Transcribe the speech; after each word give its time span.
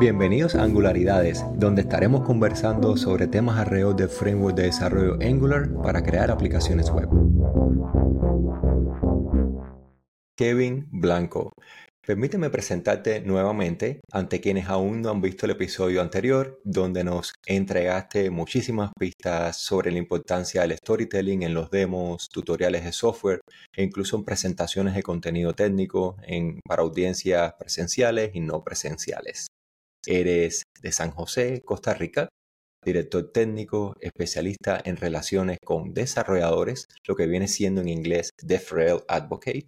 Bienvenidos 0.00 0.54
a 0.54 0.62
Angularidades, 0.62 1.44
donde 1.56 1.82
estaremos 1.82 2.22
conversando 2.22 2.96
sobre 2.96 3.26
temas 3.26 3.58
alrededor 3.58 3.94
del 3.96 4.08
framework 4.08 4.56
de 4.56 4.62
desarrollo 4.62 5.18
Angular 5.20 5.68
para 5.82 6.02
crear 6.02 6.30
aplicaciones 6.30 6.88
web. 6.88 7.06
Kevin 10.34 10.88
Blanco. 10.90 11.52
Permíteme 12.00 12.48
presentarte 12.48 13.20
nuevamente 13.20 14.00
ante 14.10 14.40
quienes 14.40 14.70
aún 14.70 15.02
no 15.02 15.10
han 15.10 15.20
visto 15.20 15.44
el 15.44 15.52
episodio 15.52 16.00
anterior, 16.00 16.58
donde 16.64 17.04
nos 17.04 17.34
entregaste 17.44 18.30
muchísimas 18.30 18.92
pistas 18.98 19.58
sobre 19.58 19.92
la 19.92 19.98
importancia 19.98 20.62
del 20.62 20.78
storytelling 20.78 21.42
en 21.42 21.52
los 21.52 21.70
demos, 21.70 22.30
tutoriales 22.30 22.84
de 22.84 22.92
software 22.92 23.42
e 23.76 23.82
incluso 23.82 24.16
en 24.16 24.24
presentaciones 24.24 24.94
de 24.94 25.02
contenido 25.02 25.52
técnico 25.52 26.16
para 26.66 26.80
audiencias 26.80 27.52
presenciales 27.58 28.30
y 28.32 28.40
no 28.40 28.64
presenciales. 28.64 29.48
Eres 30.06 30.64
de 30.80 30.92
San 30.92 31.10
José, 31.10 31.62
Costa 31.64 31.94
Rica, 31.94 32.28
director 32.84 33.30
técnico, 33.32 33.94
especialista 34.00 34.80
en 34.84 34.96
relaciones 34.96 35.58
con 35.64 35.92
desarrolladores, 35.92 36.86
lo 37.06 37.14
que 37.14 37.26
viene 37.26 37.48
siendo 37.48 37.80
en 37.80 37.88
inglés 37.88 38.30
DevRel 38.42 39.00
Advocate, 39.08 39.66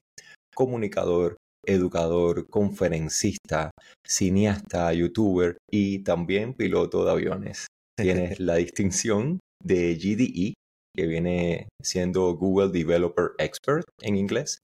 comunicador, 0.55 1.37
educador, 1.67 2.49
conferencista, 2.49 3.71
cineasta, 4.07 4.93
youtuber 4.93 5.59
y 5.71 6.01
también 6.01 6.55
piloto 6.55 7.05
de 7.05 7.11
aviones. 7.11 7.67
Tienes 7.99 8.41
la 8.41 8.57
distinción 8.57 9.39
de 9.63 9.95
GDE, 9.95 10.55
que 10.95 11.07
viene 11.07 11.69
siendo 11.83 12.35
Google 12.37 12.71
Developer 12.71 13.31
Expert 13.39 13.85
en 14.01 14.17
inglés, 14.17 14.59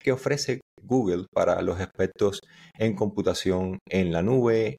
que 0.00 0.12
ofrece 0.12 0.60
Google 0.82 1.26
para 1.32 1.62
los 1.62 1.80
expertos 1.80 2.40
en 2.78 2.94
computación 2.94 3.78
en 3.88 4.12
la 4.12 4.22
nube, 4.22 4.76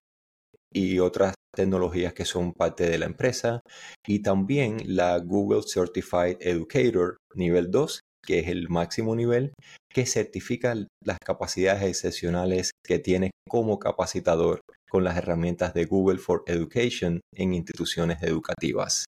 y 0.73 0.99
otras 0.99 1.35
tecnologías 1.55 2.13
que 2.13 2.25
son 2.25 2.53
parte 2.53 2.89
de 2.89 2.97
la 2.97 3.05
empresa. 3.05 3.61
Y 4.05 4.19
también 4.19 4.77
la 4.85 5.17
Google 5.19 5.61
Certified 5.65 6.37
Educator 6.39 7.17
nivel 7.35 7.71
2, 7.71 8.01
que 8.25 8.39
es 8.39 8.47
el 8.47 8.69
máximo 8.69 9.15
nivel, 9.15 9.53
que 9.93 10.05
certifica 10.05 10.75
las 11.03 11.17
capacidades 11.23 11.83
excepcionales 11.83 12.71
que 12.83 12.99
tienes 12.99 13.31
como 13.47 13.79
capacitador 13.79 14.61
con 14.89 15.03
las 15.03 15.17
herramientas 15.17 15.73
de 15.73 15.85
Google 15.85 16.19
for 16.19 16.43
Education 16.47 17.19
en 17.35 17.53
instituciones 17.53 18.21
educativas. 18.23 19.05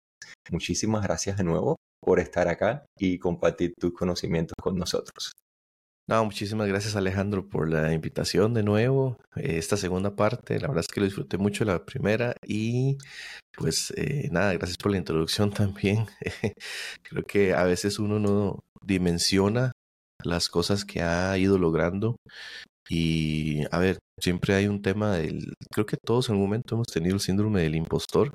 Muchísimas 0.52 1.04
gracias 1.04 1.38
de 1.38 1.44
nuevo 1.44 1.76
por 2.04 2.20
estar 2.20 2.48
acá 2.48 2.86
y 3.00 3.18
compartir 3.18 3.74
tus 3.80 3.94
conocimientos 3.94 4.54
con 4.62 4.78
nosotros. 4.78 5.32
No, 6.08 6.24
muchísimas 6.24 6.68
gracias 6.68 6.96
Alejandro 6.96 7.50
por 7.50 7.68
la 7.68 7.92
invitación 7.92 8.54
de 8.54 8.62
nuevo. 8.62 9.18
Eh, 9.36 9.58
esta 9.58 9.76
segunda 9.76 10.16
parte, 10.16 10.60
la 10.60 10.68
verdad 10.68 10.84
es 10.88 10.94
que 10.94 11.00
lo 11.00 11.08
disfruté 11.08 11.40
mucho 11.40 11.66
la 11.66 11.84
primera 11.84 12.36
y 12.46 12.98
pues 13.58 13.92
eh, 13.98 14.30
nada, 14.32 14.54
gracias 14.54 14.78
por 14.78 14.92
la 14.92 15.00
introducción 15.00 15.52
también. 15.54 16.06
Creo 17.04 17.24
que 17.24 17.54
a 17.56 17.64
veces 17.64 17.98
uno 17.98 18.20
no 18.20 18.60
dimensiona 18.84 19.72
las 20.24 20.48
cosas 20.50 20.86
que 20.86 21.02
ha 21.02 21.36
ido 21.40 21.58
logrando 21.58 22.18
y 22.90 23.64
a 23.72 23.80
ver, 23.80 23.98
siempre 24.20 24.54
hay 24.56 24.68
un 24.68 24.82
tema 24.84 25.18
del, 25.18 25.54
creo 25.72 25.86
que 25.88 25.98
todos 25.98 26.30
en 26.30 26.34
algún 26.36 26.50
momento 26.50 26.76
hemos 26.76 26.88
tenido 26.88 27.16
el 27.16 27.22
síndrome 27.22 27.62
del 27.64 27.76
impostor 27.76 28.32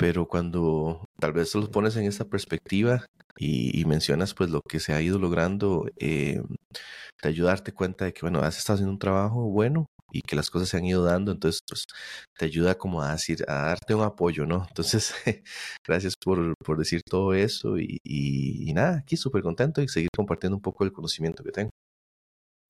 pero 0.00 0.26
cuando 0.26 1.04
tal 1.20 1.34
vez 1.34 1.54
los 1.54 1.68
pones 1.68 1.94
en 1.96 2.06
esa 2.06 2.24
perspectiva 2.24 3.04
y, 3.36 3.84
mencionas 3.84 4.32
pues 4.32 4.48
lo 4.48 4.62
que 4.62 4.80
se 4.80 4.94
ha 4.94 5.02
ido 5.02 5.18
logrando, 5.18 5.86
eh, 5.98 6.40
te 7.20 7.28
ayuda 7.28 7.50
a 7.50 7.54
darte 7.56 7.72
cuenta 7.72 8.06
de 8.06 8.14
que, 8.14 8.22
bueno, 8.22 8.40
has 8.40 8.56
estado 8.56 8.76
haciendo 8.76 8.92
un 8.92 8.98
trabajo 8.98 9.42
bueno 9.42 9.86
y 10.10 10.22
que 10.22 10.36
las 10.36 10.48
cosas 10.48 10.70
se 10.70 10.78
han 10.78 10.86
ido 10.86 11.04
dando, 11.04 11.32
entonces 11.32 11.60
pues 11.68 11.84
te 12.38 12.46
ayuda 12.46 12.76
como 12.76 13.02
a 13.02 13.12
decir, 13.12 13.44
a 13.46 13.66
darte 13.66 13.94
un 13.94 14.02
apoyo, 14.02 14.46
¿no? 14.46 14.64
Entonces, 14.66 15.12
gracias 15.86 16.14
por, 16.16 16.54
por, 16.64 16.78
decir 16.78 17.02
todo 17.02 17.34
eso 17.34 17.78
y, 17.78 17.98
y, 18.02 18.70
y 18.70 18.72
nada, 18.72 19.00
aquí 19.00 19.18
súper 19.18 19.42
contento 19.42 19.82
y 19.82 19.88
seguir 19.88 20.08
compartiendo 20.16 20.56
un 20.56 20.62
poco 20.62 20.84
el 20.84 20.92
conocimiento 20.92 21.44
que 21.44 21.52
tengo. 21.52 21.70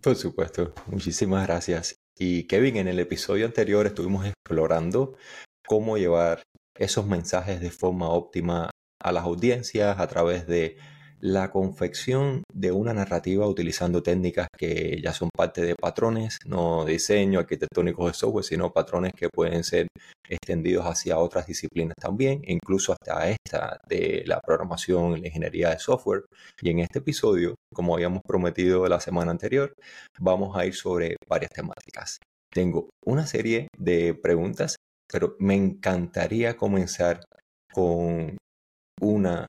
Por 0.02 0.16
supuesto, 0.16 0.74
muchísimas 0.88 1.46
gracias. 1.46 1.94
Y 2.18 2.48
Kevin, 2.48 2.78
en 2.78 2.88
el 2.88 2.98
episodio 2.98 3.46
anterior 3.46 3.86
estuvimos 3.86 4.26
explorando 4.26 5.16
cómo 5.70 5.96
llevar 5.96 6.42
esos 6.80 7.06
mensajes 7.06 7.60
de 7.60 7.70
forma 7.70 8.08
óptima 8.08 8.70
a 9.02 9.12
las 9.12 9.24
audiencias 9.24 10.00
a 10.00 10.06
través 10.08 10.46
de 10.46 10.76
la 11.20 11.50
confección 11.50 12.42
de 12.50 12.72
una 12.72 12.94
narrativa 12.94 13.46
utilizando 13.46 14.02
técnicas 14.02 14.48
que 14.56 14.98
ya 15.02 15.12
son 15.12 15.28
parte 15.36 15.60
de 15.60 15.74
patrones, 15.74 16.38
no 16.46 16.86
diseño 16.86 17.40
arquitectónicos 17.40 18.06
de 18.06 18.14
software, 18.14 18.44
sino 18.44 18.72
patrones 18.72 19.12
que 19.14 19.28
pueden 19.28 19.62
ser 19.62 19.88
extendidos 20.26 20.86
hacia 20.86 21.18
otras 21.18 21.46
disciplinas 21.46 21.94
también, 22.00 22.40
incluso 22.46 22.94
hasta 22.94 23.28
esta 23.28 23.78
de 23.86 24.22
la 24.26 24.40
programación 24.40 25.18
y 25.18 25.20
la 25.20 25.26
ingeniería 25.26 25.70
de 25.70 25.78
software. 25.78 26.24
Y 26.62 26.70
en 26.70 26.78
este 26.78 27.00
episodio, 27.00 27.54
como 27.74 27.94
habíamos 27.94 28.22
prometido 28.26 28.88
la 28.88 29.00
semana 29.00 29.30
anterior, 29.30 29.74
vamos 30.18 30.56
a 30.56 30.64
ir 30.64 30.74
sobre 30.74 31.16
varias 31.28 31.50
temáticas. 31.50 32.18
Tengo 32.50 32.88
una 33.04 33.26
serie 33.26 33.68
de 33.78 34.14
preguntas 34.14 34.76
pero 35.10 35.36
me 35.38 35.54
encantaría 35.54 36.56
comenzar 36.56 37.24
con 37.72 38.36
una 39.00 39.46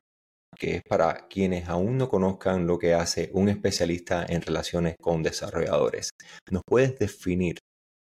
que 0.58 0.76
es 0.76 0.82
para 0.88 1.28
quienes 1.28 1.68
aún 1.70 1.98
no 1.98 2.10
conozcan 2.10 2.68
lo 2.68 2.78
que 2.78 2.94
hace 2.94 3.32
un 3.34 3.50
especialista 3.50 4.26
en 4.28 4.42
relaciones 4.42 4.96
con 5.02 5.24
desarrolladores. 5.24 6.12
¿Nos 6.52 6.62
puedes 6.68 7.00
definir 7.00 7.58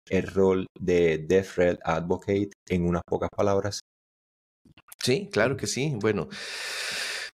el 0.08 0.26
rol 0.26 0.66
de 0.78 1.18
DevRel 1.18 1.78
Advocate 1.84 2.50
en 2.68 2.86
unas 2.88 3.02
pocas 3.06 3.28
palabras? 3.36 3.80
Sí, 5.02 5.28
claro 5.30 5.56
que 5.56 5.66
sí. 5.66 5.94
Bueno, 6.00 6.28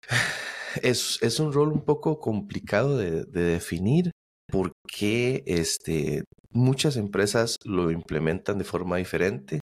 es, 0.82 1.20
es 1.22 1.40
un 1.40 1.54
rol 1.54 1.72
un 1.72 1.86
poco 1.86 2.20
complicado 2.20 2.98
de, 2.98 3.26
de 3.26 3.44
definir 3.44 4.12
porque 4.50 5.44
este, 5.46 6.24
muchas 6.54 6.98
empresas 6.98 7.58
lo 7.66 7.92
implementan 7.92 8.58
de 8.58 8.64
forma 8.64 8.98
diferente 8.98 9.60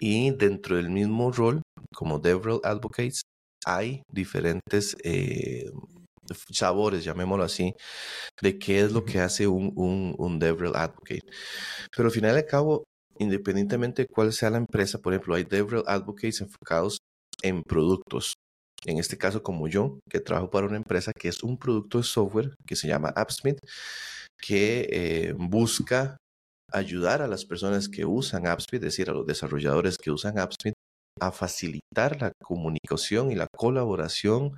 y 0.00 0.30
dentro 0.30 0.76
del 0.76 0.90
mismo 0.90 1.32
rol, 1.32 1.62
como 1.94 2.18
DevRel 2.18 2.60
Advocates, 2.64 3.22
hay 3.64 4.02
diferentes 4.12 4.96
eh, 5.02 5.70
sabores, 6.52 7.04
llamémoslo 7.04 7.44
así, 7.44 7.74
de 8.42 8.58
qué 8.58 8.80
es 8.80 8.92
lo 8.92 9.04
que 9.04 9.20
hace 9.20 9.46
un, 9.46 9.72
un, 9.76 10.14
un 10.18 10.38
DevRel 10.38 10.76
Advocate. 10.76 11.22
Pero 11.94 12.08
al 12.08 12.14
final 12.14 12.36
y 12.36 12.38
al 12.38 12.46
cabo, 12.46 12.84
independientemente 13.18 14.02
de 14.02 14.08
cuál 14.08 14.32
sea 14.32 14.50
la 14.50 14.58
empresa, 14.58 14.98
por 14.98 15.14
ejemplo, 15.14 15.34
hay 15.34 15.44
DevRel 15.44 15.84
Advocates 15.86 16.40
enfocados 16.40 16.98
en 17.42 17.62
productos. 17.62 18.34
En 18.84 18.98
este 18.98 19.16
caso, 19.18 19.42
como 19.42 19.68
yo, 19.68 19.98
que 20.08 20.20
trabajo 20.20 20.50
para 20.50 20.66
una 20.66 20.76
empresa 20.76 21.12
que 21.18 21.28
es 21.28 21.42
un 21.42 21.58
producto 21.58 21.98
de 21.98 22.04
software 22.04 22.54
que 22.66 22.76
se 22.76 22.88
llama 22.88 23.12
AppSmith, 23.16 23.58
que 24.40 24.88
eh, 24.90 25.34
busca 25.36 26.16
ayudar 26.72 27.22
a 27.22 27.28
las 27.28 27.44
personas 27.44 27.88
que 27.88 28.04
usan 28.04 28.46
AppSmith, 28.46 28.82
es 28.82 28.92
decir, 28.96 29.10
a 29.10 29.14
los 29.14 29.26
desarrolladores 29.26 29.98
que 29.98 30.10
usan 30.10 30.38
AppSmith, 30.38 30.74
a 31.20 31.32
facilitar 31.32 32.20
la 32.20 32.32
comunicación 32.42 33.30
y 33.30 33.34
la 33.34 33.46
colaboración 33.56 34.52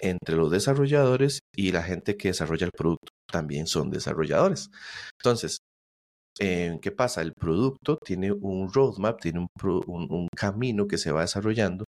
entre 0.00 0.36
los 0.36 0.50
desarrolladores 0.50 1.40
y 1.54 1.72
la 1.72 1.82
gente 1.82 2.16
que 2.16 2.28
desarrolla 2.28 2.66
el 2.66 2.72
producto. 2.72 3.12
También 3.30 3.66
son 3.66 3.90
desarrolladores. 3.90 4.68
Entonces, 5.18 5.58
eh, 6.38 6.78
¿qué 6.82 6.92
pasa? 6.92 7.22
El 7.22 7.32
producto 7.32 7.96
tiene 8.04 8.30
un 8.30 8.70
roadmap, 8.72 9.20
tiene 9.20 9.40
un, 9.40 9.48
un, 9.86 10.28
camino 10.36 10.86
que 10.86 10.98
se 10.98 11.10
va 11.10 11.22
desarrollando 11.22 11.86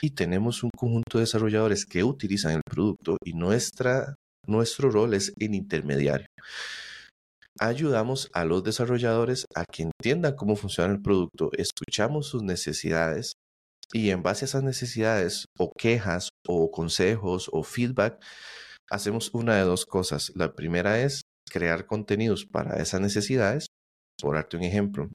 y 0.00 0.10
tenemos 0.10 0.62
un 0.62 0.70
conjunto 0.74 1.18
de 1.18 1.24
desarrolladores 1.24 1.84
que 1.84 2.02
utilizan 2.02 2.52
el 2.52 2.62
producto 2.64 3.18
y 3.22 3.34
nuestra, 3.34 4.14
nuestro 4.46 4.90
rol 4.90 5.14
es 5.14 5.32
en 5.38 5.54
intermediario 5.54 6.28
ayudamos 7.60 8.30
a 8.32 8.44
los 8.44 8.64
desarrolladores 8.64 9.46
a 9.54 9.64
que 9.66 9.82
entiendan 9.82 10.34
cómo 10.34 10.56
funciona 10.56 10.92
el 10.92 11.02
producto, 11.02 11.50
escuchamos 11.52 12.26
sus 12.26 12.42
necesidades 12.42 13.34
y 13.92 14.10
en 14.10 14.22
base 14.22 14.44
a 14.44 14.46
esas 14.46 14.62
necesidades 14.62 15.46
o 15.58 15.70
quejas 15.76 16.30
o 16.46 16.70
consejos 16.70 17.50
o 17.52 17.62
feedback, 17.62 18.24
hacemos 18.88 19.30
una 19.34 19.56
de 19.56 19.62
dos 19.62 19.84
cosas. 19.84 20.32
La 20.36 20.54
primera 20.54 21.00
es 21.00 21.22
crear 21.50 21.86
contenidos 21.86 22.46
para 22.46 22.80
esas 22.80 23.00
necesidades. 23.00 23.66
Por 24.20 24.36
darte 24.36 24.56
un 24.56 24.62
ejemplo, 24.62 25.08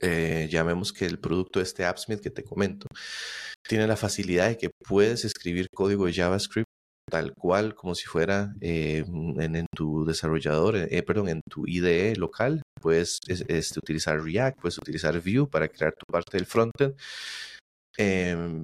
eh, 0.00 0.48
llamemos 0.50 0.92
que 0.92 1.06
el 1.06 1.18
producto 1.18 1.58
de 1.58 1.64
este 1.64 1.84
AppSmith 1.84 2.20
que 2.20 2.30
te 2.30 2.44
comento 2.44 2.86
tiene 3.68 3.86
la 3.86 3.96
facilidad 3.96 4.48
de 4.48 4.58
que 4.58 4.70
puedes 4.86 5.24
escribir 5.24 5.66
código 5.74 6.06
de 6.06 6.12
JavaScript 6.12 6.68
tal 7.10 7.34
cual 7.34 7.74
como 7.74 7.94
si 7.94 8.06
fuera 8.06 8.54
eh, 8.60 9.04
en, 9.06 9.66
tu 9.74 10.04
desarrollador, 10.04 10.76
eh, 10.76 11.02
perdón, 11.02 11.28
en 11.28 11.40
tu 11.48 11.66
IDE 11.66 12.16
local. 12.16 12.62
Puedes 12.80 13.20
este, 13.28 13.78
utilizar 13.78 14.22
React, 14.22 14.60
puedes 14.60 14.78
utilizar 14.78 15.20
Vue 15.20 15.46
para 15.48 15.68
crear 15.68 15.94
tu 15.94 16.04
parte 16.10 16.36
del 16.36 16.46
frontend. 16.46 16.94
Eh, 17.98 18.62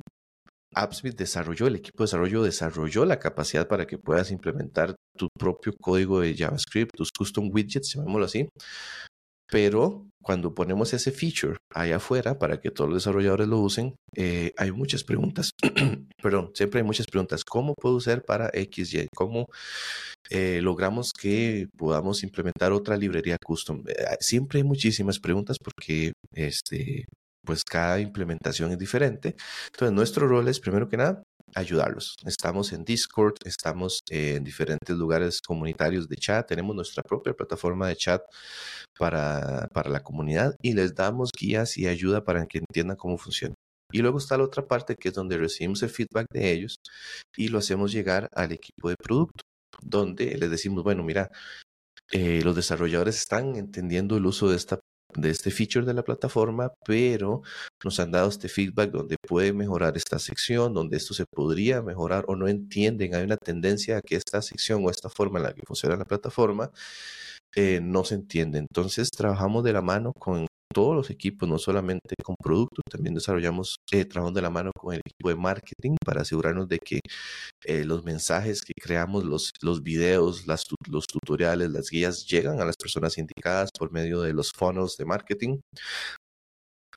AppSmith 0.74 1.16
desarrolló, 1.16 1.66
el 1.66 1.76
equipo 1.76 2.02
de 2.02 2.04
desarrollo 2.04 2.42
desarrolló 2.42 3.04
la 3.04 3.18
capacidad 3.18 3.66
para 3.66 3.86
que 3.86 3.98
puedas 3.98 4.30
implementar 4.30 4.94
tu 5.16 5.28
propio 5.38 5.72
código 5.80 6.20
de 6.20 6.34
JavaScript, 6.36 6.94
tus 6.94 7.10
custom 7.10 7.50
widgets, 7.52 7.94
llamémoslo 7.94 8.26
así, 8.26 8.48
Pero 9.50 10.08
cuando 10.22 10.54
ponemos 10.54 10.92
ese 10.92 11.10
feature 11.10 11.56
allá 11.70 11.96
afuera 11.96 12.38
para 12.38 12.60
que 12.60 12.70
todos 12.70 12.90
los 12.90 13.02
desarrolladores 13.02 13.48
lo 13.48 13.60
usen, 13.60 13.94
eh, 14.14 14.52
hay 14.58 14.72
muchas 14.72 15.02
preguntas. 15.02 15.52
Perdón, 16.22 16.50
siempre 16.54 16.80
hay 16.80 16.86
muchas 16.86 17.06
preguntas. 17.06 17.44
¿Cómo 17.44 17.74
puedo 17.74 17.96
usar 17.96 18.22
para 18.22 18.50
XY? 18.52 19.08
¿Cómo 19.14 19.46
eh, 20.28 20.60
logramos 20.62 21.12
que 21.12 21.68
podamos 21.78 22.22
implementar 22.22 22.72
otra 22.72 22.96
librería 22.96 23.38
custom? 23.42 23.82
Eh, 23.88 24.16
siempre 24.20 24.58
hay 24.58 24.64
muchísimas 24.64 25.18
preguntas 25.18 25.56
porque 25.58 26.12
este, 26.34 27.06
pues 27.42 27.64
cada 27.64 27.98
implementación 27.98 28.72
es 28.72 28.78
diferente. 28.78 29.34
Entonces, 29.72 29.94
nuestro 29.94 30.28
rol 30.28 30.48
es, 30.48 30.60
primero 30.60 30.88
que 30.88 30.98
nada, 30.98 31.22
ayudarlos. 31.54 32.16
Estamos 32.24 32.72
en 32.72 32.84
Discord, 32.84 33.34
estamos 33.44 34.00
en 34.10 34.44
diferentes 34.44 34.96
lugares 34.96 35.40
comunitarios 35.40 36.08
de 36.08 36.16
chat, 36.16 36.46
tenemos 36.46 36.74
nuestra 36.74 37.02
propia 37.02 37.34
plataforma 37.34 37.88
de 37.88 37.96
chat 37.96 38.22
para, 38.98 39.68
para 39.72 39.90
la 39.90 40.00
comunidad 40.00 40.54
y 40.62 40.72
les 40.74 40.94
damos 40.94 41.30
guías 41.38 41.76
y 41.78 41.86
ayuda 41.86 42.24
para 42.24 42.46
que 42.46 42.58
entiendan 42.58 42.96
cómo 42.96 43.18
funciona. 43.18 43.54
Y 43.92 44.00
luego 44.00 44.18
está 44.18 44.36
la 44.36 44.44
otra 44.44 44.66
parte 44.66 44.96
que 44.96 45.08
es 45.08 45.14
donde 45.14 45.38
recibimos 45.38 45.82
el 45.82 45.90
feedback 45.90 46.26
de 46.32 46.52
ellos 46.52 46.76
y 47.36 47.48
lo 47.48 47.58
hacemos 47.58 47.92
llegar 47.92 48.28
al 48.34 48.52
equipo 48.52 48.90
de 48.90 48.96
producto, 48.96 49.42
donde 49.80 50.36
les 50.36 50.50
decimos, 50.50 50.84
bueno, 50.84 51.02
mira, 51.02 51.30
eh, 52.12 52.40
los 52.42 52.56
desarrolladores 52.56 53.16
están 53.16 53.56
entendiendo 53.56 54.16
el 54.16 54.26
uso 54.26 54.48
de 54.48 54.56
esta 54.56 54.78
de 55.14 55.30
este 55.30 55.50
feature 55.50 55.86
de 55.86 55.94
la 55.94 56.02
plataforma, 56.02 56.72
pero 56.84 57.42
nos 57.84 57.98
han 58.00 58.10
dado 58.10 58.28
este 58.28 58.48
feedback 58.48 58.90
donde 58.90 59.16
puede 59.26 59.52
mejorar 59.52 59.96
esta 59.96 60.18
sección, 60.18 60.74
donde 60.74 60.96
esto 60.96 61.14
se 61.14 61.24
podría 61.26 61.82
mejorar 61.82 62.24
o 62.28 62.36
no 62.36 62.48
entienden. 62.48 63.14
Hay 63.14 63.24
una 63.24 63.36
tendencia 63.36 63.98
a 63.98 64.02
que 64.02 64.16
esta 64.16 64.42
sección 64.42 64.84
o 64.84 64.90
esta 64.90 65.08
forma 65.08 65.38
en 65.38 65.44
la 65.44 65.54
que 65.54 65.62
funciona 65.66 65.96
la 65.96 66.04
plataforma 66.04 66.70
eh, 67.54 67.80
no 67.82 68.04
se 68.04 68.14
entiende. 68.14 68.58
Entonces 68.58 69.10
trabajamos 69.10 69.64
de 69.64 69.72
la 69.72 69.82
mano 69.82 70.12
con 70.18 70.46
todos 70.72 70.94
los 70.94 71.10
equipos, 71.10 71.48
no 71.48 71.58
solamente 71.58 72.14
con 72.22 72.36
productos, 72.42 72.82
también 72.90 73.14
desarrollamos, 73.14 73.76
eh, 73.92 74.04
de 74.04 74.42
la 74.42 74.50
mano 74.50 74.70
con 74.76 74.94
el 74.94 75.00
equipo 75.04 75.28
de 75.28 75.36
marketing 75.36 75.96
para 76.04 76.22
asegurarnos 76.22 76.68
de 76.68 76.78
que 76.78 77.00
eh, 77.64 77.84
los 77.84 78.04
mensajes 78.04 78.62
que 78.62 78.72
creamos, 78.80 79.24
los, 79.24 79.52
los 79.62 79.82
videos, 79.82 80.46
las, 80.46 80.64
los 80.88 81.06
tutoriales, 81.06 81.70
las 81.70 81.90
guías 81.90 82.26
llegan 82.26 82.60
a 82.60 82.64
las 82.64 82.76
personas 82.76 83.18
indicadas 83.18 83.70
por 83.76 83.92
medio 83.92 84.20
de 84.22 84.32
los 84.32 84.52
funnels 84.52 84.96
de 84.96 85.04
marketing. 85.04 85.60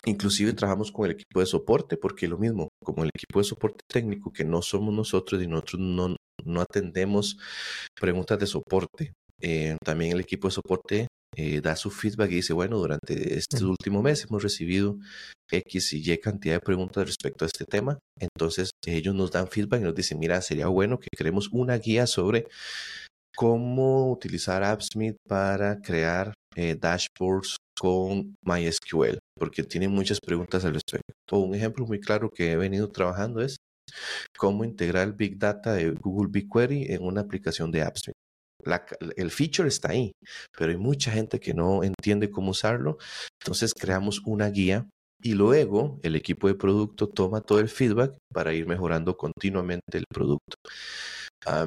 Inclusive 0.05 0.53
trabajamos 0.53 0.91
con 0.91 1.05
el 1.05 1.11
equipo 1.11 1.39
de 1.39 1.45
soporte, 1.45 1.95
porque 1.95 2.27
lo 2.27 2.37
mismo, 2.37 2.69
como 2.83 3.03
el 3.03 3.11
equipo 3.13 3.39
de 3.39 3.45
soporte 3.45 3.83
técnico, 3.87 4.31
que 4.33 4.43
no 4.43 4.61
somos 4.63 4.93
nosotros 4.93 5.41
y 5.43 5.47
nosotros 5.47 5.79
no, 5.79 6.15
no 6.43 6.61
atendemos 6.61 7.37
preguntas 7.99 8.39
de 8.39 8.47
soporte. 8.47 9.13
Eh, 9.41 9.75
también 9.83 10.13
el 10.13 10.21
equipo 10.21 10.47
de 10.47 10.53
soporte 10.53 11.07
eh, 11.35 11.61
da 11.61 11.75
su 11.75 11.89
feedback 11.89 12.31
y 12.31 12.35
dice, 12.35 12.53
bueno, 12.53 12.77
durante 12.77 13.37
este 13.37 13.63
último 13.63 14.01
mes 14.01 14.25
hemos 14.25 14.43
recibido 14.43 14.97
X 15.49 15.93
y 15.93 16.11
Y 16.11 16.17
cantidad 16.17 16.55
de 16.55 16.59
preguntas 16.59 17.05
respecto 17.05 17.45
a 17.45 17.47
este 17.47 17.65
tema. 17.65 17.99
Entonces 18.19 18.71
ellos 18.85 19.15
nos 19.15 19.31
dan 19.31 19.47
feedback 19.47 19.81
y 19.81 19.85
nos 19.85 19.95
dicen, 19.95 20.19
mira, 20.19 20.41
sería 20.41 20.67
bueno 20.67 20.99
que 20.99 21.07
creemos 21.15 21.49
una 21.51 21.77
guía 21.77 22.05
sobre 22.07 22.47
cómo 23.35 24.11
utilizar 24.11 24.63
AppSmith 24.63 25.15
para 25.27 25.79
crear 25.79 26.33
eh, 26.55 26.75
dashboards 26.75 27.57
con 27.79 28.35
MySQL, 28.45 29.19
porque 29.37 29.63
tiene 29.63 29.87
muchas 29.87 30.19
preguntas 30.19 30.65
al 30.65 30.73
respecto. 30.73 31.37
Un 31.37 31.55
ejemplo 31.55 31.85
muy 31.85 31.99
claro 31.99 32.29
que 32.29 32.51
he 32.51 32.57
venido 32.57 32.89
trabajando 32.89 33.41
es 33.41 33.57
cómo 34.37 34.63
integrar 34.63 35.15
Big 35.15 35.37
Data 35.37 35.73
de 35.73 35.91
Google 35.91 36.29
BigQuery 36.29 36.87
en 36.93 37.03
una 37.03 37.21
aplicación 37.21 37.71
de 37.71 37.81
AppSmith 37.81 38.20
el 39.15 39.31
feature 39.31 39.67
está 39.67 39.91
ahí, 39.91 40.11
pero 40.57 40.71
hay 40.71 40.77
mucha 40.77 41.11
gente 41.11 41.39
que 41.39 41.53
no 41.53 41.83
entiende 41.83 42.29
cómo 42.29 42.51
usarlo. 42.51 42.97
Entonces 43.41 43.73
creamos 43.73 44.21
una 44.25 44.49
guía 44.49 44.87
y 45.23 45.33
luego 45.33 45.99
el 46.03 46.15
equipo 46.15 46.47
de 46.47 46.55
producto 46.55 47.07
toma 47.07 47.41
todo 47.41 47.59
el 47.59 47.69
feedback 47.69 48.17
para 48.33 48.53
ir 48.53 48.67
mejorando 48.67 49.15
continuamente 49.17 49.97
el 49.97 50.05
producto. 50.09 50.55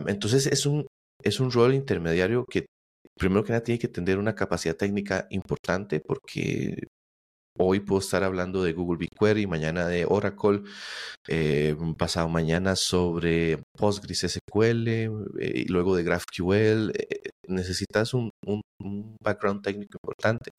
entonces 0.06 0.46
es 0.46 0.66
un, 0.66 0.86
es 1.22 1.40
un 1.40 1.50
rol 1.50 1.74
intermediario 1.74 2.44
que 2.44 2.66
primero 3.18 3.44
que 3.44 3.52
nada 3.52 3.62
tiene 3.64 3.78
que 3.78 3.88
tener 3.88 4.18
una 4.18 4.34
capacidad 4.34 4.76
técnica 4.76 5.26
importante 5.30 6.00
porque 6.00 6.86
Hoy 7.56 7.78
puedo 7.78 8.00
estar 8.00 8.24
hablando 8.24 8.64
de 8.64 8.72
Google 8.72 8.98
BigQuery, 8.98 9.46
mañana 9.46 9.86
de 9.86 10.04
Oracle, 10.06 10.62
eh, 11.28 11.76
pasado 11.96 12.28
mañana 12.28 12.74
sobre 12.74 13.62
PostgreSQL 13.78 14.88
eh, 14.88 15.08
y 15.38 15.66
luego 15.66 15.94
de 15.94 16.02
GraphQL. 16.02 16.90
Eh, 16.90 17.30
necesitas 17.46 18.12
un, 18.12 18.30
background 19.22 19.62
técnico 19.62 19.98
importante, 20.02 20.50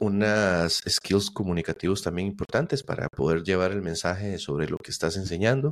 unas 0.00 0.82
skills 0.88 1.30
comunicativos 1.30 2.02
también 2.02 2.26
importantes 2.26 2.82
para 2.82 3.08
poder 3.08 3.44
llevar 3.44 3.70
el 3.70 3.82
mensaje 3.82 4.38
sobre 4.38 4.68
lo 4.68 4.78
que 4.78 4.90
estás 4.90 5.16
enseñando. 5.16 5.70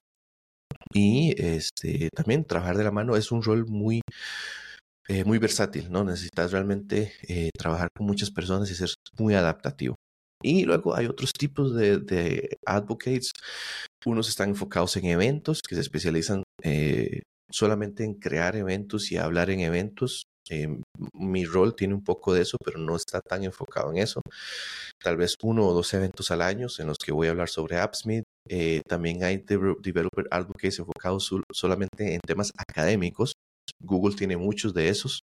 Y 0.94 1.34
este, 1.42 2.10
también 2.14 2.44
trabajar 2.44 2.76
de 2.76 2.84
la 2.84 2.92
mano 2.92 3.16
es 3.16 3.32
un 3.32 3.42
rol 3.42 3.66
muy, 3.66 4.02
muy 5.26 5.38
versátil, 5.38 5.90
¿no? 5.90 6.04
Necesitas 6.04 6.52
realmente 6.52 7.12
trabajar 7.58 7.88
con 7.96 8.06
muchas 8.06 8.30
personas 8.30 8.70
y 8.70 8.74
ser 8.76 8.90
muy 9.18 9.34
adaptativo. 9.34 9.96
Y 10.42 10.64
luego 10.64 10.94
hay 10.94 11.06
otros 11.06 11.32
tipos 11.32 11.74
de, 11.74 12.56
advocates. 12.66 13.32
Unos 14.04 14.28
están 14.28 14.50
enfocados 14.50 14.96
en 14.96 15.06
eventos, 15.06 15.60
que 15.62 15.74
se 15.74 15.80
especializan 15.80 16.42
eh, 16.62 17.22
solamente 17.50 18.04
en 18.04 18.14
crear 18.14 18.56
eventos 18.56 19.12
y 19.12 19.16
hablar 19.16 19.50
en 19.50 19.60
eventos. 19.60 20.24
Eh, 20.50 20.68
mi 21.14 21.44
rol 21.44 21.76
tiene 21.76 21.94
un 21.94 22.02
poco 22.02 22.34
de 22.34 22.42
eso, 22.42 22.56
pero 22.64 22.78
no 22.78 22.96
está 22.96 23.20
tan 23.20 23.44
enfocado 23.44 23.90
en 23.92 23.98
eso. 23.98 24.20
Tal 25.02 25.16
vez 25.16 25.36
uno 25.42 25.66
o 25.66 25.74
dos 25.74 25.94
eventos 25.94 26.30
al 26.30 26.42
año 26.42 26.66
en 26.78 26.86
los 26.86 26.98
que 26.98 27.12
voy 27.12 27.28
a 27.28 27.30
hablar 27.30 27.48
sobre 27.48 27.78
AppSmith. 27.78 28.24
Eh, 28.48 28.82
también 28.88 29.22
hay 29.22 29.38
developer 29.38 30.26
advocates 30.30 30.80
enfocados 30.80 31.30
solamente 31.52 32.14
en 32.14 32.20
temas 32.26 32.52
académicos. 32.56 33.34
Google 33.80 34.16
tiene 34.16 34.36
muchos 34.36 34.74
de 34.74 34.88
esos. 34.88 35.20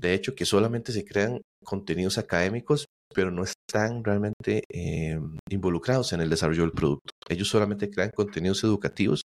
De 0.00 0.14
hecho, 0.14 0.34
que 0.34 0.44
solamente 0.44 0.92
se 0.92 1.04
crean 1.04 1.40
contenidos 1.64 2.18
académicos, 2.18 2.86
pero 3.14 3.30
no 3.30 3.44
están 3.44 4.04
realmente 4.04 4.64
eh, 4.72 5.18
involucrados 5.50 6.12
en 6.12 6.20
el 6.20 6.30
desarrollo 6.30 6.62
del 6.62 6.72
producto. 6.72 7.12
Ellos 7.28 7.48
solamente 7.48 7.90
crean 7.90 8.10
contenidos 8.14 8.62
educativos, 8.64 9.22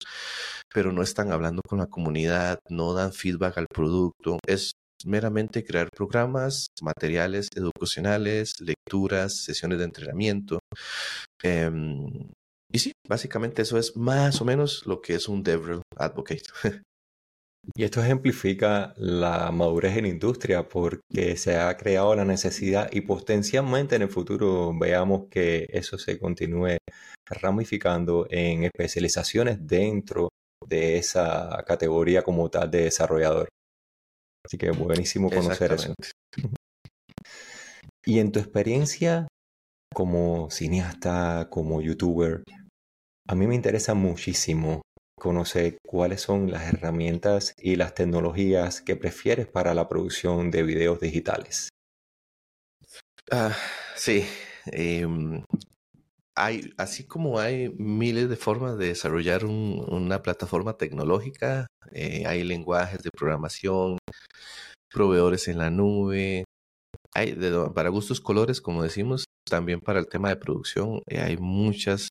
pero 0.72 0.92
no 0.92 1.02
están 1.02 1.32
hablando 1.32 1.62
con 1.66 1.78
la 1.78 1.86
comunidad, 1.86 2.58
no 2.68 2.94
dan 2.94 3.12
feedback 3.12 3.58
al 3.58 3.66
producto. 3.66 4.38
Es 4.46 4.72
meramente 5.04 5.64
crear 5.64 5.88
programas, 5.90 6.66
materiales 6.82 7.48
educacionales, 7.54 8.54
lecturas, 8.60 9.42
sesiones 9.44 9.78
de 9.78 9.84
entrenamiento. 9.84 10.58
Em, 11.42 12.28
y 12.72 12.78
sí, 12.78 12.92
básicamente 13.08 13.62
eso 13.62 13.78
es 13.78 13.96
más 13.96 14.40
o 14.40 14.44
menos 14.44 14.86
lo 14.86 15.00
que 15.00 15.14
es 15.14 15.28
un 15.28 15.42
DevRel 15.42 15.82
Advocate. 15.96 16.42
Y 17.74 17.84
esto 17.84 18.02
ejemplifica 18.02 18.94
la 18.96 19.50
madurez 19.52 19.96
en 19.96 20.06
industria 20.06 20.68
porque 20.68 21.36
se 21.36 21.56
ha 21.56 21.76
creado 21.76 22.14
la 22.14 22.24
necesidad 22.24 22.88
y 22.90 23.02
potencialmente 23.02 23.96
en 23.96 24.02
el 24.02 24.08
futuro 24.08 24.72
veamos 24.76 25.28
que 25.30 25.68
eso 25.70 25.98
se 25.98 26.18
continúe 26.18 26.78
ramificando 27.28 28.26
en 28.30 28.64
especializaciones 28.64 29.58
dentro 29.66 30.30
de 30.66 30.96
esa 30.98 31.62
categoría 31.66 32.22
como 32.22 32.48
tal 32.50 32.70
de 32.70 32.84
desarrollador. 32.84 33.48
Así 34.44 34.56
que 34.56 34.70
buenísimo 34.70 35.30
conocer 35.30 35.72
eso. 35.72 35.94
Y 38.04 38.18
en 38.18 38.32
tu 38.32 38.40
experiencia 38.40 39.28
como 39.94 40.50
cineasta, 40.50 41.48
como 41.50 41.80
youtuber, 41.82 42.42
a 43.28 43.34
mí 43.34 43.46
me 43.46 43.54
interesa 43.54 43.94
muchísimo 43.94 44.82
conocer 45.20 45.78
cuáles 45.86 46.22
son 46.22 46.50
las 46.50 46.74
herramientas 46.74 47.54
y 47.56 47.76
las 47.76 47.94
tecnologías 47.94 48.82
que 48.82 48.96
prefieres 48.96 49.46
para 49.46 49.72
la 49.74 49.88
producción 49.88 50.50
de 50.50 50.64
videos 50.64 50.98
digitales. 50.98 51.68
Ah, 53.30 53.54
sí, 53.94 54.26
em, 54.72 55.44
hay, 56.34 56.72
así 56.76 57.06
como 57.06 57.38
hay 57.38 57.68
miles 57.78 58.28
de 58.28 58.36
formas 58.36 58.76
de 58.78 58.88
desarrollar 58.88 59.44
una 59.44 60.22
plataforma 60.22 60.76
tecnológica, 60.76 61.68
eh, 61.92 62.24
hay 62.26 62.42
lenguajes 62.42 63.02
de 63.02 63.10
programación, 63.10 63.98
proveedores 64.92 65.46
en 65.46 65.58
la 65.58 65.70
nube, 65.70 66.44
hay 67.14 67.36
para 67.74 67.88
gustos 67.90 68.20
colores, 68.20 68.60
como 68.60 68.82
decimos, 68.82 69.24
también 69.48 69.80
para 69.80 70.00
el 70.00 70.08
tema 70.08 70.28
de 70.30 70.36
producción, 70.36 71.02
eh, 71.06 71.20
hay 71.20 71.36
muchas, 71.36 72.08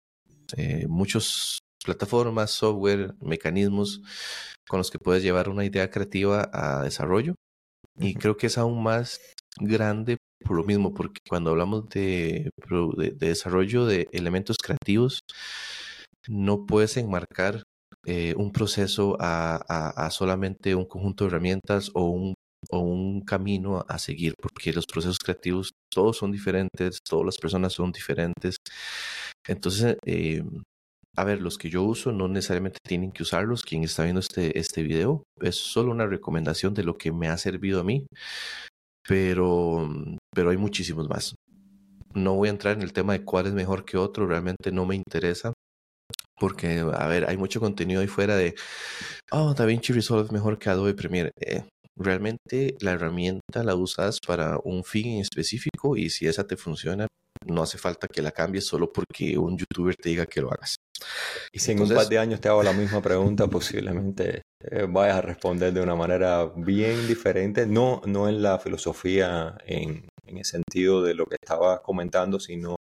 eh, 0.57 0.85
muchos 0.87 1.59
plataformas, 1.83 2.51
software, 2.51 3.15
mecanismos 3.21 4.01
con 4.67 4.79
los 4.79 4.91
que 4.91 4.99
puedes 4.99 5.23
llevar 5.23 5.49
una 5.49 5.65
idea 5.65 5.89
creativa 5.89 6.49
a 6.53 6.83
desarrollo. 6.83 7.35
Y 7.97 8.15
creo 8.15 8.37
que 8.37 8.47
es 8.47 8.57
aún 8.57 8.83
más 8.83 9.19
grande 9.59 10.17
por 10.45 10.55
lo 10.57 10.63
mismo, 10.63 10.93
porque 10.93 11.19
cuando 11.27 11.51
hablamos 11.51 11.89
de, 11.89 12.49
desarrollo 13.17 13.85
de 13.85 14.07
elementos 14.11 14.57
creativos, 14.57 15.19
no 16.27 16.65
puedes 16.65 16.97
enmarcar 16.97 17.63
eh, 18.05 18.33
un 18.37 18.51
proceso 18.51 19.17
a, 19.19 20.09
solamente 20.11 20.75
un 20.75 20.85
conjunto 20.85 21.25
de 21.25 21.29
herramientas 21.29 21.91
o 21.93 22.05
un 22.09 22.35
o 22.71 22.79
un 22.79 23.21
camino 23.21 23.85
a 23.87 23.97
seguir, 23.99 24.33
porque 24.41 24.73
los 24.73 24.85
procesos 24.85 25.17
creativos 25.17 25.71
todos 25.89 26.17
son 26.17 26.31
diferentes, 26.31 26.99
todas 27.07 27.25
las 27.25 27.37
personas 27.37 27.73
son 27.73 27.91
diferentes. 27.91 28.57
Entonces, 29.47 29.97
eh, 30.05 30.43
a 31.19 31.23
ver, 31.25 31.41
los 31.41 31.57
que 31.57 31.69
yo 31.69 31.83
uso 31.83 32.13
no 32.13 32.29
necesariamente 32.29 32.79
tienen 32.87 33.11
que 33.11 33.23
usarlos. 33.23 33.63
Quien 33.63 33.83
está 33.83 34.03
viendo 34.03 34.21
este, 34.21 34.57
este 34.57 34.83
video 34.83 35.23
es 35.41 35.57
solo 35.57 35.91
una 35.91 36.07
recomendación 36.07 36.73
de 36.73 36.83
lo 36.83 36.97
que 36.97 37.11
me 37.11 37.27
ha 37.27 37.37
servido 37.37 37.81
a 37.81 37.83
mí, 37.83 38.05
pero, 39.05 39.89
pero 40.33 40.51
hay 40.51 40.57
muchísimos 40.57 41.09
más. 41.09 41.35
No 42.13 42.35
voy 42.35 42.47
a 42.47 42.51
entrar 42.51 42.77
en 42.77 42.83
el 42.83 42.93
tema 42.93 43.13
de 43.13 43.25
cuál 43.25 43.47
es 43.47 43.53
mejor 43.53 43.83
que 43.83 43.97
otro, 43.97 44.27
realmente 44.27 44.71
no 44.71 44.85
me 44.85 44.95
interesa. 44.95 45.51
Porque, 46.39 46.79
a 46.79 47.07
ver, 47.07 47.29
hay 47.29 47.35
mucho 47.35 47.59
contenido 47.59 47.99
ahí 47.99 48.07
fuera 48.07 48.37
de, 48.37 48.55
oh, 49.31 49.53
DaVinci 49.53 49.91
Resolve 49.91 50.23
es 50.23 50.31
mejor 50.31 50.57
que 50.57 50.69
Adobe 50.69 50.93
Premiere. 50.93 51.31
Eh, 51.41 51.65
realmente 51.97 52.77
la 52.79 52.91
herramienta 52.91 53.65
la 53.65 53.75
usas 53.75 54.19
para 54.25 54.57
un 54.63 54.85
fin 54.85 55.19
específico 55.19 55.97
y 55.97 56.09
si 56.09 56.27
esa 56.27 56.47
te 56.47 56.55
funciona, 56.55 57.07
no 57.47 57.63
hace 57.63 57.77
falta 57.77 58.07
que 58.07 58.21
la 58.21 58.31
cambies 58.31 58.65
solo 58.65 58.91
porque 58.91 59.37
un 59.37 59.57
youtuber 59.57 59.95
te 59.95 60.09
diga 60.09 60.25
que 60.25 60.41
lo 60.41 60.51
hagas. 60.51 60.75
Y 61.51 61.59
si 61.59 61.71
en 61.71 61.81
un 61.81 61.89
par 61.89 62.07
de 62.07 62.19
años 62.19 62.41
te 62.41 62.49
hago 62.49 62.61
la 62.63 62.73
misma 62.73 63.01
pregunta, 63.01 63.47
posiblemente 63.47 64.41
eh, 64.61 64.85
vayas 64.89 65.17
a 65.17 65.21
responder 65.21 65.73
de 65.73 65.81
una 65.81 65.95
manera 65.95 66.45
bien 66.55 67.07
diferente, 67.07 67.65
no, 67.65 68.01
no 68.05 68.27
en 68.27 68.41
la 68.41 68.59
filosofía 68.59 69.57
en, 69.65 70.07
en 70.25 70.37
el 70.37 70.45
sentido 70.45 71.01
de 71.01 71.13
lo 71.13 71.25
que 71.25 71.37
estaba 71.41 71.81
comentando, 71.81 72.39
sino 72.39 72.75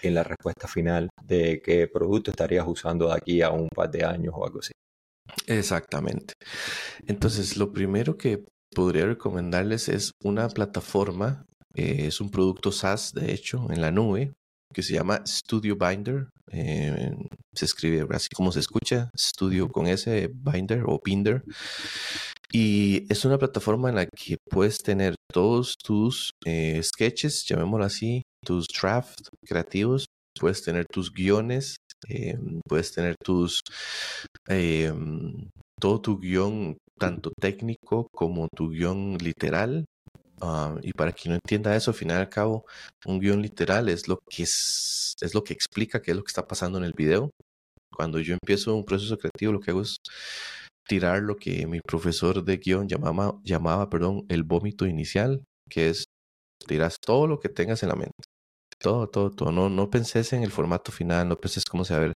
en 0.00 0.14
la 0.14 0.24
respuesta 0.24 0.66
final 0.66 1.08
de 1.22 1.62
qué 1.62 1.86
producto 1.86 2.30
estarías 2.30 2.66
usando 2.66 3.08
de 3.08 3.14
aquí 3.14 3.42
a 3.42 3.50
un 3.50 3.68
par 3.68 3.90
de 3.90 4.04
años 4.04 4.34
o 4.36 4.44
algo 4.44 4.60
así. 4.60 4.72
Exactamente. 5.46 6.34
Entonces, 7.06 7.56
lo 7.56 7.72
primero 7.72 8.16
que 8.16 8.44
podría 8.74 9.06
recomendarles 9.06 9.88
es 9.88 10.12
una 10.22 10.48
plataforma, 10.48 11.46
eh, 11.74 12.06
es 12.06 12.20
un 12.20 12.30
producto 12.30 12.72
SaaS, 12.72 13.12
de 13.12 13.32
hecho, 13.32 13.66
en 13.70 13.80
la 13.80 13.90
nube, 13.90 14.32
que 14.72 14.82
se 14.82 14.94
llama 14.94 15.22
Studio 15.26 15.76
Binder. 15.76 16.28
Eh, 16.50 17.14
se 17.54 17.64
escribe 17.64 18.06
así 18.14 18.28
como 18.34 18.52
se 18.52 18.60
escucha, 18.60 19.10
Studio 19.16 19.68
con 19.68 19.86
S, 19.86 20.30
Binder 20.34 20.84
o 20.86 21.00
Binder. 21.04 21.42
Y 22.52 23.06
es 23.10 23.24
una 23.24 23.38
plataforma 23.38 23.88
en 23.88 23.94
la 23.94 24.06
que 24.06 24.36
puedes 24.50 24.82
tener 24.82 25.14
todos 25.32 25.76
tus 25.82 26.30
eh, 26.44 26.82
sketches, 26.82 27.44
llamémoslo 27.46 27.84
así, 27.84 28.22
tus 28.44 28.66
drafts 28.68 29.30
creativos, 29.46 30.04
puedes 30.38 30.62
tener 30.62 30.84
tus 30.86 31.10
guiones, 31.10 31.76
puedes 32.68 32.92
tener 32.92 33.14
tus, 33.24 33.60
todo 35.80 36.00
tu 36.00 36.18
guion, 36.18 36.76
tanto 36.98 37.32
técnico 37.40 38.08
como 38.14 38.48
tu 38.54 38.70
guion 38.70 39.16
literal. 39.18 39.84
Y 40.82 40.92
para 40.92 41.12
quien 41.12 41.32
no 41.32 41.38
entienda 41.42 41.76
eso, 41.76 41.90
al 41.92 41.96
final 41.96 42.18
y 42.18 42.20
al 42.20 42.28
cabo, 42.28 42.64
un 43.06 43.20
guion 43.20 43.40
literal 43.42 43.88
es 43.88 44.08
lo 44.08 44.18
que 44.28 44.42
es, 44.42 45.14
es 45.20 45.34
lo 45.34 45.44
que 45.44 45.52
explica 45.52 46.02
qué 46.02 46.10
es 46.10 46.16
lo 46.16 46.24
que 46.24 46.30
está 46.30 46.46
pasando 46.46 46.78
en 46.78 46.84
el 46.84 46.92
video. 46.96 47.30
Cuando 47.94 48.18
yo 48.20 48.34
empiezo 48.34 48.74
un 48.74 48.84
proceso 48.84 49.18
creativo, 49.18 49.52
lo 49.52 49.60
que 49.60 49.70
hago 49.70 49.82
es 49.82 49.98
tirar 50.88 51.22
lo 51.22 51.36
que 51.36 51.66
mi 51.66 51.80
profesor 51.80 52.44
de 52.44 52.56
guion 52.56 52.88
llamaba, 52.88 53.38
llamaba 53.44 53.88
perdón, 53.88 54.24
el 54.28 54.42
vómito 54.42 54.86
inicial, 54.86 55.44
que 55.70 55.90
es 55.90 56.04
tiras 56.66 56.96
todo 57.00 57.26
lo 57.26 57.38
que 57.38 57.48
tengas 57.48 57.82
en 57.82 57.90
la 57.90 57.96
mente. 57.96 58.24
Todo, 58.78 59.08
todo, 59.08 59.30
todo. 59.30 59.52
No, 59.52 59.68
no 59.68 59.90
penses 59.90 60.32
en 60.32 60.42
el 60.42 60.50
formato 60.50 60.90
final, 60.92 61.28
no 61.28 61.36
penses 61.36 61.64
cómo 61.64 61.84
se 61.84 61.94
va 61.94 61.98
a 62.00 62.02
ver. 62.02 62.12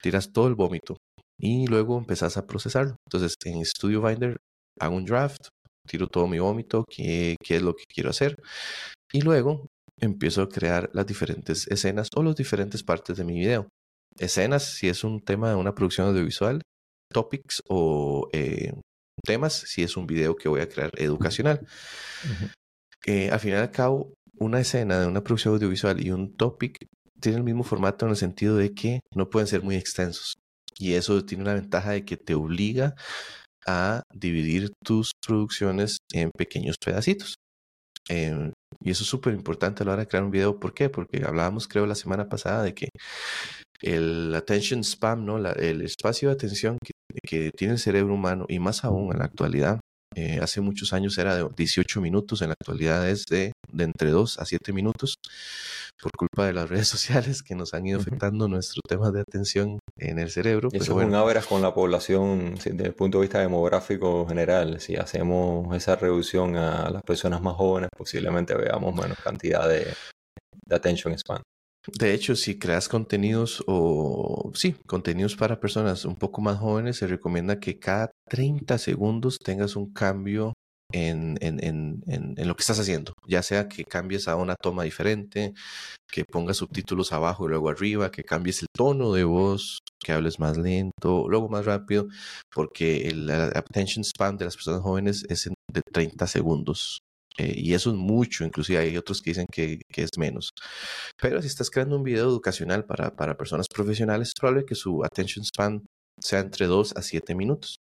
Tiras 0.00 0.32
todo 0.32 0.46
el 0.48 0.54
vómito 0.54 0.96
y 1.38 1.66
luego 1.66 1.98
empezás 1.98 2.36
a 2.36 2.46
procesarlo. 2.46 2.96
Entonces, 3.08 3.34
en 3.44 3.64
Studio 3.64 4.02
Binder 4.02 4.36
hago 4.78 4.96
un 4.96 5.04
draft, 5.04 5.48
tiro 5.86 6.06
todo 6.08 6.26
mi 6.26 6.38
vómito, 6.38 6.84
qué, 6.88 7.36
qué 7.42 7.56
es 7.56 7.62
lo 7.62 7.74
que 7.74 7.84
quiero 7.86 8.10
hacer. 8.10 8.36
Y 9.12 9.20
luego 9.20 9.66
empiezo 10.00 10.42
a 10.42 10.48
crear 10.48 10.90
las 10.92 11.06
diferentes 11.06 11.66
escenas 11.68 12.08
o 12.14 12.22
las 12.22 12.36
diferentes 12.36 12.82
partes 12.82 13.16
de 13.16 13.24
mi 13.24 13.34
video. 13.34 13.68
Escenas, 14.18 14.64
si 14.64 14.88
es 14.88 15.04
un 15.04 15.20
tema 15.20 15.50
de 15.50 15.56
una 15.56 15.74
producción 15.74 16.08
audiovisual, 16.08 16.60
topics 17.12 17.62
o 17.68 18.28
eh, 18.32 18.72
temas, 19.24 19.52
si 19.52 19.82
es 19.82 19.96
un 19.96 20.06
video 20.06 20.34
que 20.36 20.48
voy 20.48 20.60
a 20.60 20.68
crear 20.68 20.90
educacional. 20.96 21.66
Eh, 23.06 23.30
al 23.30 23.40
final 23.40 23.60
y 23.60 23.62
al 23.62 23.70
cabo, 23.70 24.12
una 24.38 24.60
escena 24.60 25.00
de 25.00 25.06
una 25.06 25.22
producción 25.22 25.54
audiovisual 25.54 26.04
y 26.04 26.10
un 26.10 26.36
topic 26.36 26.86
tiene 27.20 27.38
el 27.38 27.44
mismo 27.44 27.62
formato 27.62 28.04
en 28.04 28.10
el 28.10 28.16
sentido 28.16 28.56
de 28.56 28.74
que 28.74 29.00
no 29.14 29.30
pueden 29.30 29.46
ser 29.46 29.62
muy 29.62 29.76
extensos. 29.76 30.34
Y 30.78 30.94
eso 30.94 31.24
tiene 31.24 31.44
una 31.44 31.54
ventaja 31.54 31.92
de 31.92 32.04
que 32.04 32.16
te 32.16 32.34
obliga 32.34 32.94
a 33.66 34.02
dividir 34.14 34.72
tus 34.84 35.12
producciones 35.24 35.98
en 36.12 36.30
pequeños 36.36 36.76
pedacitos. 36.84 37.36
Em, 38.08 38.52
y 38.80 38.90
eso 38.90 39.04
es 39.04 39.08
súper 39.10 39.34
importante 39.34 39.82
a 39.82 39.86
la 39.86 39.92
hora 39.92 40.02
de 40.02 40.08
crear 40.08 40.24
un 40.24 40.30
video. 40.30 40.58
¿Por 40.58 40.74
qué? 40.74 40.88
Porque 40.88 41.24
hablábamos, 41.24 41.68
creo, 41.68 41.86
la 41.86 41.94
semana 41.94 42.28
pasada 42.28 42.62
de 42.62 42.74
que 42.74 42.88
el 43.82 44.34
attention 44.34 44.80
spam, 44.84 45.24
¿no? 45.24 45.38
el 45.38 45.82
espacio 45.82 46.28
de 46.28 46.34
atención 46.34 46.78
que, 46.84 46.92
que 47.22 47.50
tiene 47.52 47.74
el 47.74 47.80
cerebro 47.80 48.14
humano, 48.14 48.46
y 48.48 48.58
más 48.58 48.84
aún 48.84 49.12
en 49.12 49.18
la 49.20 49.26
actualidad, 49.26 49.80
eh, 50.14 50.40
hace 50.42 50.60
muchos 50.60 50.92
años 50.92 51.16
era 51.18 51.36
de 51.36 51.46
18 51.56 52.00
minutos, 52.00 52.42
en 52.42 52.48
la 52.48 52.54
actualidad 52.60 53.08
es 53.08 53.24
de, 53.26 53.52
de, 53.70 53.84
entre 53.84 54.10
2 54.10 54.38
a 54.38 54.44
7 54.44 54.72
minutos, 54.72 55.16
por 56.00 56.10
culpa 56.12 56.46
de 56.46 56.52
las 56.52 56.68
redes 56.70 56.88
sociales 56.88 57.42
que 57.42 57.54
nos 57.54 57.74
han 57.74 57.86
ido 57.86 58.00
afectando 58.00 58.48
nuestro 58.48 58.80
tema 58.86 59.10
de 59.10 59.20
atención 59.20 59.78
en 59.96 60.18
el 60.18 60.30
cerebro. 60.30 60.68
Y 60.72 60.78
eso 60.78 60.94
bueno. 60.94 61.30
es 61.30 61.46
con 61.46 61.62
la 61.62 61.74
población 61.74 62.54
desde 62.54 62.86
el 62.86 62.94
punto 62.94 63.18
de 63.18 63.22
vista 63.22 63.40
demográfico 63.40 64.26
general. 64.26 64.80
Si 64.80 64.96
hacemos 64.96 65.74
esa 65.76 65.96
reducción 65.96 66.56
a 66.56 66.90
las 66.90 67.02
personas 67.02 67.40
más 67.40 67.54
jóvenes, 67.54 67.88
posiblemente 67.96 68.54
veamos 68.54 68.94
menos 68.94 69.18
cantidad 69.18 69.68
de, 69.68 69.86
de 70.66 70.76
attention 70.76 71.16
span. 71.18 71.42
De 71.86 72.14
hecho, 72.14 72.36
si 72.36 72.58
creas 72.58 72.88
contenidos 72.88 73.62
o 73.66 74.52
sí, 74.54 74.74
contenidos 74.86 75.34
para 75.34 75.58
personas 75.58 76.04
un 76.04 76.16
poco 76.16 76.40
más 76.40 76.58
jóvenes, 76.58 76.98
se 76.98 77.08
recomienda 77.08 77.58
que 77.58 77.78
cada 77.78 78.10
30 78.28 78.78
segundos 78.78 79.38
tengas 79.38 79.74
un 79.74 79.92
cambio 79.92 80.52
en, 80.92 81.38
lo 82.36 82.54
que 82.54 82.60
estás 82.60 82.78
haciendo, 82.78 83.14
ya 83.26 83.42
sea 83.42 83.68
que 83.68 83.84
cambies 83.84 84.28
a 84.28 84.36
una 84.36 84.54
toma 84.54 84.84
diferente, 84.84 85.54
que 86.10 86.24
pongas 86.24 86.58
subtítulos 86.58 87.12
abajo 87.12 87.46
y 87.46 87.48
luego 87.48 87.70
arriba, 87.70 88.10
que 88.10 88.24
cambies 88.24 88.62
el 88.62 88.68
tono 88.74 89.12
de 89.12 89.24
voz, 89.24 89.78
que 89.98 90.12
hables 90.12 90.38
más 90.38 90.56
lento, 90.58 91.28
luego 91.28 91.48
más 91.48 91.64
rápido, 91.64 92.08
porque 92.54 93.08
el 93.08 93.30
attention 93.30 94.04
span 94.04 94.36
de 94.36 94.44
las 94.44 94.54
personas 94.54 94.82
jóvenes 94.82 95.24
es 95.28 95.48
de 95.72 95.82
30 95.92 96.26
segundos. 96.26 97.00
Eh, 97.38 97.54
y 97.56 97.74
eso 97.74 97.90
es 97.90 97.96
mucho, 97.96 98.44
inclusive 98.44 98.78
hay 98.78 98.96
otros 98.96 99.22
que 99.22 99.30
dicen 99.30 99.46
que, 99.50 99.80
es 99.88 100.10
menos. 100.18 100.50
Pero 101.20 101.40
si 101.40 101.48
estás 101.48 101.70
creando 101.70 101.96
un 101.96 102.02
video 102.02 102.28
educacional 102.28 102.84
para, 102.84 103.14
para 103.14 103.36
personas 103.36 103.66
profesionales, 103.68 104.28
es 104.28 104.34
probable 104.34 104.64
que 104.66 104.74
su 104.74 105.04
attention 105.04 105.44
span 105.44 105.82
sea 106.20 106.40
entre 106.40 106.66
2 106.66 106.94
a 106.96 107.02
7 107.02 107.34
minutos. 107.34 107.76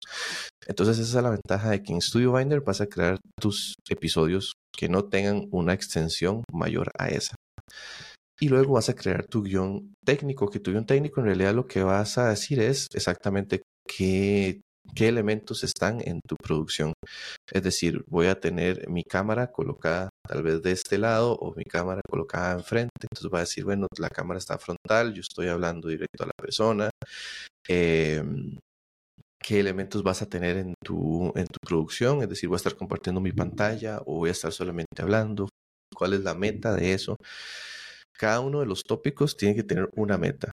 Entonces 0.66 0.99
esa 0.99 1.19
es 1.19 1.25
la 1.25 1.30
ventaja 1.30 1.71
de 1.71 1.83
que 1.83 1.92
en 1.92 2.00
Studio 2.00 2.35
Binder 2.35 2.61
vas 2.61 2.80
a 2.80 2.87
crear 2.87 3.19
tus 3.40 3.75
episodios 3.88 4.54
que 4.76 4.88
no 4.88 5.04
tengan 5.04 5.47
una 5.50 5.75
extensión 5.75 6.45
mayor 6.52 6.90
a 6.99 7.09
esa. 7.09 7.35
Y 8.40 8.49
luego 8.49 8.75
vas 8.75 8.88
a 8.88 8.95
crear 8.95 9.26
tu 9.26 9.42
guion 9.42 9.95
técnico, 10.04 10.49
que 10.49 10.61
tu 10.61 10.71
guion 10.71 10.87
técnico 10.87 11.21
en 11.21 11.26
realidad 11.26 11.54
lo 11.54 11.66
que 11.66 11.83
vas 11.83 12.16
a 12.16 12.30
decir 12.30 12.61
es 12.61 12.87
exactamente 12.95 13.62
qué 13.87 14.61
qué 14.95 15.09
elementos 15.09 15.65
están 15.65 16.01
en 16.07 16.21
tu 16.27 16.37
producción. 16.37 16.93
Es 17.53 17.63
decir, 17.63 18.05
voy 18.09 18.27
a 18.27 18.41
tener 18.41 18.89
mi 18.89 19.05
cámara 19.05 19.51
colocada 19.53 20.11
tal 20.27 20.43
vez 20.43 20.63
de 20.63 20.73
este 20.73 20.99
lado 20.99 21.35
o 21.37 21.55
mi 21.55 21.65
cámara 21.65 22.01
colocada 22.09 22.53
enfrente. 22.53 22.91
Entonces 23.03 23.33
va 23.33 23.39
a 23.39 23.43
decir, 23.43 23.65
bueno, 23.65 23.87
la 23.99 24.11
cámara 24.11 24.39
está 24.39 24.59
frontal, 24.59 25.15
yo 25.15 25.21
estoy 25.21 25.49
hablando 25.49 25.89
directo 25.89 26.25
a 26.25 26.27
la 26.27 26.33
persona. 26.37 26.91
Em, 27.69 28.59
¿Qué 29.43 29.59
elementos 29.59 30.03
vas 30.03 30.23
a 30.23 30.29
tener 30.29 30.59
en 30.59 30.75
tu, 30.85 31.33
en 31.35 31.47
tu 31.47 31.59
producción? 31.67 32.23
Es 32.23 32.29
decir, 32.29 32.49
voy 32.49 32.57
a 32.57 32.59
estar 32.59 32.77
compartiendo 32.77 33.21
mi 33.21 33.33
pantalla 33.33 34.01
o 34.07 34.17
voy 34.19 34.29
a 34.29 34.33
estar 34.33 34.53
solamente 34.53 35.01
hablando. 35.03 35.49
¿Cuál 35.95 36.15
es 36.15 36.21
la 36.21 36.35
meta 36.35 36.75
de 36.75 36.93
eso? 36.93 37.17
Cada 38.19 38.41
uno 38.41 38.61
de 38.61 38.67
los 38.67 38.85
tópicos 38.85 39.37
tiene 39.37 39.55
que 39.57 39.63
tener 39.63 39.89
una 39.97 40.19
meta. 40.19 40.53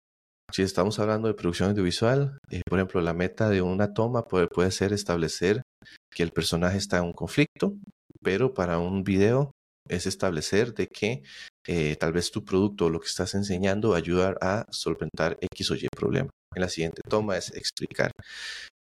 Si 0.53 0.61
estamos 0.61 0.99
hablando 0.99 1.27
de 1.27 1.33
producción 1.33 1.69
audiovisual, 1.69 2.37
eh, 2.51 2.61
por 2.69 2.77
ejemplo, 2.77 3.01
la 3.01 3.15
meta 3.15 3.49
de 3.49 3.63
una 3.63 3.91
toma 3.95 4.27
puede, 4.27 4.45
puede 4.45 4.69
ser 4.69 4.93
establecer 4.93 5.63
que 6.11 6.21
el 6.21 6.29
personaje 6.29 6.77
está 6.77 6.99
en 6.99 7.05
un 7.05 7.13
conflicto, 7.13 7.73
pero 8.21 8.53
para 8.53 8.77
un 8.77 9.03
video 9.03 9.51
es 9.89 10.05
establecer 10.05 10.75
de 10.75 10.85
que 10.85 11.23
eh, 11.65 11.95
tal 11.95 12.13
vez 12.13 12.29
tu 12.29 12.45
producto 12.45 12.85
o 12.85 12.89
lo 12.91 12.99
que 12.99 13.07
estás 13.07 13.33
enseñando 13.33 13.89
va 13.89 13.95
a 13.95 13.97
ayudar 13.97 14.37
a 14.41 14.67
solventar 14.69 15.39
X 15.41 15.71
o 15.71 15.75
Y 15.75 15.87
problema. 15.87 16.29
En 16.53 16.61
la 16.61 16.69
siguiente 16.69 17.01
toma 17.09 17.35
es 17.35 17.51
explicar. 17.55 18.11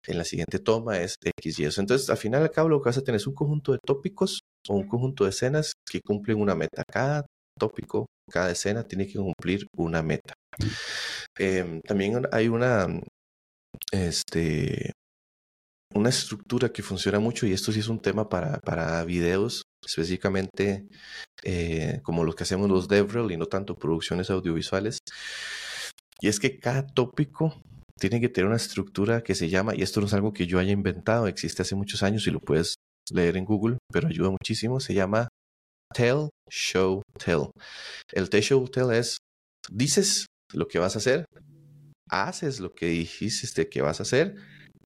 En 0.07 0.17
la 0.17 0.23
siguiente 0.23 0.57
toma 0.57 0.97
es 0.97 1.17
X 1.23 1.59
y 1.59 1.65
eso. 1.65 1.81
Entonces, 1.81 2.09
al 2.09 2.17
final 2.17 2.41
al 2.41 2.49
cabo, 2.49 2.69
lo 2.69 2.81
que 2.81 2.89
vas 2.89 2.97
a 2.97 3.03
tener 3.03 3.17
es 3.17 3.27
un 3.27 3.35
conjunto 3.35 3.73
de 3.73 3.79
tópicos 3.85 4.39
o 4.67 4.73
un 4.73 4.87
conjunto 4.87 5.25
de 5.25 5.29
escenas 5.29 5.73
que 5.87 6.01
cumplen 6.01 6.41
una 6.41 6.55
meta. 6.55 6.81
Cada 6.91 7.27
tópico, 7.59 8.07
cada 8.31 8.51
escena 8.51 8.83
tiene 8.83 9.05
que 9.05 9.19
cumplir 9.19 9.67
una 9.77 10.01
meta. 10.01 10.33
Eh, 11.37 11.81
también 11.85 12.27
hay 12.31 12.47
una, 12.47 12.87
este, 13.91 14.93
una 15.93 16.09
estructura 16.09 16.69
que 16.69 16.81
funciona 16.81 17.19
mucho, 17.19 17.45
y 17.45 17.53
esto 17.53 17.71
sí 17.71 17.79
es 17.79 17.87
un 17.87 18.01
tema 18.01 18.27
para, 18.29 18.59
para 18.59 19.03
videos, 19.05 19.63
específicamente 19.85 20.87
eh, 21.43 21.99
como 22.03 22.23
los 22.23 22.35
que 22.35 22.43
hacemos 22.43 22.69
los 22.69 22.87
DevRel 22.87 23.31
y 23.31 23.37
no 23.37 23.45
tanto 23.45 23.75
producciones 23.75 24.29
audiovisuales. 24.29 24.97
Y 26.21 26.27
es 26.27 26.39
que 26.39 26.59
cada 26.59 26.85
tópico 26.85 27.61
tiene 27.99 28.19
que 28.21 28.29
tener 28.29 28.47
una 28.47 28.57
estructura 28.57 29.21
que 29.21 29.35
se 29.35 29.49
llama, 29.49 29.75
y 29.75 29.81
esto 29.81 29.99
no 29.99 30.07
es 30.07 30.13
algo 30.13 30.33
que 30.33 30.47
yo 30.47 30.59
haya 30.59 30.71
inventado, 30.71 31.27
existe 31.27 31.61
hace 31.61 31.75
muchos 31.75 32.03
años 32.03 32.25
y 32.27 32.31
lo 32.31 32.39
puedes 32.39 32.75
leer 33.11 33.37
en 33.37 33.45
Google, 33.45 33.77
pero 33.91 34.07
ayuda 34.07 34.29
muchísimo, 34.29 34.79
se 34.79 34.93
llama 34.93 35.27
Tell, 35.93 36.29
Show, 36.49 37.01
Tell. 37.17 37.51
El 38.11 38.29
Tell, 38.29 38.41
Show, 38.41 38.67
Tell 38.67 38.91
es, 38.91 39.17
dices 39.71 40.25
lo 40.53 40.67
que 40.67 40.79
vas 40.79 40.95
a 40.95 40.99
hacer, 40.99 41.25
haces 42.09 42.59
lo 42.59 42.73
que 42.73 42.87
dijiste 42.87 43.69
que 43.69 43.81
vas 43.81 43.99
a 43.99 44.03
hacer, 44.03 44.35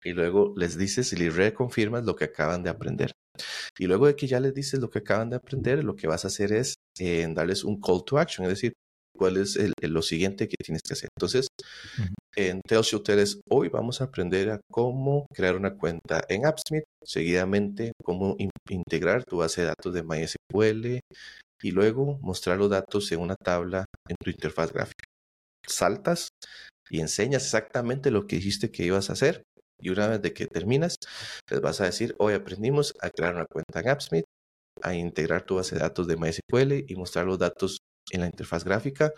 y 0.02 0.12
luego 0.12 0.54
les 0.56 0.78
dices 0.78 1.12
y 1.12 1.16
les 1.16 1.34
reconfirmas 1.34 2.04
lo 2.04 2.16
que 2.16 2.24
acaban 2.24 2.62
de 2.62 2.70
aprender. 2.70 3.12
Y 3.78 3.86
luego 3.86 4.06
de 4.06 4.16
que 4.16 4.26
ya 4.26 4.40
les 4.40 4.54
dices 4.54 4.80
lo 4.80 4.88
que 4.88 5.00
acaban 5.00 5.30
de 5.30 5.36
aprender, 5.36 5.84
lo 5.84 5.96
que 5.96 6.06
vas 6.06 6.24
a 6.24 6.28
hacer 6.28 6.52
es 6.52 6.76
eh, 6.98 7.26
darles 7.30 7.64
un 7.64 7.80
call 7.80 8.04
to 8.04 8.18
action, 8.18 8.44
es 8.46 8.50
decir, 8.50 8.72
cuál 9.16 9.36
es 9.36 9.58
lo 9.80 10.02
siguiente 10.02 10.48
que 10.48 10.56
tienes 10.62 10.82
que 10.82 10.94
hacer. 10.94 11.08
Entonces, 11.16 11.48
en 12.36 12.60
Tell 12.60 12.82
Show 12.82 13.02
hoy 13.50 13.68
vamos 13.68 14.00
a 14.00 14.04
aprender 14.04 14.50
a 14.50 14.60
cómo 14.70 15.26
crear 15.34 15.56
una 15.56 15.74
cuenta 15.74 16.22
en 16.28 16.44
AppSmith, 16.46 16.84
seguidamente 17.02 17.92
cómo 18.04 18.36
integrar 18.68 19.24
tu 19.24 19.38
base 19.38 19.62
de 19.62 19.68
datos 19.68 19.94
de 19.94 20.02
MySQL 20.02 21.00
y 21.62 21.70
luego 21.70 22.18
mostrar 22.20 22.58
los 22.58 22.70
datos 22.70 23.10
en 23.12 23.20
una 23.20 23.36
tabla 23.36 23.86
en 24.08 24.16
tu 24.22 24.30
interfaz 24.30 24.72
gráfica. 24.72 25.04
Saltas 25.66 26.28
y 26.90 27.00
enseñas 27.00 27.44
exactamente 27.44 28.10
lo 28.10 28.26
que 28.26 28.36
dijiste 28.36 28.70
que 28.70 28.84
ibas 28.84 29.10
a 29.10 29.14
hacer 29.14 29.42
y 29.80 29.90
una 29.90 30.08
vez 30.08 30.22
de 30.22 30.32
que 30.32 30.46
terminas, 30.46 30.96
les 31.50 31.60
vas 31.60 31.80
a 31.80 31.84
decir, 31.84 32.14
hoy 32.18 32.34
aprendimos 32.34 32.94
a 33.00 33.10
crear 33.10 33.34
una 33.34 33.46
cuenta 33.46 33.80
en 33.80 33.88
AppSmith, 33.88 34.24
a 34.82 34.94
integrar 34.94 35.42
tu 35.44 35.56
base 35.56 35.74
de 35.74 35.80
datos 35.80 36.06
de 36.06 36.16
MySQL 36.16 36.84
y 36.86 36.94
mostrar 36.96 37.26
los 37.26 37.38
datos 37.38 37.78
en 38.10 38.20
la 38.20 38.26
interfaz 38.26 38.64
gráfica. 38.64 39.12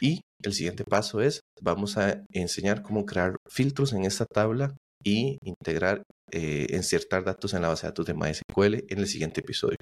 Y 0.00 0.20
el 0.42 0.52
siguiente 0.52 0.84
paso 0.84 1.20
es, 1.20 1.40
vamos 1.60 1.96
a 1.96 2.22
enseñar 2.32 2.82
cómo 2.82 3.04
crear 3.04 3.36
filtros 3.48 3.92
en 3.92 4.04
esta 4.04 4.26
tabla 4.26 4.74
y 5.02 5.38
integrar, 5.42 6.02
eh, 6.30 6.66
insertar 6.70 7.24
datos 7.24 7.54
en 7.54 7.62
la 7.62 7.68
base 7.68 7.86
de 7.86 7.88
datos 7.90 8.06
de 8.06 8.14
MySQL 8.14 8.84
en 8.88 8.98
el 8.98 9.06
siguiente 9.06 9.40
episodio. 9.40 9.76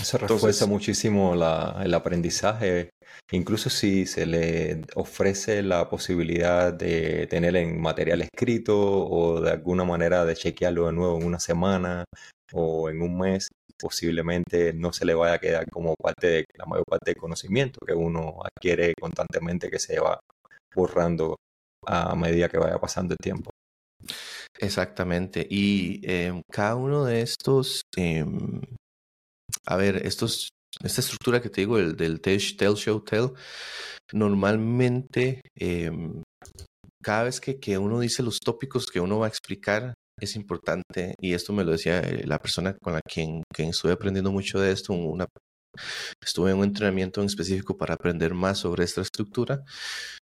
Eso 0.00 0.18
refuerza 0.18 0.66
muchísimo 0.66 1.34
el 1.34 1.94
aprendizaje, 1.94 2.90
incluso 3.32 3.70
si 3.70 4.06
se 4.06 4.26
le 4.26 4.82
ofrece 4.94 5.62
la 5.62 5.88
posibilidad 5.88 6.72
de 6.72 7.26
tener 7.28 7.56
en 7.56 7.80
material 7.80 8.22
escrito 8.22 8.76
o 8.78 9.40
de 9.40 9.52
alguna 9.52 9.84
manera 9.84 10.24
de 10.24 10.34
chequearlo 10.34 10.86
de 10.86 10.92
nuevo 10.92 11.18
en 11.18 11.26
una 11.26 11.40
semana 11.40 12.04
o 12.52 12.90
en 12.90 13.02
un 13.02 13.18
mes, 13.18 13.48
posiblemente 13.84 14.72
no 14.72 14.94
se 14.94 15.04
le 15.04 15.12
vaya 15.12 15.34
a 15.34 15.38
quedar 15.38 15.68
como 15.70 15.94
parte 15.94 16.26
de 16.26 16.44
la 16.54 16.64
mayor 16.64 16.86
parte 16.88 17.10
del 17.10 17.20
conocimiento 17.20 17.80
que 17.86 17.92
uno 17.92 18.40
adquiere 18.42 18.94
constantemente 18.98 19.70
que 19.70 19.78
se 19.78 20.00
va 20.00 20.18
borrando 20.74 21.36
a 21.86 22.16
medida 22.16 22.48
que 22.48 22.56
vaya 22.56 22.78
pasando 22.78 23.12
el 23.12 23.18
tiempo. 23.18 23.50
Exactamente. 24.58 25.46
Y 25.50 26.00
em, 26.02 26.40
cada 26.50 26.76
uno 26.76 27.04
de 27.04 27.20
estos, 27.20 27.82
em, 27.94 28.62
a 29.66 29.76
ver, 29.76 29.96
estos, 30.06 30.48
esta 30.82 31.02
estructura 31.02 31.42
que 31.42 31.50
te 31.50 31.60
digo, 31.60 31.76
el 31.78 31.94
del 31.94 32.22
tell, 32.22 32.40
show, 32.76 33.00
tell, 33.04 33.34
normalmente 34.14 35.42
em, 35.56 36.22
cada 37.02 37.24
vez 37.24 37.38
que, 37.38 37.60
que 37.60 37.76
uno 37.76 38.00
dice 38.00 38.22
los 38.22 38.40
tópicos 38.40 38.86
que 38.86 39.00
uno 39.00 39.18
va 39.18 39.26
a 39.26 39.28
explicar, 39.28 39.92
es 40.20 40.36
importante, 40.36 41.14
y 41.20 41.34
esto 41.34 41.52
me 41.52 41.64
lo 41.64 41.72
decía 41.72 42.00
eh, 42.00 42.26
la 42.26 42.38
persona 42.38 42.76
con 42.82 42.94
la 42.94 43.00
quien, 43.00 43.42
quien 43.52 43.70
estuve 43.70 43.92
aprendiendo 43.92 44.32
mucho 44.32 44.60
de 44.60 44.72
esto, 44.72 44.92
una, 44.92 45.26
estuve 46.22 46.50
en 46.50 46.58
un 46.58 46.64
entrenamiento 46.64 47.20
en 47.20 47.26
específico 47.26 47.76
para 47.76 47.94
aprender 47.94 48.34
más 48.34 48.58
sobre 48.58 48.84
esta 48.84 49.00
estructura, 49.00 49.62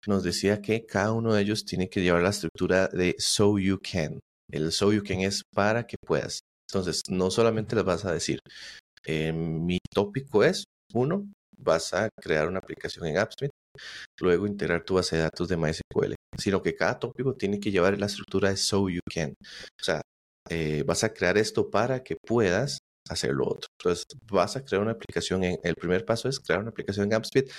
nos 0.07 0.22
decía 0.22 0.61
que 0.61 0.87
cada 0.87 1.12
uno 1.12 1.35
de 1.35 1.42
ellos 1.42 1.64
tiene 1.64 1.88
que 1.88 2.03
llevar 2.03 2.22
la 2.22 2.31
estructura 2.31 2.88
de 2.88 3.14
so 3.18 3.59
you 3.59 3.79
can. 3.81 4.20
El 4.51 4.70
so 4.72 4.92
you 4.92 5.03
can 5.03 5.20
es 5.20 5.42
para 5.53 5.87
que 5.87 5.96
puedas. 6.05 6.40
Entonces, 6.68 7.03
no 7.09 7.31
solamente 7.31 7.77
les 7.77 7.85
vas 7.85 8.05
a 8.05 8.12
decir, 8.12 8.38
eh, 9.05 9.33
mi 9.33 9.79
tópico 9.92 10.44
es, 10.44 10.64
uno, 10.92 11.29
vas 11.57 11.92
a 11.94 12.09
crear 12.20 12.49
una 12.49 12.59
aplicación 12.59 13.07
en 13.07 13.18
AppSmith, 13.18 13.53
luego 14.21 14.47
integrar 14.47 14.85
tu 14.85 14.95
base 14.95 15.17
de 15.17 15.23
datos 15.23 15.49
de 15.49 15.57
MySQL, 15.57 16.15
sino 16.39 16.62
que 16.62 16.75
cada 16.75 16.99
tópico 16.99 17.35
tiene 17.35 17.61
que 17.61 17.71
llevar 17.71 17.99
la 17.99 18.07
estructura 18.07 18.51
de 18.51 18.57
so 18.57 18.89
you 18.89 19.01
can. 19.12 19.35
O 19.81 19.85
sea, 19.85 20.03
eh, 20.49 20.85
vas 20.87 21.05
a 21.05 21.12
crear 21.12 21.39
esto 21.39 21.71
para 21.71 22.03
que 22.03 22.17
puedas 22.17 22.79
hacer 23.09 23.33
lo 23.33 23.45
otro. 23.49 23.69
Entonces, 23.79 24.05
vas 24.31 24.57
a 24.57 24.65
crear 24.65 24.83
una 24.83 24.93
aplicación 24.93 25.45
en, 25.45 25.59
el 25.62 25.75
primer 25.75 26.05
paso 26.05 26.29
es 26.29 26.41
crear 26.41 26.61
una 26.61 26.71
aplicación 26.71 27.07
en 27.07 27.15
AppSmith 27.15 27.51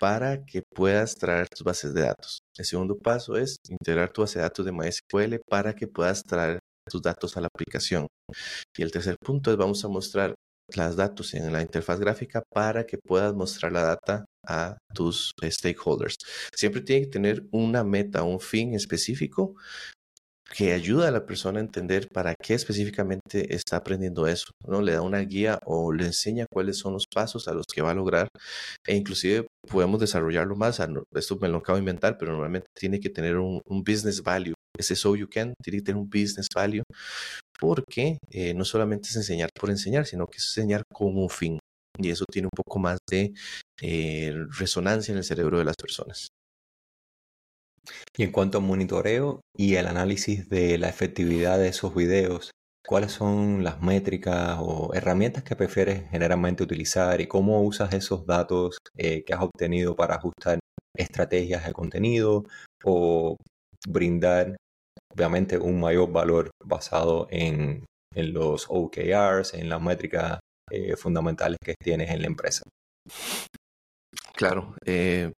para 0.00 0.44
que 0.44 0.62
puedas 0.74 1.14
traer 1.16 1.48
tus 1.48 1.64
bases 1.64 1.94
de 1.94 2.02
datos. 2.02 2.40
El 2.56 2.64
segundo 2.64 2.98
paso 2.98 3.36
es 3.36 3.58
integrar 3.68 4.10
tu 4.12 4.22
base 4.22 4.38
de 4.38 4.44
datos 4.44 4.64
de 4.64 4.72
MySQL 4.72 5.40
para 5.48 5.74
que 5.74 5.86
puedas 5.86 6.22
traer 6.24 6.58
tus 6.88 7.02
datos 7.02 7.36
a 7.36 7.40
la 7.40 7.48
aplicación. 7.48 8.06
Y 8.76 8.82
el 8.82 8.90
tercer 8.90 9.16
punto 9.18 9.50
es 9.50 9.56
vamos 9.56 9.84
a 9.84 9.88
mostrar 9.88 10.34
los 10.76 10.96
datos 10.96 11.34
en 11.34 11.52
la 11.52 11.62
interfaz 11.62 11.98
gráfica 11.98 12.42
para 12.52 12.84
que 12.84 12.98
puedas 12.98 13.34
mostrar 13.34 13.72
la 13.72 13.82
data 13.82 14.24
a 14.48 14.78
tus 14.94 15.32
stakeholders. 15.42 16.16
Siempre 16.54 16.80
tiene 16.80 17.06
que 17.06 17.12
tener 17.12 17.44
una 17.52 17.84
meta, 17.84 18.22
un 18.22 18.40
fin 18.40 18.74
específico 18.74 19.54
que 20.50 20.72
ayuda 20.72 21.08
a 21.08 21.10
la 21.10 21.26
persona 21.26 21.58
a 21.58 21.62
entender 21.62 22.08
para 22.08 22.34
qué 22.34 22.54
específicamente 22.54 23.54
está 23.54 23.76
aprendiendo 23.76 24.26
eso, 24.26 24.50
¿no? 24.66 24.80
Le 24.80 24.92
da 24.92 25.02
una 25.02 25.20
guía 25.20 25.58
o 25.66 25.92
le 25.92 26.06
enseña 26.06 26.46
cuáles 26.50 26.78
son 26.78 26.94
los 26.94 27.04
pasos 27.06 27.48
a 27.48 27.52
los 27.52 27.66
que 27.66 27.82
va 27.82 27.90
a 27.90 27.94
lograr 27.94 28.28
e 28.86 28.96
inclusive 28.96 29.46
podemos 29.68 30.00
desarrollarlo 30.00 30.56
más. 30.56 30.80
Esto 31.14 31.36
me 31.36 31.48
lo 31.48 31.58
acabo 31.58 31.76
de 31.76 31.80
inventar, 31.80 32.16
pero 32.18 32.32
normalmente 32.32 32.68
tiene 32.74 32.98
que 32.98 33.10
tener 33.10 33.36
un, 33.36 33.60
business 33.68 34.22
value. 34.22 34.54
Ese 34.78 34.96
so 34.96 35.16
you 35.16 35.28
can 35.28 35.52
tiene 35.62 35.78
que 35.78 35.84
tener 35.84 36.00
un 36.00 36.08
business 36.08 36.46
value 36.54 36.82
porque 37.60 38.18
eh, 38.30 38.54
no 38.54 38.64
solamente 38.64 39.08
es 39.08 39.16
enseñar 39.16 39.50
por 39.58 39.70
enseñar, 39.70 40.06
sino 40.06 40.26
que 40.26 40.38
es 40.38 40.44
enseñar 40.56 40.82
con 40.92 41.16
un 41.16 41.28
fin. 41.28 41.58
Y 41.98 42.10
eso 42.10 42.24
tiene 42.30 42.46
un 42.46 42.56
poco 42.56 42.78
más 42.78 42.98
de 43.10 43.32
eh, 43.80 44.34
resonancia 44.58 45.12
en 45.12 45.18
el 45.18 45.24
cerebro 45.24 45.58
de 45.58 45.64
las 45.64 45.76
personas. 45.76 46.28
Y 48.16 48.24
en 48.24 48.32
cuanto 48.32 48.58
a 48.58 48.60
monitoreo 48.60 49.40
y 49.56 49.76
el 49.76 49.86
análisis 49.86 50.48
de 50.48 50.78
la 50.78 50.88
efectividad 50.88 51.58
de 51.58 51.68
esos 51.68 51.94
videos, 51.94 52.50
¿cuáles 52.86 53.12
son 53.12 53.64
las 53.64 53.80
métricas 53.80 54.58
o 54.60 54.92
herramientas 54.94 55.44
que 55.44 55.56
prefieres 55.56 56.08
generalmente 56.10 56.62
utilizar 56.62 57.20
y 57.20 57.26
cómo 57.28 57.62
usas 57.62 57.92
esos 57.94 58.26
datos 58.26 58.78
eh, 58.96 59.24
que 59.24 59.34
has 59.34 59.42
obtenido 59.42 59.96
para 59.96 60.16
ajustar 60.16 60.58
estrategias 60.96 61.64
de 61.64 61.72
contenido 61.72 62.44
o 62.84 63.36
brindar, 63.86 64.56
obviamente, 65.14 65.58
un 65.58 65.80
mayor 65.80 66.10
valor 66.10 66.50
basado 66.64 67.28
en, 67.30 67.84
los 68.14 68.66
OKRs, 68.68 69.54
en 69.54 69.68
las 69.68 69.80
métricas 69.80 70.40
eh, 70.70 70.96
fundamentales 70.96 71.58
que 71.64 71.74
tienes 71.80 72.10
en 72.10 72.22
la 72.22 72.26
empresa? 72.26 72.62
Claro, 74.38 74.76
eh, 74.84 75.32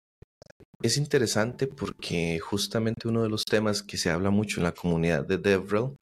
es 0.83 0.97
interesante 0.97 1.67
porque 1.67 2.37
justamente 2.39 3.07
uno 3.07 3.23
de 3.23 3.29
los 3.29 3.45
temas 3.45 3.81
que 3.81 3.95
se 3.95 4.09
habla 4.09 4.29
mucho 4.29 4.59
en 4.59 4.65
la 4.65 4.73
comunidad 4.73 5.25
de 5.25 5.37
DevRel 5.37 5.95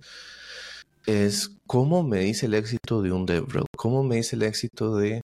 es 1.06 1.52
cómo 1.68 2.02
me 2.02 2.22
dice 2.22 2.48
el 2.48 2.56
éxito 2.56 3.04
de 3.04 3.12
un 3.12 3.28
DevRel, 3.28 3.66
cómo 3.78 4.02
me 4.04 4.16
dice 4.16 4.36
el 4.36 4.42
éxito 4.42 4.98
de 4.98 5.22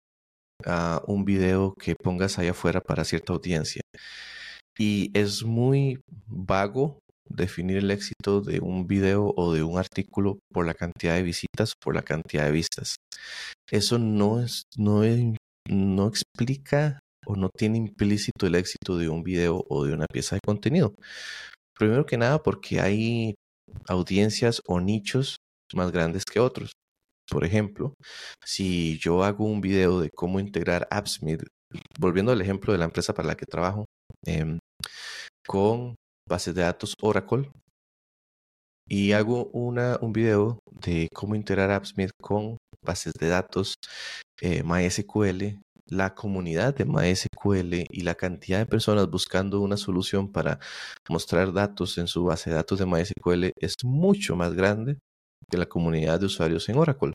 ah, 0.68 1.02
un 1.08 1.26
video 1.26 1.74
que 1.74 1.96
pongas 1.96 2.38
allá 2.38 2.52
afuera 2.52 2.80
para 2.80 3.06
cierta 3.06 3.34
audiencia. 3.34 3.82
Y 4.78 5.10
es 5.18 5.44
muy 5.44 6.00
vago 6.28 7.00
definir 7.28 7.78
el 7.78 7.90
éxito 7.90 8.42
de 8.42 8.60
un 8.60 8.86
video 8.86 9.34
o 9.36 9.52
de 9.52 9.64
un 9.64 9.80
artículo 9.80 10.38
por 10.54 10.68
la 10.68 10.76
cantidad 10.76 11.16
de 11.16 11.24
visitas, 11.24 11.74
por 11.82 11.96
la 11.96 12.04
cantidad 12.04 12.46
de 12.46 12.52
vistas. 12.52 12.98
Eso 13.72 13.98
no 13.98 14.42
es, 14.42 14.62
no 14.78 15.04
es, 15.04 15.24
no 15.68 16.08
explica 16.08 17.00
o 17.26 17.36
no 17.36 17.50
tiene 17.50 17.78
implícito 17.78 18.48
el 18.48 18.56
éxito 18.56 18.98
de 18.98 19.10
un 19.10 19.24
video 19.24 19.64
o 19.70 19.86
de 19.86 19.94
una 19.94 20.06
pieza 20.08 20.36
de 20.36 20.42
contenido. 20.46 20.94
Primero 21.78 22.06
que 22.06 22.18
nada 22.18 22.42
porque 22.42 22.80
hay 22.80 23.36
audiencias 23.88 24.62
o 24.68 24.80
nichos 24.80 25.38
más 25.74 25.92
grandes 25.92 26.26
que 26.26 26.40
otros. 26.40 26.72
Por 27.30 27.46
ejemplo, 27.46 27.96
si 28.46 29.00
yo 29.00 29.24
hago 29.24 29.46
un 29.46 29.62
video 29.62 30.02
de 30.02 30.10
cómo 30.10 30.40
integrar 30.40 30.88
AppSmith, 30.92 31.44
volviendo 32.00 32.32
al 32.32 32.42
ejemplo 32.42 32.74
de 32.74 32.80
la 32.80 32.86
empresa 32.86 33.14
para 33.14 33.30
la 33.30 33.36
que 33.36 33.46
trabajo, 33.46 33.86
em, 34.26 34.60
con 35.48 35.96
bases 36.30 36.54
de 36.56 36.62
datos 36.62 36.96
Oracle, 37.02 37.50
y 38.88 39.14
hago 39.14 39.46
una, 39.54 39.98
un 40.02 40.14
video 40.14 40.60
de 40.72 41.08
cómo 41.14 41.36
integrar 41.36 41.72
AppSmith 41.72 42.12
con 42.22 42.58
bases 42.84 43.14
de 43.14 43.30
datos 43.30 43.76
eh, 44.42 44.64
MySQL, 44.64 45.60
la 45.88 46.15
comunidad 46.15 46.76
de 46.76 46.86
MySQL 46.86 47.86
y 47.89 48.02
la 48.02 48.15
cantidad 48.15 48.60
de 48.60 48.65
personas 48.65 49.10
buscando 49.10 49.60
una 49.62 49.78
solución 49.78 50.32
para 50.32 50.60
mostrar 51.10 51.54
datos 51.54 51.98
en 51.98 52.08
su 52.08 52.24
base 52.26 52.50
de 52.50 52.56
datos 52.58 52.80
de 52.80 52.86
MySQL 52.86 53.52
es 53.56 53.76
mucho 53.84 54.36
más 54.36 54.54
grande 54.54 54.98
de 55.49 55.58
la 55.58 55.65
comunidad 55.65 56.19
de 56.19 56.25
usuarios 56.27 56.67
en 56.69 56.77
Oracle. 56.77 57.13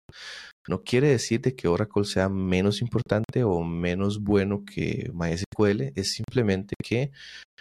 No 0.69 0.83
quiere 0.83 1.09
decir 1.09 1.41
de 1.41 1.57
que 1.57 1.67
Oracle 1.67 2.05
sea 2.05 2.29
menos 2.29 2.83
importante 2.83 3.43
o 3.43 3.63
menos 3.63 4.21
bueno 4.23 4.65
que 4.65 5.11
MySQL, 5.15 5.93
es 5.95 6.13
simplemente 6.13 6.75
que 6.83 7.11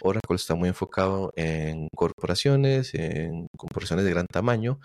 Oracle 0.02 0.36
está 0.36 0.54
muy 0.54 0.68
enfocado 0.68 1.32
en 1.34 1.88
corporaciones, 1.96 2.94
en 2.94 3.46
corporaciones 3.56 4.04
de 4.04 4.10
gran 4.10 4.26
tamaño, 4.30 4.78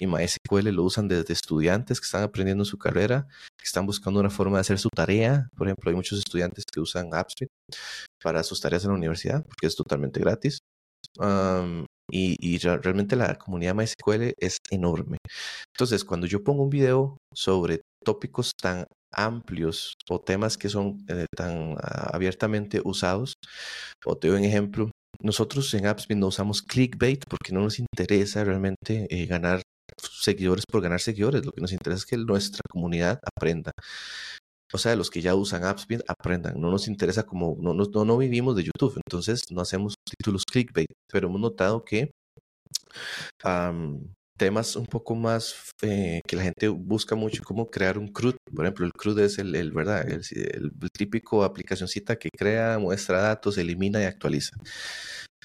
y 0.00 0.06
MySQL 0.06 0.70
lo 0.70 0.84
usan 0.84 1.06
desde 1.06 1.34
estudiantes 1.34 2.00
que 2.00 2.06
están 2.06 2.22
aprendiendo 2.22 2.64
su 2.64 2.78
carrera, 2.78 3.26
que 3.58 3.64
están 3.64 3.84
buscando 3.84 4.20
una 4.20 4.30
forma 4.30 4.56
de 4.56 4.62
hacer 4.62 4.78
su 4.78 4.88
tarea. 4.88 5.48
Por 5.54 5.66
ejemplo, 5.66 5.90
hay 5.90 5.96
muchos 5.96 6.18
estudiantes 6.18 6.64
que 6.72 6.80
usan 6.80 7.12
AppSuite 7.12 7.52
para 8.22 8.42
sus 8.42 8.60
tareas 8.60 8.84
en 8.84 8.90
la 8.90 8.96
universidad, 8.96 9.44
porque 9.44 9.66
es 9.66 9.76
totalmente 9.76 10.18
gratis. 10.20 10.60
Y, 12.10 12.58
realmente 12.58 13.16
la 13.16 13.36
comunidad 13.36 13.74
MySQL 13.74 14.32
es 14.38 14.58
enorme. 14.70 15.18
Entonces, 15.74 16.04
cuando 16.04 16.26
yo 16.26 16.42
pongo 16.44 16.62
un 16.62 16.70
video 16.70 17.18
sobre 17.34 17.82
tópicos 18.04 18.52
tan 18.60 18.86
amplios 19.12 19.94
o 20.08 20.20
temas 20.20 20.56
que 20.58 20.68
son 20.68 21.04
eh, 21.08 21.26
tan 21.36 21.76
ah, 21.80 22.10
abiertamente 22.12 22.80
usados, 22.84 23.34
o 24.04 24.16
te 24.16 24.28
doy 24.28 24.38
un 24.38 24.44
ejemplo, 24.44 24.90
nosotros 25.20 25.72
en 25.74 25.86
AppSmith 25.86 26.18
no 26.18 26.28
usamos 26.28 26.62
clickbait 26.62 27.24
porque 27.28 27.52
no 27.52 27.62
nos 27.62 27.78
interesa 27.78 28.44
realmente 28.44 29.06
eh, 29.10 29.26
ganar 29.26 29.62
seguidores 29.98 30.64
por 30.70 30.82
ganar 30.82 31.00
seguidores. 31.00 31.44
Lo 31.44 31.52
que 31.52 31.60
nos 31.60 31.72
interesa 31.72 31.98
es 31.98 32.06
que 32.06 32.16
nuestra 32.16 32.62
comunidad 32.68 33.20
aprenda. 33.24 33.72
O 34.76 34.78
sea, 34.78 34.94
los 34.94 35.08
que 35.08 35.22
ya 35.22 35.34
usan 35.34 35.64
AppSmith 35.64 36.02
aprendan. 36.06 36.60
No 36.60 36.70
nos 36.70 36.86
interesa 36.86 37.22
como, 37.24 37.56
no, 37.58 37.72
no, 37.72 38.04
no 38.04 38.18
vivimos 38.18 38.54
de 38.56 38.64
YouTube, 38.64 39.00
entonces 39.06 39.50
no 39.50 39.62
hacemos 39.62 39.94
títulos 40.04 40.42
clickbait, 40.44 40.90
pero 41.10 41.28
hemos 41.28 41.40
notado 41.40 41.82
que 41.82 42.10
temas 44.36 44.76
un 44.76 44.84
poco 44.84 45.14
más 45.14 45.72
eh, 45.80 46.20
que 46.28 46.36
la 46.36 46.42
gente 46.42 46.68
busca 46.68 47.14
mucho, 47.14 47.42
como 47.42 47.70
crear 47.70 47.96
un 47.96 48.08
CRUD. 48.08 48.36
Por 48.54 48.66
ejemplo, 48.66 48.84
el 48.84 48.92
CRUD 48.92 49.20
es 49.20 49.38
el, 49.38 49.54
el 49.54 49.72
¿verdad? 49.72 50.06
El, 50.06 50.20
el, 50.30 50.90
típico 50.92 51.42
aplicacioncita 51.42 52.16
que 52.16 52.28
crea, 52.28 52.78
muestra 52.78 53.22
datos, 53.22 53.56
elimina 53.56 54.02
y 54.02 54.04
actualiza. 54.04 54.58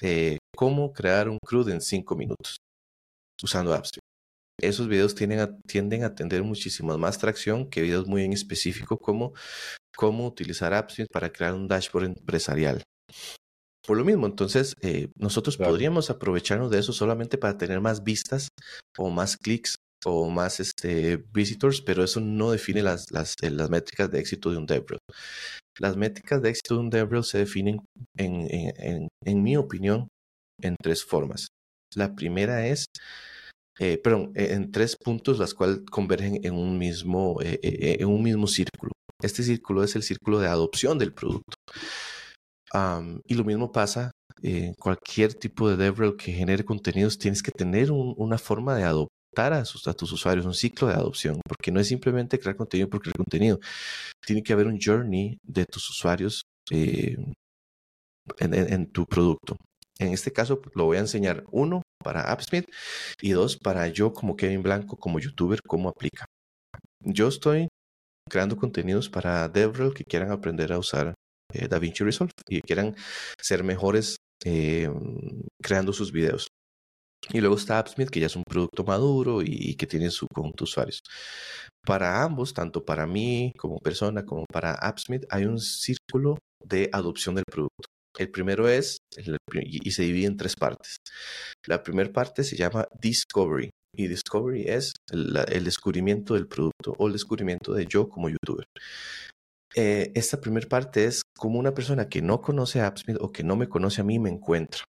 Eh, 0.02 0.36
¿Cómo 0.54 0.92
crear 0.92 1.30
un 1.30 1.38
CRUD 1.42 1.70
en 1.70 1.80
cinco 1.80 2.14
minutos 2.16 2.58
usando 3.42 3.72
AppSmith? 3.72 4.01
Esos 4.62 4.88
videos 4.88 5.14
tienden 5.14 5.40
a, 5.40 5.58
tienden 5.66 6.04
a 6.04 6.14
tener 6.14 6.42
muchísima 6.42 6.96
más 6.96 7.18
tracción 7.18 7.68
que 7.68 7.82
videos 7.82 8.06
muy 8.06 8.22
en 8.22 8.32
específico 8.32 8.98
como 8.98 9.34
cómo 9.96 10.26
utilizar 10.26 10.72
AppSmith 10.72 11.08
para 11.12 11.32
crear 11.32 11.54
un 11.54 11.68
dashboard 11.68 12.06
empresarial. 12.06 12.82
Por 13.86 13.96
lo 13.96 14.04
mismo, 14.04 14.26
entonces, 14.26 14.74
eh, 14.80 15.08
nosotros 15.16 15.56
podríamos 15.56 16.08
aprovecharnos 16.08 16.70
de 16.70 16.78
eso 16.78 16.92
solamente 16.92 17.36
para 17.36 17.58
tener 17.58 17.80
más 17.80 18.04
vistas 18.04 18.48
o 18.96 19.10
más 19.10 19.36
clics 19.36 19.74
o 20.04 20.30
más 20.30 20.60
este, 20.60 21.16
visitors, 21.32 21.80
pero 21.80 22.04
eso 22.04 22.20
no 22.20 22.52
define 22.52 22.82
las, 22.82 23.10
las, 23.10 23.34
eh, 23.42 23.50
las 23.50 23.70
métricas 23.70 24.10
de 24.10 24.20
éxito 24.20 24.50
de 24.50 24.58
un 24.58 24.66
DevRel. 24.66 24.98
Las 25.78 25.96
métricas 25.96 26.40
de 26.42 26.50
éxito 26.50 26.74
de 26.74 26.80
un 26.80 26.90
DevRel 26.90 27.24
se 27.24 27.38
definen, 27.38 27.80
en, 28.16 28.46
en, 28.50 29.08
en, 29.24 29.42
mi 29.42 29.56
opinión, 29.56 30.08
en 30.60 30.76
tres 30.80 31.04
formas. 31.04 31.48
La 31.94 32.14
primera 32.14 32.66
es, 32.66 32.86
eh, 33.78 33.98
perdón, 33.98 34.32
e, 34.34 34.52
en 34.52 34.70
tres 34.70 34.96
puntos 34.96 35.38
las 35.38 35.54
cuales 35.54 35.80
convergen 35.90 36.40
en 36.44 36.54
un 36.54 36.78
mismo, 36.78 37.38
en 37.40 38.06
un 38.06 38.22
mismo 38.22 38.46
círculo. 38.46 38.92
Este 39.22 39.42
círculo 39.42 39.84
es 39.84 39.94
el 39.96 40.02
círculo 40.02 40.40
de 40.40 40.48
adopción 40.48 40.98
del 40.98 41.12
producto 41.12 41.56
y 43.26 43.34
lo 43.34 43.44
mismo 43.44 43.70
pasa 43.70 44.10
en 44.42 44.74
cualquier 44.74 45.34
tipo 45.34 45.68
de 45.68 45.76
DevRel 45.76 46.16
que 46.16 46.32
genere 46.32 46.64
contenidos, 46.64 47.18
tienes 47.18 47.42
que 47.42 47.52
tener 47.52 47.92
una 47.92 48.38
forma 48.38 48.74
de 48.74 48.84
adoptar 48.84 49.52
a, 49.52 49.64
sus, 49.64 49.82
tus 49.96 50.12
usuarios, 50.12 50.46
un 50.46 50.54
ciclo 50.54 50.88
de 50.88 50.94
adopción, 50.94 51.40
porque 51.46 51.70
no 51.70 51.80
es 51.80 51.88
simplemente 51.88 52.38
crear 52.38 52.56
contenido 52.56 52.88
por 52.88 53.00
crear 53.00 53.16
contenido. 53.16 53.60
Tiene 54.26 54.42
que 54.42 54.52
haber 54.52 54.66
un 54.66 54.78
journey 54.80 55.38
de 55.42 55.64
tus 55.64 55.88
usuarios 55.90 56.42
eh, 56.70 57.16
en, 58.38 58.90
tu 58.90 59.06
producto. 59.06 59.56
En 59.98 60.12
este 60.12 60.32
caso, 60.32 60.60
lo 60.74 60.86
voy 60.86 60.96
a 60.96 61.00
enseñar 61.00 61.44
uno 61.50 61.81
para 62.02 62.32
AppSmith 62.32 62.66
y 63.20 63.30
dos 63.32 63.56
para 63.56 63.88
yo 63.88 64.12
como 64.12 64.36
Kevin 64.36 64.62
Blanco, 64.62 64.96
como 64.96 65.18
youtuber, 65.18 65.60
cómo 65.66 65.88
aplica. 65.88 66.26
Yo 67.00 67.28
estoy 67.28 67.68
creando 68.28 68.56
contenidos 68.56 69.08
para 69.08 69.48
DevRel 69.48 69.94
que 69.94 70.04
quieran 70.04 70.30
aprender 70.30 70.72
a 70.72 70.78
usar 70.78 71.14
eh, 71.52 71.68
DaVinci 71.68 72.04
Resolve 72.04 72.32
y 72.48 72.60
quieran 72.62 72.96
ser 73.40 73.64
mejores 73.64 74.16
eh, 74.44 74.88
creando 75.62 75.92
sus 75.92 76.12
videos. 76.12 76.48
Y 77.30 77.40
luego 77.40 77.56
está 77.56 77.78
AppSmith, 77.78 78.10
que 78.10 78.20
ya 78.20 78.26
es 78.26 78.36
un 78.36 78.42
producto 78.42 78.84
maduro 78.84 79.42
y, 79.42 79.76
que 79.76 79.86
tiene 79.86 80.10
su 80.10 80.26
conjunto 80.26 80.64
de 80.64 80.68
usuarios. 80.70 81.02
Para 81.86 82.22
ambos, 82.22 82.52
tanto 82.52 82.84
para 82.84 83.06
mí 83.06 83.52
como 83.56 83.78
persona 83.78 84.24
como 84.24 84.44
para 84.46 84.74
AppSmith, 84.74 85.24
hay 85.30 85.44
un 85.44 85.58
círculo 85.60 86.38
de 86.64 86.90
adopción 86.92 87.34
del 87.36 87.44
producto. 87.44 87.88
El 88.18 88.30
primero 88.30 88.68
es, 88.68 88.98
y 89.52 89.90
se 89.90 90.02
divide 90.02 90.26
en 90.26 90.36
tres 90.36 90.54
partes. 90.56 90.96
La 91.66 91.82
primera 91.82 92.12
parte 92.12 92.44
se 92.44 92.56
llama 92.56 92.86
Discovery, 93.00 93.70
y 93.94 94.08
Discovery 94.08 94.64
es 94.68 94.94
el, 95.10 95.64
descubrimiento 95.64 96.34
del 96.34 96.48
producto 96.48 96.94
o 96.98 97.06
el 97.06 97.12
descubrimiento 97.12 97.74
de 97.74 97.86
yo 97.86 98.08
como 98.08 98.30
youtuber. 98.30 98.64
Eh, 99.74 100.12
esta 100.14 100.40
primera 100.40 100.66
parte 100.66 101.04
es 101.04 101.22
como 101.36 101.58
una 101.58 101.74
persona 101.74 102.08
que 102.08 102.22
no 102.22 102.40
conoce 102.40 102.80
a 102.80 102.86
AppSmith 102.86 103.18
o 103.20 103.32
que 103.32 103.42
no 103.42 103.56
me 103.56 103.68
conoce 103.68 104.00
a 104.00 104.04
mí 104.04 104.18
me 104.18 104.30
encuentra. 104.30 104.84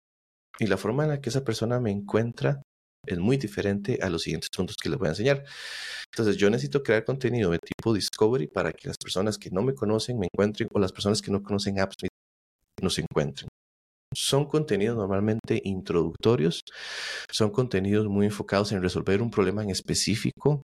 Y 0.59 0.67
la 0.67 0.77
forma 0.77 1.05
en 1.05 1.11
la 1.11 1.21
que 1.21 1.31
esa 1.31 1.45
persona 1.45 1.79
me 1.79 1.91
encuentra 1.91 2.63
es 3.07 3.19
muy 3.19 3.37
diferente 3.37 3.99
a 4.03 4.11
los 4.11 4.23
siguientes 4.23 4.51
puntos 4.55 4.77
que 4.77 4.89
les 4.89 4.99
voy 4.99 5.07
a 5.07 5.11
enseñar. 5.11 5.45
Entonces, 6.13 6.37
yo 6.37 6.51
necesito 6.51 6.83
crear 6.83 7.05
contenido 7.05 7.51
de 7.51 7.59
tipo 7.59 7.95
Discovery 7.95 8.49
para 8.49 8.73
que 8.73 8.89
las 8.89 8.97
personas 8.99 9.39
que 9.39 9.51
no 9.51 9.63
me 9.63 9.75
conocen 9.75 10.19
me 10.19 10.27
encuentren 10.33 10.69
o 10.73 10.81
las 10.81 10.93
personas 10.93 11.23
que 11.23 11.31
no 11.31 11.43
conocen 11.43 11.79
AppSmith 11.79 12.08
nos 12.83 12.99
encuentren. 12.99 13.49
Son 14.15 14.47
contenidos 14.47 14.97
normalmente 14.97 15.61
introductorios, 15.65 16.63
son 17.31 17.51
contenidos 17.51 18.09
muy 18.09 18.27
enfocados 18.27 18.73
en 18.73 18.83
resolver 18.83 19.21
un 19.21 19.31
problema 19.31 19.63
en 19.63 19.71
específico 19.71 20.63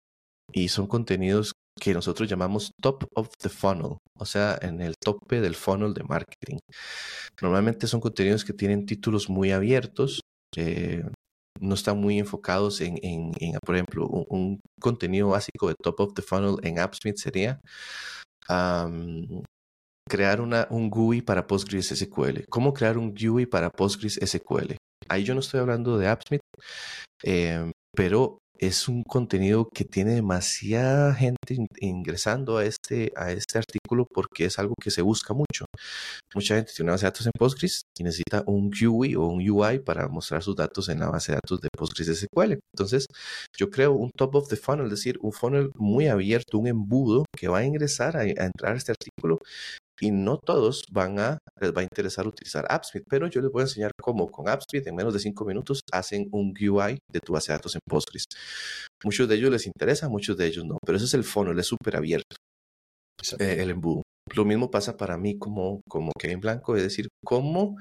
y 0.54 0.69
son 0.69 0.88
contenidos 0.88 1.54
que 1.80 1.93
nosotros 1.93 2.30
llamamos 2.30 2.71
top 2.82 3.06
of 3.15 3.28
the 3.41 3.49
funnel, 3.49 3.97
o 4.17 4.26
sea, 4.26 4.58
en 4.62 4.80
el 4.82 4.93
tope 5.04 5.41
del 5.41 5.56
funnel 5.56 5.93
de 5.93 6.04
marketing. 6.04 6.60
Normalmente 7.41 7.88
son 7.88 7.99
contenidos 7.99 8.45
que 8.45 8.54
tienen 8.54 8.86
títulos 8.86 9.30
muy 9.30 9.52
abiertos, 9.52 10.21
no 11.60 11.76
están 11.76 11.97
muy 11.99 12.19
enfocados 12.19 12.82
en, 12.82 13.32
por 13.65 13.76
ejemplo, 13.76 14.08
un, 14.08 14.60
contenido 14.80 15.30
básico 15.30 15.69
de 15.69 15.76
top 15.82 15.99
of 16.02 16.13
the 16.13 16.21
funnel 16.21 16.58
en 16.63 16.78
AppSmith 16.78 17.17
sería 17.17 17.60
crear 20.09 20.41
un 20.41 20.89
GUI 20.89 21.21
para 21.21 21.47
Postgres 21.47 21.89
SQL. 21.89 22.45
¿Cómo 22.49 22.73
crear 22.73 22.97
un 22.97 23.13
GUI 23.13 23.45
para 23.45 23.69
Postgres 23.69 24.19
SQL? 24.23 24.75
Ahí 25.09 25.23
yo 25.23 25.33
no 25.33 25.41
estoy 25.41 25.59
hablando 25.59 25.97
de 25.97 26.07
AppSmith, 26.07 26.41
eh, 27.23 27.71
pero 27.95 28.39
es 28.59 28.87
un 28.87 29.03
contenido 29.03 29.67
que 29.73 29.83
tiene 29.83 30.13
demasiada 30.13 31.13
gente 31.13 31.57
ingresando 31.79 32.57
a 32.57 32.65
este, 32.65 33.11
a 33.15 33.31
este 33.31 33.57
artículo 33.57 34.05
porque 34.05 34.45
es 34.45 34.57
algo 34.59 34.75
que 34.81 34.91
se 34.91 35.01
busca 35.01 35.33
mucho. 35.33 35.65
Mucha 36.33 36.55
gente 36.55 36.71
tiene 36.73 36.87
una 36.87 36.93
base 36.93 37.05
de 37.05 37.11
datos 37.11 37.25
en 37.25 37.31
Postgres 37.37 37.81
y 37.97 38.03
necesita 38.03 38.43
un 38.47 38.69
GUI 38.69 39.15
o 39.15 39.27
un 39.27 39.49
UI 39.49 39.79
para 39.79 40.07
mostrar 40.07 40.43
sus 40.43 40.55
datos 40.55 40.87
en 40.89 40.99
la 40.99 41.09
base 41.09 41.33
de 41.33 41.39
datos 41.43 41.59
de 41.61 41.69
Postgres 41.75 42.19
SQL. 42.19 42.59
Entonces, 42.73 43.05
yo 43.57 43.69
creo 43.69 43.93
un 43.93 44.11
top 44.15 44.35
of 44.35 44.47
the 44.47 44.55
funnel, 44.55 44.85
es 44.85 44.91
decir, 44.91 45.17
un 45.21 45.33
funnel 45.33 45.69
muy 45.75 46.07
abierto, 46.07 46.57
un 46.57 46.67
embudo 46.67 47.25
que 47.37 47.47
va 47.47 47.59
a 47.59 47.65
ingresar 47.65 48.15
a, 48.15 48.21
a 48.21 48.45
entrar 48.45 48.73
a 48.73 48.77
este 48.77 48.93
artículo 48.93 49.39
y 49.99 50.12
no 50.12 50.38
todos 50.38 50.84
van 50.91 51.19
a, 51.19 51.38
les 51.60 51.73
va 51.73 51.82
a 51.82 51.84
interesar 51.84 52.27
utilizar 52.27 52.65
AppSmith, 52.69 53.06
pero 53.10 53.27
yo 53.27 53.41
les 53.41 53.51
voy 53.51 53.62
a 53.62 53.65
enseñar 53.65 53.91
cómo 54.01 54.29
con 54.29 54.49
AppSmith 54.49 54.88
en 54.88 54.95
menos 54.95 55.13
de 55.13 55.19
cinco 55.19 55.45
minutos 55.45 55.82
hacen 55.91 56.27
un 56.32 56.53
UI 56.60 56.99
de 57.12 57.19
tu 57.19 57.34
base 57.34 57.51
de 57.51 57.58
datos 57.58 57.75
en 57.75 57.82
Postgres. 57.88 58.25
Muchos 59.03 59.27
de 59.27 59.36
ellos 59.36 59.51
les 59.51 59.67
interesa, 59.67 60.10
muchos 60.10 60.38
de 60.38 60.47
ellos 60.47 60.65
no, 60.65 60.77
pero 60.86 60.97
ese 60.97 61.06
es 61.06 61.13
el 61.13 61.23
funnel, 61.23 61.60
es 61.60 61.67
súper 61.67 61.95
abierto, 61.95 62.36
eh, 63.39 63.58
el 63.60 63.69
embudo. 63.69 64.03
Lo 64.36 64.45
mismo 64.45 64.71
pasa 64.71 64.97
para 64.97 65.17
mí 65.17 65.38
como, 65.38 65.82
como 65.88 66.12
Kevin 66.19 66.39
Blanco, 66.39 66.75
es 66.75 66.84
decir, 66.84 67.08
cómo 67.23 67.77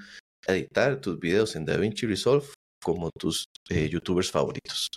editar 0.46 1.01
tus 1.01 1.18
videos 1.18 1.57
en 1.57 1.64
DaVinci 1.64 2.07
Resolve 2.07 2.46
como 2.83 3.11
tus 3.18 3.46
eh, 3.70 3.88
youtubers 3.88 4.31
favoritos. 4.31 4.88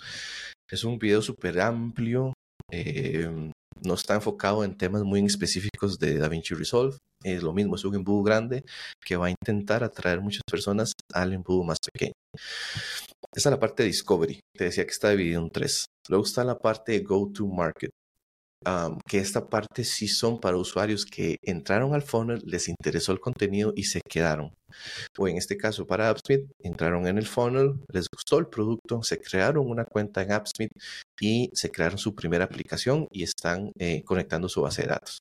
Es 0.68 0.82
un 0.82 0.98
video 0.98 1.22
súper 1.22 1.60
amplio, 1.60 2.32
eh, 2.70 3.52
no 3.82 3.94
está 3.94 4.14
enfocado 4.14 4.64
en 4.64 4.76
temas 4.76 5.02
muy 5.02 5.24
específicos 5.24 5.98
de 5.98 6.18
DaVinci 6.18 6.54
Resolve. 6.54 6.96
Es 7.22 7.42
lo 7.42 7.52
mismo, 7.52 7.76
es 7.76 7.84
un 7.84 7.94
embudo 7.94 8.22
grande 8.22 8.64
que 9.04 9.16
va 9.16 9.26
a 9.26 9.30
intentar 9.30 9.82
atraer 9.82 10.20
muchas 10.20 10.42
personas 10.48 10.92
al 11.12 11.32
embudo 11.32 11.64
más 11.64 11.78
pequeño. 11.92 12.12
Esa 13.32 13.48
es 13.48 13.52
la 13.52 13.60
parte 13.60 13.82
de 13.82 13.88
Discovery. 13.88 14.40
Te 14.56 14.64
decía 14.64 14.84
que 14.84 14.92
está 14.92 15.10
dividido 15.10 15.42
en 15.42 15.50
tres. 15.50 15.86
Luego 16.08 16.24
está 16.24 16.44
la 16.44 16.58
parte 16.58 16.92
de 16.92 17.00
Go 17.00 17.30
to 17.32 17.46
Market. 17.46 17.90
Que 19.06 19.18
esta 19.18 19.48
parte 19.48 19.84
sí 19.84 20.08
son 20.08 20.40
para 20.40 20.56
usuarios 20.56 21.04
que 21.04 21.36
entraron 21.42 21.94
al 21.94 22.02
funnel, 22.02 22.42
les 22.44 22.68
interesó 22.68 23.12
el 23.12 23.20
contenido 23.20 23.72
y 23.76 23.84
se 23.84 24.00
quedaron. 24.08 24.52
O 25.18 25.28
en 25.28 25.36
este 25.36 25.56
caso 25.56 25.86
para 25.86 26.10
AppSmith, 26.10 26.50
entraron 26.60 27.06
en 27.06 27.18
el 27.18 27.26
funnel, 27.26 27.74
les 27.92 28.08
gustó 28.08 28.38
el 28.38 28.48
producto, 28.48 29.02
se 29.02 29.20
crearon 29.20 29.68
una 29.68 29.84
cuenta 29.84 30.22
en 30.22 30.32
AppSmith 30.32 30.70
y 31.20 31.50
se 31.54 31.70
crearon 31.70 31.98
su 31.98 32.14
primera 32.14 32.44
aplicación 32.44 33.06
y 33.10 33.22
están 33.22 33.70
eh, 33.78 34.02
conectando 34.04 34.48
su 34.48 34.62
base 34.62 34.82
de 34.82 34.88
datos. 34.88 35.18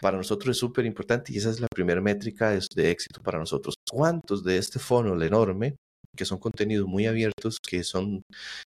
Para 0.00 0.16
nosotros 0.16 0.56
es 0.56 0.58
súper 0.58 0.86
importante 0.86 1.32
y 1.32 1.38
esa 1.38 1.50
es 1.50 1.60
la 1.60 1.68
primera 1.68 2.00
métrica 2.00 2.50
de 2.50 2.90
éxito 2.90 3.22
para 3.22 3.38
nosotros. 3.38 3.74
¿Cuántos 3.90 4.42
de 4.42 4.56
este 4.56 4.78
funnel 4.78 5.22
enorme 5.22 5.76
que 6.16 6.24
son 6.24 6.38
contenidos 6.38 6.88
muy 6.88 7.06
abiertos, 7.06 7.58
que 7.60 7.84
son, 7.84 8.22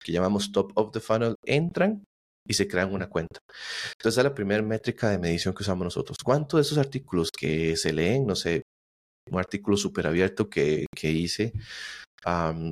que 0.03 0.11
llamamos 0.11 0.51
top 0.51 0.71
of 0.75 0.91
the 0.91 0.99
funnel, 0.99 1.35
entran 1.45 2.03
y 2.47 2.53
se 2.53 2.67
crean 2.67 2.93
una 2.93 3.09
cuenta. 3.09 3.39
Entonces, 3.97 4.17
es 4.19 4.23
la 4.23 4.33
primera 4.33 4.61
métrica 4.63 5.09
de 5.09 5.19
medición 5.19 5.53
que 5.53 5.63
usamos 5.63 5.85
nosotros. 5.85 6.17
¿Cuántos 6.23 6.59
de 6.59 6.61
esos 6.61 6.77
artículos 6.77 7.31
que 7.31 7.75
se 7.77 7.93
leen, 7.93 8.25
no 8.27 8.35
sé, 8.35 8.63
un 9.31 9.39
artículo 9.39 9.77
súper 9.77 10.07
abierto 10.07 10.49
que, 10.49 10.85
que 10.95 11.11
hice, 11.11 11.53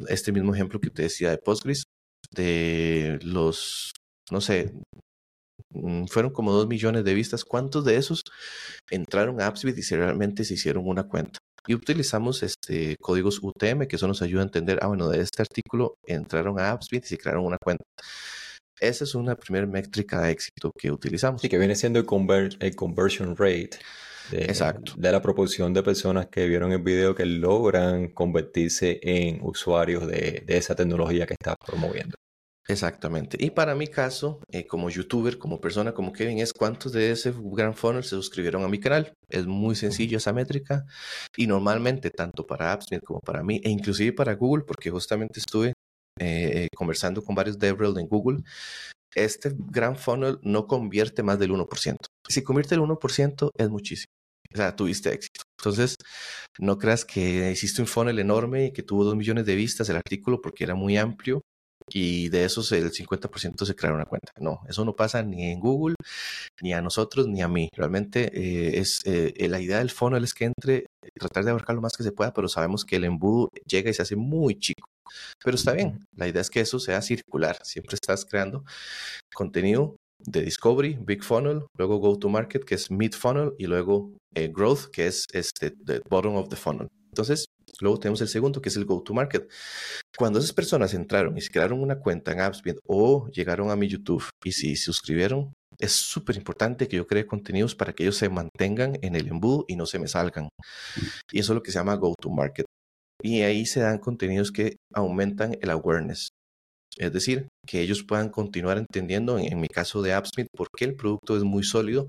este 0.10 0.32
mismo 0.32 0.54
ejemplo 0.54 0.80
que 0.80 0.90
te 0.90 1.04
decía 1.04 1.32
de 1.32 1.38
Postgres, 1.38 1.84
de 2.32 3.20
los, 3.24 3.92
no 4.32 4.42
sé, 4.42 4.74
mm, 5.70 6.06
fueron 6.08 6.32
como 6.32 6.52
dos 6.52 6.68
millones 6.68 7.04
de 7.04 7.14
vistas. 7.14 7.44
¿Cuántos 7.46 7.86
de 7.86 7.98
esos 7.98 8.24
entraron 8.90 9.42
a 9.42 9.48
AppSbit 9.48 9.78
y 9.78 9.96
realmente 9.96 10.44
se 10.46 10.56
hicieron 10.56 10.88
una 10.88 11.04
cuenta? 11.04 11.40
Y 11.68 11.76
utilizamos 11.76 12.44
este, 12.44 12.98
códigos 13.00 13.40
UTM 13.42 13.88
que 13.88 13.96
eso 13.96 14.08
nos 14.08 14.22
ayuda 14.22 14.42
a 14.42 14.46
entender, 14.46 14.80
ah, 14.82 14.88
bueno, 14.88 15.10
de 15.10 15.22
este 15.22 15.42
artículo 15.44 15.96
entraron 16.06 16.60
a 16.60 16.72
AppSbit 16.72 17.06
y 17.06 17.08
se 17.08 17.18
crearon 17.18 17.46
una 17.46 17.58
cuenta. 17.58 17.86
Esa 18.84 19.06
es 19.06 19.16
una 19.16 19.36
primera 19.36 19.66
métrica 19.66 20.22
de 20.22 20.32
éxito 20.32 20.72
que 20.78 20.92
utilizamos. 20.92 21.42
Y 21.44 21.48
que 21.48 21.58
viene 21.58 21.74
siendo 21.74 22.00
el, 22.00 22.76
conversion 22.76 23.38
rate. 23.38 23.80
De, 24.30 24.44
Exacto. 24.44 24.94
De 24.98 25.10
la 25.10 25.22
proporción 25.22 25.74
de 25.74 25.84
personas 25.84 26.28
que 26.28 26.48
vieron 26.48 26.72
el 26.74 26.82
video 26.82 27.16
que 27.16 27.26
logran 27.26 28.10
convertirse 28.10 29.00
en 29.02 29.40
usuarios 29.42 30.06
de, 30.08 30.44
esa 30.48 30.76
tecnología 30.76 31.26
que 31.26 31.34
estás 31.34 31.56
promoviendo. 31.66 32.16
Exactamente. 32.68 33.38
Y 33.40 33.52
para 33.52 33.74
mi 33.74 33.88
caso, 33.88 34.40
eh, 34.50 34.66
como 34.66 34.90
youtuber, 34.90 35.38
como 35.38 35.62
persona, 35.62 35.94
como 35.94 36.12
Kevin, 36.12 36.40
es 36.40 36.54
cuántos 36.54 36.92
de 36.92 37.12
ese 37.12 37.34
gran 37.36 37.74
funnel 37.74 38.04
se 38.04 38.12
suscribieron 38.12 38.64
a 38.64 38.70
mi 38.70 38.80
canal. 38.80 39.14
Es 39.30 39.46
muy 39.46 39.76
sencillo 39.76 40.18
esa 40.18 40.34
métrica. 40.34 40.84
Y 41.38 41.48
normalmente, 41.48 42.10
tanto 42.10 42.46
para 42.46 42.74
AppSmith 42.74 43.04
como 43.04 43.20
para 43.22 43.44
mí, 43.44 43.62
e 43.64 43.70
inclusive 43.70 44.12
para 44.14 44.36
Google, 44.36 44.66
porque 44.66 44.90
justamente 44.90 45.40
estuve 45.40 45.74
eh, 46.20 46.68
conversando 46.76 47.24
con 47.24 47.36
varios 47.36 47.60
DevRel 47.60 47.98
en 48.00 48.08
Google, 48.08 48.44
este 49.16 49.54
gran 49.56 49.96
funnel 49.96 50.40
no 50.42 50.68
convierte 50.68 51.24
más 51.24 51.40
del 51.40 51.52
1%. 51.52 51.96
Si 52.28 52.44
convierte 52.44 52.76
el 52.76 52.82
1% 52.82 53.50
es 53.58 53.70
muchísimo. 53.70 54.12
O 54.54 54.58
sea, 54.58 54.76
tuviste 54.76 55.12
éxito. 55.14 55.42
Entonces, 55.60 55.96
no 56.60 56.78
creas 56.78 57.06
que 57.06 57.52
hiciste 57.52 57.82
un 57.82 57.88
funnel 57.88 58.20
enorme 58.20 58.68
y 58.68 58.74
que 58.74 58.84
tuvo 58.84 59.04
2 59.04 59.16
millones 59.16 59.46
de 59.46 59.56
vistas 59.56 59.90
el 59.90 59.96
artículo 59.98 60.42
porque 60.42 60.64
era 60.64 60.76
muy 60.76 60.98
amplio 60.98 61.42
y 61.90 62.30
de 62.30 62.46
esos 62.46 62.72
el 62.72 62.92
50% 62.92 63.66
se 63.66 63.76
crearon 63.76 63.98
una 63.98 64.06
cuenta. 64.06 64.32
No, 64.40 64.62
eso 64.68 64.86
no 64.86 64.96
pasa 64.96 65.24
ni 65.24 65.52
en 65.52 65.60
Google, 65.60 65.96
ni 66.62 66.74
a 66.74 66.82
nosotros, 66.82 67.28
ni 67.28 67.42
a 67.42 67.48
mí. 67.48 67.70
Realmente 67.76 68.32
eh, 68.34 68.80
es 68.80 69.02
eh, 69.06 69.34
la 69.50 69.60
idea 69.60 69.80
del 69.80 69.92
funnel 69.92 70.24
es 70.24 70.34
que 70.34 70.46
entre, 70.46 70.86
tratar 71.20 71.46
de 71.46 71.52
abarcar 71.52 71.76
lo 71.76 71.82
más 71.82 71.94
que 71.98 72.04
se 72.04 72.12
pueda, 72.12 72.34
pero 72.34 72.48
sabemos 72.48 72.86
que 72.86 72.98
el 72.98 73.06
embudo 73.06 73.50
llega 73.66 73.90
y 73.90 73.94
se 73.94 74.02
hace 74.02 74.16
muy 74.16 74.60
chico. 74.60 74.88
Pero 75.44 75.56
está 75.56 75.74
bien, 75.74 76.00
la 76.16 76.28
idea 76.28 76.42
es 76.42 76.50
que 76.50 76.62
eso 76.62 76.80
sea 76.80 77.02
circular, 77.02 77.58
siempre 77.64 77.96
estás 77.96 78.26
creando 78.26 78.64
contenido 79.34 79.96
de 80.26 80.42
Discovery, 80.42 80.98
Big 81.02 81.24
Funnel, 81.24 81.64
luego 81.78 81.98
Go 81.98 82.18
to 82.18 82.30
Market, 82.30 82.64
que 82.64 82.76
es 82.76 82.90
Mid 82.90 83.14
Funnel, 83.14 83.54
y 83.58 83.68
luego 83.68 84.12
eh, 84.36 84.50
Growth, 84.54 84.90
que 84.92 85.08
es 85.08 85.26
este, 85.34 85.72
the 85.72 86.02
bottom 86.10 86.36
of 86.36 86.50
the 86.50 86.56
funnel. 86.56 86.88
Entonces, 87.10 87.46
luego 87.80 88.00
tenemos 88.00 88.22
el 88.22 88.28
segundo, 88.28 88.62
que 88.62 88.70
es 88.70 88.78
el 88.78 88.86
Go 88.86 89.02
to 89.02 89.14
Market. 89.14 89.50
Cuando 90.18 90.40
esas 90.40 90.54
personas 90.54 90.94
entraron 90.94 91.38
y 91.38 91.42
se 91.42 91.52
crearon 91.52 91.82
una 91.82 92.00
cuenta 92.00 92.32
en 92.32 92.42
AppsBeat 92.42 92.78
o 92.88 93.30
llegaron 93.30 93.72
a 93.72 93.76
mi 93.76 93.88
YouTube 93.88 94.24
y 94.44 94.52
si 94.52 94.76
suscribieron, 94.76 95.54
es 95.80 95.92
súper 95.92 96.36
importante 96.38 96.88
que 96.88 96.98
yo 96.98 97.08
cree 97.08 97.26
contenidos 97.26 97.76
para 97.76 97.94
que 97.94 98.04
ellos 98.04 98.18
se 98.18 98.30
mantengan 98.30 98.98
en 99.02 99.16
el 99.16 99.28
embudo 99.28 99.66
y 99.68 99.76
no 99.76 99.86
se 99.86 100.00
me 100.00 100.08
salgan. 100.08 100.50
Y 101.32 101.40
eso 101.40 101.54
es 101.54 101.56
lo 101.56 101.64
que 101.64 101.72
se 101.72 101.80
llama 101.80 101.96
Go 101.96 102.14
to 102.20 102.30
Market 102.30 102.66
y 103.24 103.42
ahí 103.42 103.66
se 103.66 103.80
dan 103.80 104.00
contenidos 104.00 104.52
que 104.52 104.76
aumentan 104.94 105.58
el 105.62 105.70
awareness. 105.70 106.30
Es 106.98 107.12
decir, 107.12 107.48
que 107.66 107.82
ellos 107.82 108.04
puedan 108.04 108.30
continuar 108.30 108.78
entendiendo, 108.78 109.40
en, 109.40 109.60
mi 109.60 109.68
caso 109.68 110.04
de 110.04 110.14
AppSmith, 110.14 110.48
por 110.56 110.68
qué 110.78 110.86
el 110.86 110.96
producto 110.96 111.36
es 111.36 111.44
muy 111.44 111.64
sólido, 111.64 112.08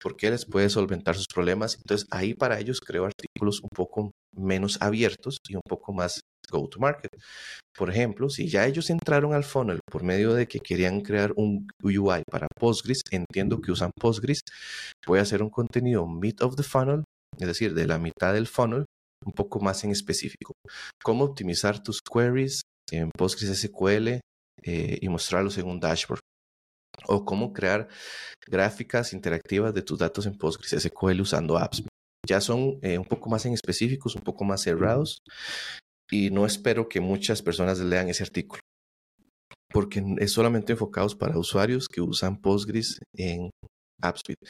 por 0.00 0.16
qué 0.16 0.30
les 0.30 0.46
puede 0.46 0.70
solventar 0.70 1.16
sus 1.16 1.26
problemas. 1.26 1.76
Entonces, 1.76 2.06
ahí 2.10 2.32
para 2.32 2.58
ellos 2.58 2.80
creo 2.80 3.04
artículos 3.04 3.60
un 3.62 3.68
poco 3.74 4.12
menos 4.36 4.78
abiertos 4.80 5.38
y 5.48 5.56
un 5.56 5.62
poco 5.68 5.92
más 5.92 6.22
go 6.50 6.68
to 6.68 6.78
market. 6.78 7.10
Por 7.76 7.90
ejemplo, 7.90 8.28
si 8.28 8.48
ya 8.48 8.66
ellos 8.66 8.90
entraron 8.90 9.32
al 9.32 9.44
funnel 9.44 9.80
por 9.90 10.02
medio 10.02 10.34
de 10.34 10.46
que 10.46 10.60
querían 10.60 11.00
crear 11.00 11.32
un 11.36 11.68
UI 11.82 12.22
para 12.30 12.46
Postgres, 12.58 13.02
entiendo 13.10 13.60
que 13.60 13.72
usan 13.72 13.90
Postgres, 13.98 14.40
voy 15.06 15.18
a 15.18 15.22
hacer 15.22 15.42
un 15.42 15.50
contenido 15.50 16.06
mid 16.06 16.42
of 16.42 16.56
the 16.56 16.62
funnel, 16.62 17.04
es 17.38 17.46
decir, 17.46 17.74
de 17.74 17.86
la 17.86 17.98
mitad 17.98 18.34
del 18.34 18.46
funnel, 18.46 18.84
un 19.24 19.32
poco 19.32 19.60
más 19.60 19.84
en 19.84 19.90
específico. 19.90 20.54
Cómo 21.02 21.24
optimizar 21.24 21.82
tus 21.82 22.00
queries 22.02 22.62
en 22.90 23.10
PostgreSQL 23.16 24.20
eh, 24.62 24.98
y 25.00 25.08
mostrarlos 25.08 25.56
en 25.58 25.66
un 25.66 25.80
dashboard. 25.80 26.20
O 27.06 27.24
cómo 27.24 27.52
crear 27.52 27.88
gráficas 28.46 29.12
interactivas 29.14 29.72
de 29.72 29.82
tus 29.82 29.98
datos 29.98 30.26
en 30.26 30.36
PostgreSQL 30.36 31.20
usando 31.20 31.56
apps. 31.56 31.82
Ya 32.26 32.40
son 32.40 32.78
eh, 32.82 32.98
un 32.98 33.04
poco 33.04 33.30
más 33.30 33.46
en 33.46 33.52
específicos, 33.52 34.14
un 34.14 34.22
poco 34.22 34.44
más 34.44 34.62
cerrados. 34.62 35.18
Y 36.10 36.30
no 36.30 36.46
espero 36.46 36.88
que 36.88 37.00
muchas 37.00 37.42
personas 37.42 37.78
lean 37.80 38.08
ese 38.08 38.22
artículo. 38.22 38.60
Porque 39.72 40.04
es 40.18 40.32
solamente 40.32 40.72
enfocados 40.72 41.14
para 41.16 41.38
usuarios 41.38 41.88
que 41.88 42.00
usan 42.00 42.40
Postgres 42.40 42.98
en 43.16 43.50
AppSuite. 44.02 44.46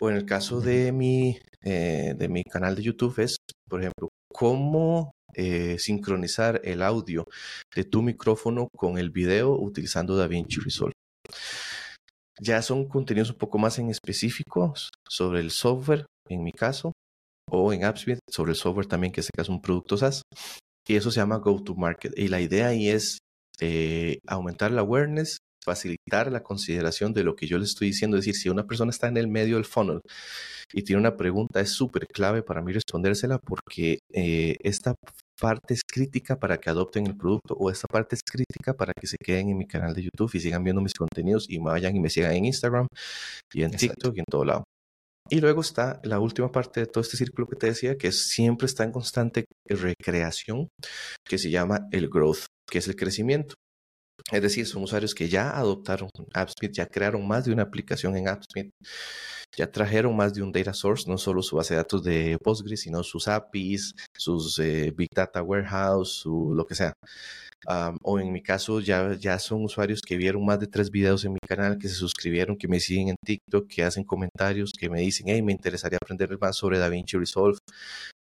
O 0.00 0.10
en 0.10 0.16
el 0.16 0.24
caso 0.24 0.60
de 0.60 0.90
mi, 0.92 1.38
eh, 1.62 2.14
de 2.16 2.28
mi 2.28 2.42
canal 2.44 2.74
de 2.74 2.82
YouTube 2.82 3.18
es, 3.18 3.36
por 3.68 3.80
ejemplo, 3.80 4.08
cómo 4.32 5.12
eh, 5.34 5.78
sincronizar 5.78 6.60
el 6.64 6.82
audio 6.82 7.26
de 7.74 7.84
tu 7.84 8.02
micrófono 8.02 8.68
con 8.76 8.98
el 8.98 9.10
video 9.10 9.58
utilizando 9.58 10.16
DaVinci 10.16 10.60
Resolve. 10.60 10.92
Ya 12.40 12.60
son 12.62 12.88
contenidos 12.88 13.30
un 13.30 13.36
poco 13.36 13.58
más 13.58 13.78
en 13.78 13.88
específicos 13.88 14.90
sobre 15.08 15.40
el 15.40 15.50
software, 15.50 16.06
en 16.28 16.42
mi 16.42 16.52
caso, 16.52 16.92
o 17.50 17.72
en 17.72 17.84
AppSuite, 17.84 18.20
sobre 18.30 18.52
el 18.52 18.56
software 18.56 18.86
también, 18.86 19.12
que 19.12 19.20
es 19.20 19.48
un 19.48 19.60
producto 19.60 19.96
SaaS. 19.96 20.22
Y 20.88 20.96
eso 20.96 21.10
se 21.10 21.20
llama 21.20 21.36
Go 21.36 21.62
to 21.62 21.74
Market. 21.74 22.12
Y 22.18 22.28
la 22.28 22.40
idea 22.40 22.68
ahí 22.68 22.88
es 22.88 23.18
eh, 23.60 24.18
aumentar 24.26 24.72
la 24.72 24.80
awareness 24.80 25.38
facilitar 25.64 26.30
la 26.30 26.42
consideración 26.42 27.12
de 27.12 27.24
lo 27.24 27.36
que 27.36 27.46
yo 27.46 27.58
le 27.58 27.64
estoy 27.64 27.88
diciendo. 27.88 28.16
Es 28.16 28.24
decir, 28.24 28.40
si 28.40 28.48
una 28.48 28.66
persona 28.66 28.90
está 28.90 29.08
en 29.08 29.16
el 29.16 29.28
medio 29.28 29.56
del 29.56 29.64
funnel 29.64 30.00
y 30.72 30.82
tiene 30.82 31.00
una 31.00 31.16
pregunta, 31.16 31.60
es 31.60 31.70
súper 31.70 32.06
clave 32.06 32.42
para 32.42 32.62
mí 32.62 32.72
respondérsela 32.72 33.38
porque 33.38 33.98
eh, 34.12 34.56
esta 34.62 34.94
parte 35.40 35.74
es 35.74 35.82
crítica 35.84 36.38
para 36.38 36.58
que 36.58 36.70
adopten 36.70 37.06
el 37.06 37.16
producto 37.16 37.54
o 37.54 37.70
esta 37.70 37.88
parte 37.88 38.14
es 38.16 38.22
crítica 38.22 38.74
para 38.74 38.92
que 38.92 39.06
se 39.06 39.16
queden 39.22 39.50
en 39.50 39.58
mi 39.58 39.66
canal 39.66 39.94
de 39.94 40.02
YouTube 40.02 40.30
y 40.34 40.40
sigan 40.40 40.62
viendo 40.62 40.82
mis 40.82 40.94
contenidos 40.94 41.46
y 41.48 41.58
vayan 41.58 41.96
y 41.96 42.00
me 42.00 42.10
sigan 42.10 42.32
en 42.32 42.44
Instagram 42.46 42.86
y 43.52 43.62
en 43.62 43.70
TikTok 43.72 44.16
y 44.16 44.20
en 44.20 44.24
todo 44.30 44.44
lado. 44.44 44.64
Y 45.30 45.40
luego 45.40 45.60
está 45.60 46.00
la 46.04 46.18
última 46.18 46.50
parte 46.50 46.80
de 46.80 46.86
todo 46.86 47.02
este 47.02 47.16
círculo 47.16 47.46
que 47.48 47.56
te 47.56 47.66
decía, 47.68 47.96
que 47.96 48.12
siempre 48.12 48.66
está 48.66 48.84
en 48.84 48.92
constante 48.92 49.46
recreación, 49.66 50.68
que 51.24 51.38
se 51.38 51.50
llama 51.50 51.86
el 51.90 52.08
growth, 52.08 52.46
que 52.68 52.78
es 52.78 52.88
el 52.88 52.96
crecimiento. 52.96 53.54
Es 54.30 54.42
decir, 54.42 54.66
son 54.66 54.82
usuarios 54.84 55.14
que 55.14 55.28
ya 55.28 55.50
adoptaron 55.50 56.08
AppSmith, 56.32 56.72
ya 56.72 56.86
crearon 56.86 57.26
más 57.26 57.44
de 57.44 57.52
una 57.52 57.62
aplicación 57.64 58.16
en 58.16 58.28
AppSmith, 58.28 58.70
ya 59.56 59.70
trajeron 59.70 60.16
más 60.16 60.32
de 60.32 60.42
un 60.42 60.52
data 60.52 60.72
source, 60.72 61.08
no 61.10 61.18
solo 61.18 61.42
su 61.42 61.56
base 61.56 61.74
de 61.74 61.78
datos 61.78 62.02
de 62.02 62.38
Postgres, 62.42 62.80
sino 62.80 63.02
sus 63.02 63.28
APIs, 63.28 63.94
sus 64.16 64.58
eh, 64.58 64.92
Big 64.96 65.08
Data 65.14 65.42
Warehouse, 65.42 66.10
su, 66.20 66.54
lo 66.54 66.64
que 66.66 66.74
sea. 66.74 66.94
o 68.02 68.18
en 68.18 68.32
mi 68.32 68.42
caso, 68.42 68.80
ya, 68.80 69.14
ya 69.14 69.38
son 69.38 69.64
usuarios 69.64 70.00
que 70.02 70.16
vieron 70.16 70.44
más 70.44 70.58
de 70.60 70.66
tres 70.66 70.90
videos 70.90 71.24
en 71.24 71.34
mi 71.34 71.38
canal, 71.46 71.78
que 71.78 71.88
se 71.88 71.94
suscribieron, 71.94 72.56
que 72.56 72.68
me 72.68 72.80
siguen 72.80 73.10
en 73.10 73.16
TikTok, 73.24 73.68
que 73.68 73.84
hacen 73.84 74.04
comentarios, 74.04 74.72
que 74.78 74.88
me 74.90 75.00
dicen, 75.00 75.26
hey, 75.28 75.42
me 75.42 75.52
interesaría 75.52 75.98
aprender 76.02 76.38
más 76.40 76.56
sobre 76.56 76.78
DaVinci 76.78 77.18
Resolve. 77.18 77.58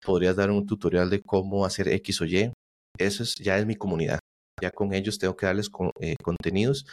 ¿Podrías 0.04 0.36
dar 0.36 0.51
un 0.51 0.65
tutorial 0.65 1.10
de 1.10 1.21
cómo 1.21 1.65
hacer 1.65 1.88
X 1.88 2.21
o 2.21 2.25
Y? 2.25 2.51
Eso 2.97 3.23
es, 3.23 3.36
ya 3.36 3.58
es 3.58 3.65
mi 3.65 3.75
comunidad. 3.75 4.19
Ya 4.62 4.71
con 4.71 4.93
ellos 4.93 5.17
tengo 5.19 5.36
que 5.36 5.45
darles 5.45 5.69
eh, 6.00 6.15
contenidos 6.24 6.86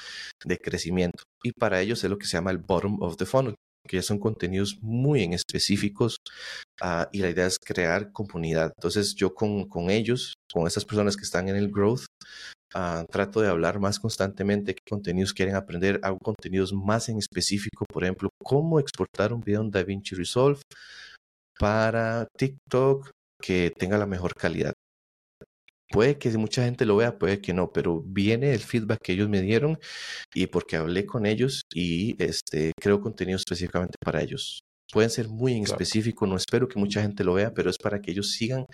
de 0.44 0.58
crecimiento. 0.58 1.22
Y 1.42 1.52
para 1.52 1.80
ellos 1.80 2.02
es 2.04 2.10
lo 2.10 2.18
que 2.18 2.26
se 2.26 2.36
llama 2.36 2.50
el 2.50 2.58
bottom 2.58 3.02
of 3.02 3.16
the 3.16 3.26
funnel, 3.26 3.54
que 3.86 3.96
ya 3.96 4.02
son 4.02 4.18
contenidos 4.18 4.78
muy 4.80 5.22
en 5.22 5.32
específicos 5.32 6.16
ah, 6.80 7.08
y 7.12 7.18
la 7.18 7.30
idea 7.30 7.46
es 7.46 7.58
crear 7.58 8.12
comunidad. 8.12 8.72
Entonces 8.76 9.14
yo 9.14 9.34
con, 9.34 9.68
con 9.68 9.90
ellos, 9.90 10.34
con 10.52 10.66
esas 10.66 10.84
personas 10.84 11.16
que 11.16 11.24
están 11.24 11.48
en 11.48 11.56
el 11.56 11.70
growth, 11.70 12.06
Ah, 12.74 13.06
trato 13.10 13.40
de 13.40 13.48
hablar 13.48 13.80
más 13.80 13.98
constantemente 13.98 14.74
qué 14.74 14.82
contenidos 14.88 15.32
quieren 15.32 15.54
aprender. 15.54 16.00
Hago 16.02 16.18
contenidos 16.18 16.72
más 16.72 17.08
en 17.08 17.18
específico, 17.18 17.86
por 17.90 18.04
ejemplo, 18.04 18.28
cómo 18.42 18.78
exportar 18.78 19.32
un 19.32 19.40
video 19.40 19.62
en 19.62 19.70
DaVinci 19.70 20.14
Resolve 20.14 20.60
para 21.58 22.26
TikTok 22.36 23.10
que 23.40 23.72
tenga 23.76 23.96
la 23.96 24.06
mejor 24.06 24.34
calidad. 24.34 24.74
Puede 25.90 26.18
que 26.18 26.30
mucha 26.36 26.64
gente 26.64 26.84
lo 26.84 26.96
vea, 26.96 27.18
puede 27.18 27.40
que 27.40 27.54
no, 27.54 27.72
pero 27.72 28.02
viene 28.04 28.52
el 28.52 28.60
feedback 28.60 28.98
que 29.02 29.12
ellos 29.12 29.28
me 29.28 29.40
dieron 29.40 29.78
y 30.34 30.46
porque 30.46 30.76
hablé 30.76 31.06
con 31.06 31.24
ellos 31.24 31.62
y 31.72 32.22
este, 32.22 32.72
creo 32.80 33.00
contenido 33.00 33.36
específicamente 33.36 33.96
para 34.04 34.22
ellos. 34.22 34.60
Pueden 34.92 35.10
ser 35.10 35.28
muy 35.28 35.54
en 35.54 35.64
específico, 35.64 36.26
no 36.26 36.36
espero 36.36 36.66
que 36.66 36.78
mucha 36.78 37.02
gente 37.02 37.22
lo 37.22 37.34
vea, 37.34 37.52
pero 37.52 37.68
es 37.68 37.76
para 37.76 38.00
que 38.00 38.10
ellos 38.10 38.32
sigan 38.32 38.64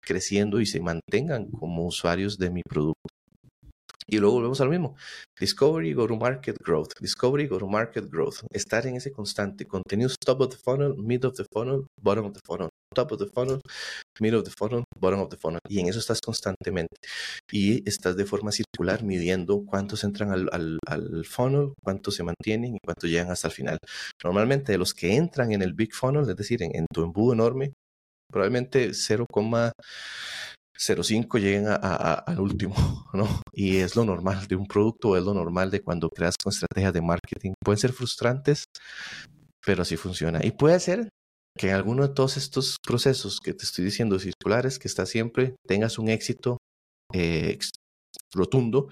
creciendo 0.00 0.60
y 0.60 0.66
se 0.66 0.80
mantengan 0.80 1.50
como 1.50 1.86
usuarios 1.86 2.36
de 2.36 2.50
mi 2.50 2.62
producto. 2.62 3.08
Y 4.12 4.18
luego 4.18 4.34
volvemos 4.34 4.60
al 4.60 4.68
mismo. 4.68 4.94
Discovery, 5.40 5.94
go 5.94 6.06
to 6.06 6.16
market 6.16 6.58
growth. 6.62 6.90
Discovery, 7.00 7.46
go 7.46 7.58
to 7.58 7.66
market 7.66 8.10
growth. 8.10 8.40
Estar 8.50 8.86
en 8.86 8.96
ese 8.96 9.10
constante. 9.10 9.64
Contenidos 9.64 10.16
top 10.22 10.42
of 10.42 10.50
the 10.50 10.58
funnel, 10.62 10.94
mid 10.98 11.24
of 11.24 11.34
the 11.34 11.46
funnel, 11.50 11.86
bottom 11.98 12.26
of 12.26 12.34
the 12.34 12.40
funnel. 12.44 12.68
Top 12.94 13.10
of 13.12 13.18
the 13.18 13.26
funnel, 13.34 13.58
mid 14.20 14.34
of 14.34 14.44
the 14.44 14.50
funnel, 14.50 14.84
bottom 15.00 15.20
of 15.20 15.30
the 15.30 15.38
funnel. 15.38 15.60
Y 15.66 15.80
en 15.80 15.88
eso 15.88 15.98
estás 15.98 16.20
constantemente. 16.20 16.94
Y 17.50 17.88
estás 17.88 18.14
de 18.14 18.26
forma 18.26 18.52
circular 18.52 19.02
midiendo 19.02 19.64
cuántos 19.64 20.04
entran 20.04 20.30
al, 20.30 20.50
al, 20.52 20.78
al 20.86 21.24
funnel, 21.24 21.72
cuántos 21.82 22.14
se 22.14 22.22
mantienen 22.22 22.76
y 22.76 22.78
cuántos 22.84 23.08
llegan 23.08 23.30
hasta 23.30 23.48
el 23.48 23.54
final. 23.54 23.78
Normalmente 24.22 24.72
de 24.72 24.78
los 24.78 24.92
que 24.92 25.16
entran 25.16 25.52
en 25.52 25.62
el 25.62 25.72
big 25.72 25.94
funnel, 25.94 26.28
es 26.28 26.36
decir, 26.36 26.62
en, 26.62 26.76
en 26.76 26.84
tu 26.92 27.02
embudo 27.02 27.32
enorme, 27.32 27.72
probablemente 28.30 28.92
0, 28.92 29.24
0.5 30.78 31.38
lleguen 31.38 31.68
a, 31.68 31.74
al 32.14 32.40
último, 32.40 32.74
¿no? 33.12 33.42
Y 33.52 33.78
es 33.78 33.96
lo 33.96 34.04
normal 34.04 34.46
de 34.46 34.56
un 34.56 34.66
producto, 34.66 35.16
es 35.16 35.24
lo 35.24 35.34
normal 35.34 35.70
de 35.70 35.82
cuando 35.82 36.08
creas 36.08 36.36
con 36.42 36.52
estrategias 36.52 36.92
de 36.92 37.02
marketing. 37.02 37.52
Pueden 37.62 37.78
ser 37.78 37.92
frustrantes, 37.92 38.64
pero 39.64 39.82
así 39.82 39.96
funciona. 39.96 40.44
Y 40.44 40.52
puede 40.52 40.80
ser 40.80 41.08
que 41.58 41.68
en 41.68 41.74
alguno 41.74 42.06
de 42.06 42.14
todos 42.14 42.36
estos 42.36 42.76
procesos 42.82 43.38
que 43.40 43.52
te 43.52 43.64
estoy 43.64 43.84
diciendo 43.84 44.18
circulares, 44.18 44.78
que 44.78 44.88
está 44.88 45.06
siempre, 45.06 45.54
tengas 45.66 45.98
un 45.98 46.08
éxito 46.08 46.58
eh, 47.12 47.58
rotundo. 48.32 48.88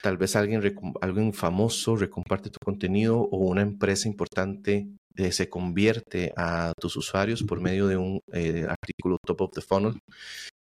Tal 0.00 0.16
vez 0.18 0.36
alguien, 0.36 0.62
alguien 1.00 1.32
famoso 1.32 1.96
recomparte 1.96 2.50
tu 2.50 2.58
contenido 2.64 3.18
o 3.18 3.38
una 3.38 3.62
empresa 3.62 4.08
importante 4.08 4.88
eh, 5.16 5.32
se 5.32 5.48
convierte 5.48 6.32
a 6.36 6.72
tus 6.80 6.96
usuarios 6.96 7.42
por 7.42 7.60
medio 7.60 7.86
de 7.86 7.96
un 7.96 8.20
eh, 8.32 8.66
artículo 8.68 9.18
top 9.24 9.42
of 9.42 9.50
the 9.52 9.60
funnel 9.60 9.98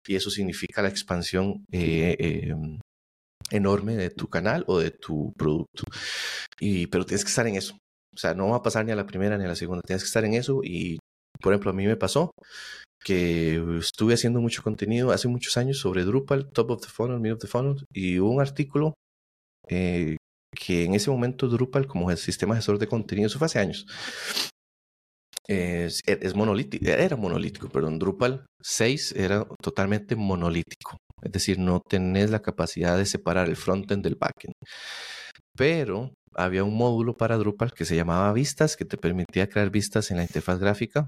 y 0.07 0.15
eso 0.15 0.29
significa 0.29 0.81
la 0.81 0.89
expansión 0.89 1.63
eh, 1.71 2.15
em, 2.19 2.79
enorme 3.49 3.95
de 3.95 4.09
tu 4.09 4.27
canal 4.27 4.63
o 4.67 4.79
de 4.79 4.91
tu 4.91 5.33
producto. 5.33 5.83
Y, 6.59 6.87
pero 6.87 7.05
tienes 7.05 7.23
que 7.23 7.29
estar 7.29 7.47
en 7.47 7.55
eso. 7.55 7.75
O 8.13 8.17
sea, 8.17 8.33
no 8.33 8.49
va 8.49 8.57
a 8.57 8.63
pasar 8.63 8.85
ni 8.85 8.91
a 8.91 8.95
la 8.95 9.05
primera 9.05 9.37
ni 9.37 9.45
a 9.45 9.47
la 9.47 9.55
segunda. 9.55 9.81
Tienes 9.85 10.03
que 10.03 10.07
estar 10.07 10.25
en 10.25 10.33
eso 10.33 10.61
y, 10.63 10.99
por 11.41 11.53
ejemplo, 11.53 11.71
a 11.71 11.73
mí 11.73 11.85
me 11.87 11.97
pasó 11.97 12.31
que 13.03 13.63
estuve 13.79 14.13
haciendo 14.13 14.41
mucho 14.41 14.63
contenido 14.63 15.11
hace 15.11 15.27
muchos 15.27 15.57
años 15.57 15.79
sobre 15.79 16.03
Drupal, 16.03 16.51
Top 16.51 16.71
of 16.71 16.81
the 16.81 16.87
Funnel, 16.87 17.19
Mid 17.19 17.33
of 17.33 17.39
the 17.39 17.47
Funnel, 17.47 17.85
y 17.91 18.19
un 18.19 18.41
artículo 18.41 18.93
eh, 19.69 20.17
que 20.55 20.85
en 20.85 20.93
ese 20.93 21.09
momento 21.09 21.47
Drupal, 21.47 21.87
como 21.87 22.11
el 22.11 22.17
sistema 22.17 22.55
gestor 22.55 22.77
de 22.77 22.87
contenido, 22.87 23.27
eso 23.27 23.39
fue 23.39 23.45
hace 23.45 23.59
años, 23.59 23.85
es, 25.47 26.01
es 26.05 26.35
monolítico, 26.35 26.85
era 26.85 27.15
monolítico, 27.15 27.69
perdón, 27.69 27.99
Drupal 27.99 28.45
6 28.61 29.13
era 29.17 29.45
totalmente 29.61 30.15
monolítico, 30.15 30.97
es 31.21 31.31
decir, 31.31 31.59
no 31.59 31.81
tenés 31.87 32.29
la 32.29 32.41
capacidad 32.41 32.97
de 32.97 33.05
separar 33.05 33.49
el 33.49 33.55
frontend 33.55 34.03
del 34.03 34.15
backend. 34.15 34.53
Pero 35.57 36.13
había 36.35 36.63
un 36.63 36.75
módulo 36.75 37.15
para 37.15 37.37
Drupal 37.37 37.73
que 37.73 37.85
se 37.85 37.95
llamaba 37.95 38.31
vistas, 38.33 38.77
que 38.77 38.85
te 38.85 38.97
permitía 38.97 39.49
crear 39.49 39.69
vistas 39.69 40.11
en 40.11 40.17
la 40.17 40.23
interfaz 40.23 40.59
gráfica. 40.59 41.07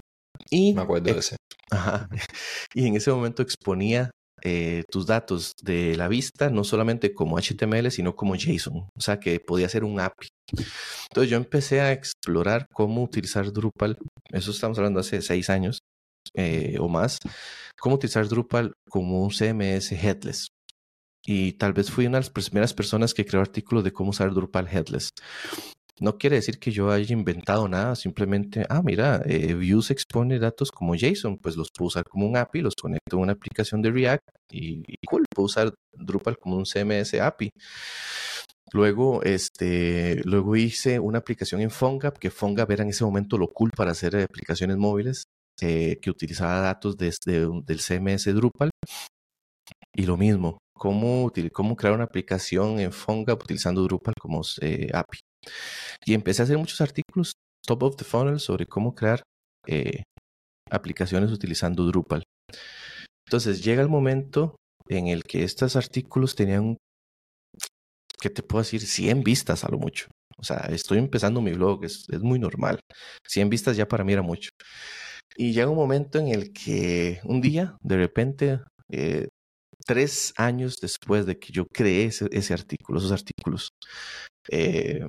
Y, 0.50 0.74
Me 0.74 0.82
acuerdo 0.82 1.12
de 1.12 1.18
ese. 1.18 1.36
y 2.74 2.86
en 2.86 2.96
ese 2.96 3.10
momento 3.10 3.42
exponía 3.42 4.10
eh, 4.46 4.84
tus 4.90 5.06
datos 5.06 5.54
de 5.62 5.96
la 5.96 6.06
vista, 6.06 6.50
no 6.50 6.64
solamente 6.64 7.14
como 7.14 7.38
HTML, 7.38 7.90
sino 7.90 8.14
como 8.14 8.36
JSON, 8.36 8.88
o 8.94 9.00
sea 9.00 9.18
que 9.18 9.40
podía 9.40 9.70
ser 9.70 9.84
un 9.84 9.98
API. 9.98 10.28
Entonces 11.08 11.30
yo 11.30 11.38
empecé 11.38 11.80
a 11.80 11.92
explorar 11.92 12.66
cómo 12.72 13.02
utilizar 13.02 13.50
Drupal, 13.52 13.96
eso 14.32 14.50
estamos 14.50 14.76
hablando 14.78 15.00
hace 15.00 15.22
seis 15.22 15.48
años 15.48 15.78
eh, 16.34 16.76
o 16.78 16.88
más, 16.88 17.18
cómo 17.80 17.94
utilizar 17.96 18.28
Drupal 18.28 18.74
como 18.88 19.22
un 19.22 19.30
CMS 19.30 19.92
headless. 19.92 20.48
Y 21.26 21.52
tal 21.54 21.72
vez 21.72 21.90
fui 21.90 22.06
una 22.06 22.18
de 22.18 22.26
las 22.26 22.30
primeras 22.30 22.74
personas 22.74 23.14
que 23.14 23.24
creó 23.24 23.40
artículos 23.40 23.82
de 23.82 23.92
cómo 23.92 24.10
usar 24.10 24.34
Drupal 24.34 24.68
headless. 24.68 25.08
No 26.00 26.18
quiere 26.18 26.36
decir 26.36 26.58
que 26.58 26.72
yo 26.72 26.90
haya 26.90 27.12
inventado 27.12 27.68
nada, 27.68 27.94
simplemente, 27.94 28.66
ah, 28.68 28.82
mira, 28.82 29.22
eh, 29.26 29.54
Views 29.54 29.90
expone 29.92 30.40
datos 30.40 30.72
como 30.72 30.96
JSON, 30.96 31.38
pues 31.38 31.56
los 31.56 31.70
puedo 31.70 31.86
usar 31.86 32.04
como 32.08 32.26
un 32.26 32.36
API, 32.36 32.62
los 32.62 32.74
conecto 32.74 33.16
a 33.16 33.20
una 33.20 33.32
aplicación 33.32 33.80
de 33.80 33.92
React 33.92 34.28
y, 34.50 34.82
cool, 35.06 35.24
puedo 35.32 35.46
usar 35.46 35.72
Drupal 35.92 36.36
como 36.38 36.56
un 36.56 36.66
CMS 36.66 37.14
API. 37.14 37.50
Luego, 38.72 39.22
este, 39.22 40.20
luego 40.24 40.56
hice 40.56 40.98
una 40.98 41.18
aplicación 41.18 41.60
en 41.60 41.70
PhoneGap, 41.70 42.18
que 42.18 42.30
PhoneGap 42.30 42.70
era 42.72 42.82
en 42.82 42.90
ese 42.90 43.04
momento 43.04 43.38
lo 43.38 43.52
cool 43.52 43.70
para 43.70 43.92
hacer 43.92 44.16
aplicaciones 44.16 44.76
móviles, 44.76 45.24
eh, 45.60 45.98
que 46.02 46.10
utilizaba 46.10 46.60
datos 46.60 46.96
desde 46.96 47.46
del 47.64 47.78
CMS 47.80 48.34
Drupal. 48.34 48.70
Y 49.94 50.06
lo 50.06 50.16
mismo, 50.16 50.58
cómo, 50.76 51.30
cómo 51.52 51.76
crear 51.76 51.94
una 51.94 52.04
aplicación 52.04 52.80
en 52.80 52.90
PhoneGap 52.90 53.40
utilizando 53.42 53.84
Drupal 53.84 54.14
como 54.20 54.42
eh, 54.60 54.90
API. 54.92 55.20
Y 56.04 56.14
empecé 56.14 56.42
a 56.42 56.44
hacer 56.44 56.58
muchos 56.58 56.80
artículos 56.80 57.34
top 57.66 57.82
of 57.82 57.96
the 57.96 58.04
funnel 58.04 58.40
sobre 58.40 58.66
cómo 58.66 58.94
crear 58.94 59.22
eh, 59.66 60.02
aplicaciones 60.70 61.30
utilizando 61.32 61.84
Drupal. 61.84 62.24
Entonces 63.26 63.64
llega 63.64 63.82
el 63.82 63.88
momento 63.88 64.56
en 64.88 65.08
el 65.08 65.22
que 65.22 65.44
estos 65.44 65.76
artículos 65.76 66.34
tenían, 66.34 66.76
¿qué 68.20 68.30
te 68.30 68.42
puedo 68.42 68.62
decir? 68.62 68.82
100 68.82 69.22
vistas 69.22 69.64
a 69.64 69.70
lo 69.70 69.78
mucho. 69.78 70.08
O 70.36 70.44
sea, 70.44 70.66
estoy 70.70 70.98
empezando 70.98 71.40
mi 71.40 71.52
blog, 71.52 71.84
es, 71.84 72.08
muy 72.20 72.38
normal. 72.38 72.80
100 73.26 73.48
vistas 73.48 73.76
ya 73.76 73.88
para 73.88 74.04
mí 74.04 74.12
era 74.12 74.22
mucho. 74.22 74.50
Y 75.36 75.52
llega 75.52 75.70
un 75.70 75.76
momento 75.76 76.18
en 76.18 76.28
el 76.28 76.52
que 76.52 77.20
un 77.24 77.40
día, 77.40 77.76
de 77.82 77.96
repente, 77.96 78.60
eh, 78.90 79.28
tres 79.86 80.32
años 80.36 80.76
después 80.80 81.26
de 81.26 81.38
que 81.38 81.52
yo 81.52 81.66
creé 81.66 82.06
ese, 82.06 82.54
artículo, 82.54 82.98
esos 82.98 83.12
artículos, 83.12 83.70
eh, 84.50 85.00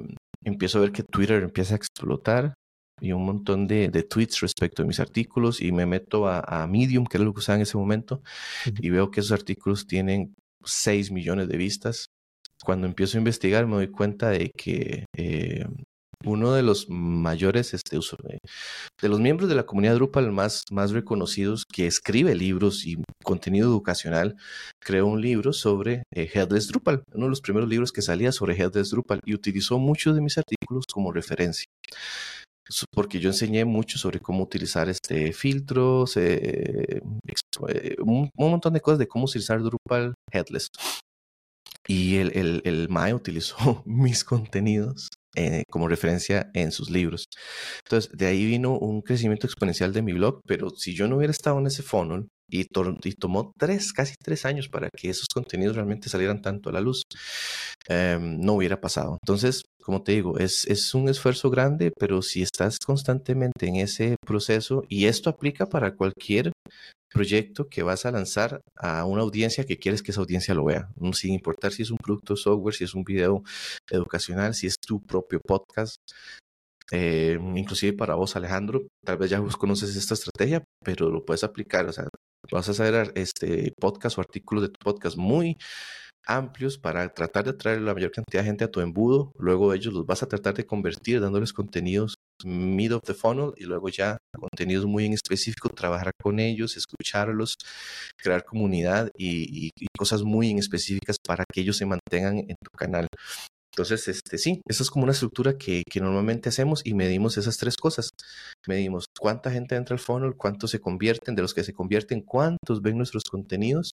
empiezo 0.46 0.78
a 0.78 0.82
ver 0.82 0.92
que 0.92 1.04
Twitter 1.04 1.44
empieza 1.44 1.74
a 1.74 1.78
explotar 1.78 2.54
y 3.02 3.12
un 3.12 3.26
montón 3.26 3.68
de, 3.68 3.90
tweets 4.04 4.40
respecto 4.40 4.84
a 4.84 4.86
mis 4.86 5.00
artículos 5.00 5.62
y 5.62 5.72
me 5.72 5.86
meto 5.86 6.28
a, 6.28 6.66
Medium, 6.68 7.06
que 7.06 7.18
era 7.18 7.26
lo 7.26 7.34
que 7.34 7.40
usaba 7.40 7.58
en 7.58 7.64
ese 7.64 7.78
momento, 7.78 8.22
y 8.80 8.90
veo 8.90 9.12
que 9.12 9.20
esos 9.20 9.34
artículos 9.34 9.86
tienen 9.86 10.34
6 10.64 11.12
millones 11.12 11.50
de 11.50 11.58
vistas. 11.58 12.08
Cuando 12.64 12.88
empiezo 12.88 13.18
a 13.18 13.20
investigar 13.20 13.68
me 13.68 13.76
doy 13.76 13.90
cuenta 13.90 14.30
de 14.30 14.50
que 14.56 15.06
eh, 15.18 15.66
uno 16.26 16.54
de 16.54 16.64
los 16.64 16.90
mayores 16.90 17.74
este, 17.74 17.98
eh, 17.98 18.38
de 19.02 19.10
los 19.10 19.20
miembros 19.20 19.50
de 19.50 19.56
la 19.56 19.66
comunidad 19.66 19.96
Drupal 19.96 20.32
más, 20.32 20.64
más 20.72 20.92
reconocidos 20.92 21.64
que 21.72 21.88
escribe 21.88 22.36
libros 22.36 22.86
y 22.86 22.98
contenido 23.24 23.68
educacional, 23.68 24.36
creó 24.80 25.08
un 25.08 25.22
libro 25.22 25.54
sobre 25.54 26.04
eh, 26.14 26.30
Headless 26.34 26.68
Drupal, 26.68 27.04
uno 27.14 27.26
de 27.26 27.30
los 27.30 27.42
primeros 27.42 27.70
libros 27.70 27.92
que 27.92 28.02
salía 28.02 28.32
sobre 28.32 28.56
Headless 28.56 28.90
Drupal 28.90 29.20
y 29.26 29.34
utilizó 29.34 29.80
muchos 29.80 30.16
de 30.16 30.22
mis 30.22 30.38
artículos 30.38 30.86
como 30.92 31.12
referencia 31.12 31.66
porque 32.92 33.20
yo 33.20 33.30
enseñé 33.30 33.66
mucho 33.66 33.98
sobre 33.98 34.20
cómo 34.20 34.44
utilizar 34.44 34.90
este 34.90 35.34
filtros, 35.34 36.18
eh, 36.18 37.02
un, 38.00 38.30
montón 38.36 38.74
de 38.74 38.82
cosas 38.82 39.00
de 39.00 39.08
cómo 39.08 39.26
utilizar 39.26 39.62
Drupal 39.62 40.16
headless. 40.32 40.70
Y 41.88 42.18
el, 42.18 42.32
el, 42.36 42.62
el 42.66 42.90
MAE 42.90 43.14
utilizó 43.14 43.84
mis 43.86 44.24
contenidos 44.24 45.10
eh, 45.38 45.64
como 45.70 45.90
referencia 45.90 46.50
en 46.54 46.72
sus 46.72 46.90
libros. 46.90 47.26
Entonces, 47.84 48.10
de 48.14 48.28
ahí 48.28 48.46
vino 48.46 48.78
un 48.78 49.02
crecimiento 49.02 49.48
exponencial 49.48 49.92
de 49.92 50.02
mi 50.02 50.14
blog, 50.14 50.40
pero 50.48 50.70
si 50.70 50.96
yo 50.96 51.10
no 51.10 51.18
hubiera 51.18 51.32
estado 51.32 51.60
en 51.60 51.68
ese 51.68 51.84
funnel 51.84 52.28
y, 52.50 52.64
tomó 53.16 53.52
tres, 53.60 53.92
casi 53.92 54.14
tres 54.24 54.46
años 54.46 54.70
para 54.70 54.90
que 54.96 55.10
esos 55.10 55.28
contenidos 55.34 55.76
realmente 55.76 56.08
salieran 56.08 56.42
tanto 56.42 56.70
a 56.70 56.74
la 56.74 56.80
luz, 56.80 57.04
em, 57.90 58.40
no 58.40 58.54
hubiera 58.54 58.80
pasado. 58.80 59.18
Entonces, 59.22 59.64
como 59.84 60.04
te 60.04 60.14
digo, 60.14 60.38
es, 60.40 60.66
es 60.68 60.94
un 60.94 61.10
esfuerzo 61.10 61.50
grande, 61.50 61.92
pero 62.00 62.22
si 62.22 62.42
estás 62.42 62.78
constantemente 62.80 63.68
en 63.68 63.76
ese 63.76 64.16
proceso, 64.26 64.84
y 64.88 65.06
esto 65.06 65.30
aplica 65.30 65.66
para 65.68 65.96
cualquier 65.96 66.52
proyecto 67.16 67.70
que 67.70 67.82
vas 67.82 68.06
a 68.06 68.12
lanzar 68.12 68.62
a 68.76 69.06
una 69.06 69.22
audiencia 69.22 69.64
que 69.64 69.78
quieres 69.78 70.04
que 70.04 70.12
esa 70.12 70.20
audiencia 70.20 70.54
lo 70.54 70.66
vea, 70.66 70.90
sin 71.14 71.34
importar 71.34 71.72
si 71.72 71.84
es 71.84 71.90
un 71.90 71.98
producto 71.98 72.36
software, 72.36 72.76
si 72.76 72.84
es 72.84 72.94
un 72.94 73.06
video 73.06 73.42
educacional, 73.90 74.54
si 74.54 74.68
es 74.68 74.76
tu 74.78 75.02
propio 75.02 75.40
podcast. 75.40 75.96
Eh, 76.92 77.40
inclusive 77.56 77.94
para 77.94 78.16
vos, 78.16 78.36
Alejandro, 78.36 78.82
tal 79.04 79.18
vez 79.18 79.30
ya 79.30 79.42
conoces 79.58 79.96
esta 79.96 80.14
estrategia, 80.14 80.64
pero 80.84 81.10
lo 81.10 81.26
puedes 81.26 81.46
aplicar. 81.46 81.86
O 81.88 81.94
sea, 81.94 82.10
vas 82.52 82.68
a 82.68 82.72
hacer 82.72 83.14
este 83.16 83.72
podcast 83.80 84.18
o 84.18 84.22
artículos 84.22 84.64
de 84.64 84.70
tu 84.70 84.80
podcast 84.84 85.16
muy 85.18 85.58
amplios 86.28 86.78
para 86.78 87.08
tratar 87.14 87.46
de 87.46 87.52
atraer 87.52 87.82
la 87.82 87.94
mayor 87.94 88.12
cantidad 88.12 88.42
de 88.44 88.48
gente 88.48 88.66
a 88.66 88.72
tu 88.72 88.82
embudo. 88.82 89.32
Luego 89.40 89.74
ellos 89.74 89.94
los 89.94 90.06
vas 90.06 90.22
a 90.22 90.28
tratar 90.28 90.54
de 90.54 90.66
convertir 90.66 91.22
dándoles 91.22 91.54
contenidos 91.54 92.16
mid 92.44 92.94
of 92.94 93.02
the 93.04 93.14
funnel 93.14 93.54
y 93.58 93.64
luego 93.66 93.90
ya 93.90 94.18
contenidos 94.34 94.86
muy 94.86 95.06
en 95.06 95.14
específico, 95.14 95.70
trabajar 95.70 96.12
con 96.22 96.40
ellos, 96.40 96.76
escucharlos, 96.78 97.56
crear 98.18 98.44
comunidad 98.44 99.10
y, 99.18 99.72
cosas 99.98 100.24
muy 100.24 100.50
en 100.52 100.60
específicas 100.60 101.18
para 101.26 101.46
que 101.52 101.62
ellos 101.62 101.78
se 101.78 101.86
mantengan 101.86 102.38
en 102.40 102.56
tu 102.62 102.72
canal. 102.78 103.08
Entonces, 103.72 104.08
este, 104.08 104.38
sí, 104.38 104.62
esa 104.68 104.84
es 104.84 104.90
como 104.90 105.04
una 105.04 105.12
estructura 105.12 105.58
que, 105.58 105.84
que, 105.90 106.00
normalmente 106.00 106.50
hacemos 106.50 106.82
y 106.86 106.94
medimos 106.94 107.38
esas 107.38 107.58
tres 107.58 107.76
cosas. 107.76 108.10
Medimos 108.68 109.06
cuánta 109.20 109.52
gente 109.52 109.76
entra 109.76 109.96
al 109.96 110.00
funnel, 110.00 110.36
cuántos 110.38 110.72
se 110.72 110.80
convierten, 110.80 111.36
de 111.36 111.42
los 111.42 111.54
que 111.54 111.64
se 111.64 111.74
convierten, 111.74 112.22
cuántos 112.22 112.82
ven 112.82 112.98
nuestros 112.98 113.24
contenidos 113.24 113.92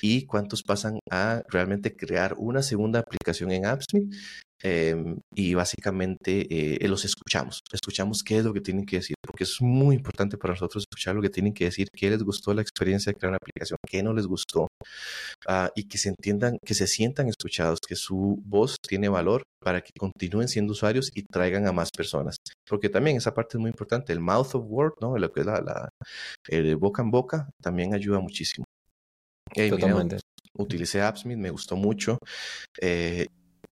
y 0.00 0.26
cuántos 0.26 0.62
pasan 0.62 0.98
a 1.10 1.42
realmente 1.48 1.96
crear 1.96 2.34
una 2.38 2.62
segunda 2.62 3.00
aplicación 3.00 3.50
en 3.52 3.66
AppSmith 3.66 4.14
Em, 4.60 5.20
y 5.36 5.54
básicamente 5.54 6.84
eh, 6.84 6.88
los 6.88 7.04
escuchamos, 7.04 7.60
escuchamos 7.72 8.24
qué 8.24 8.38
es 8.38 8.44
lo 8.44 8.52
que 8.52 8.60
tienen 8.60 8.84
que 8.84 8.96
decir, 8.96 9.14
porque 9.24 9.44
es 9.44 9.58
muy 9.60 9.94
importante 9.94 10.36
para 10.36 10.54
nosotros 10.54 10.82
escuchar 10.82 11.14
lo 11.14 11.22
que 11.22 11.30
tienen 11.30 11.54
que 11.54 11.66
decir, 11.66 11.86
qué 11.92 12.10
les 12.10 12.24
gustó 12.24 12.52
la 12.54 12.62
experiencia 12.62 13.12
de 13.12 13.18
crear 13.18 13.30
una 13.30 13.36
aplicación, 13.36 13.78
qué 13.88 14.02
no 14.02 14.12
les 14.12 14.26
gustó, 14.26 14.66
uh, 15.48 15.68
y 15.76 15.84
que 15.84 15.98
se 15.98 16.08
entiendan, 16.08 16.58
que 16.64 16.74
se 16.74 16.88
sientan 16.88 17.28
escuchados, 17.28 17.78
que 17.86 17.94
su 17.94 18.42
voz 18.44 18.76
tiene 18.80 19.08
valor 19.08 19.42
para 19.60 19.80
que 19.80 19.92
continúen 19.96 20.48
siendo 20.48 20.72
usuarios 20.72 21.10
y 21.14 21.22
traigan 21.22 21.68
a 21.68 21.72
más 21.72 21.90
personas. 21.96 22.36
Porque 22.68 22.88
también 22.88 23.16
esa 23.16 23.34
parte 23.34 23.58
es 23.58 23.60
muy 23.60 23.70
importante, 23.70 24.12
el 24.12 24.20
mouth 24.20 24.54
of 24.54 24.64
word, 24.66 24.94
¿no? 25.00 25.16
Lo 25.18 25.30
que 25.30 25.40
es 25.40 25.46
la, 25.46 25.60
la 25.60 25.88
el 26.48 26.76
boca 26.76 27.02
en 27.02 27.10
boca, 27.10 27.48
también 27.62 27.94
ayuda 27.94 28.18
muchísimo. 28.20 28.64
Totalmente. 29.54 30.18
utilicé 30.54 31.00
AppSmith, 31.02 31.38
me 31.38 31.50
gustó 31.50 31.76
mucho. 31.76 32.18
Eh, 32.80 33.26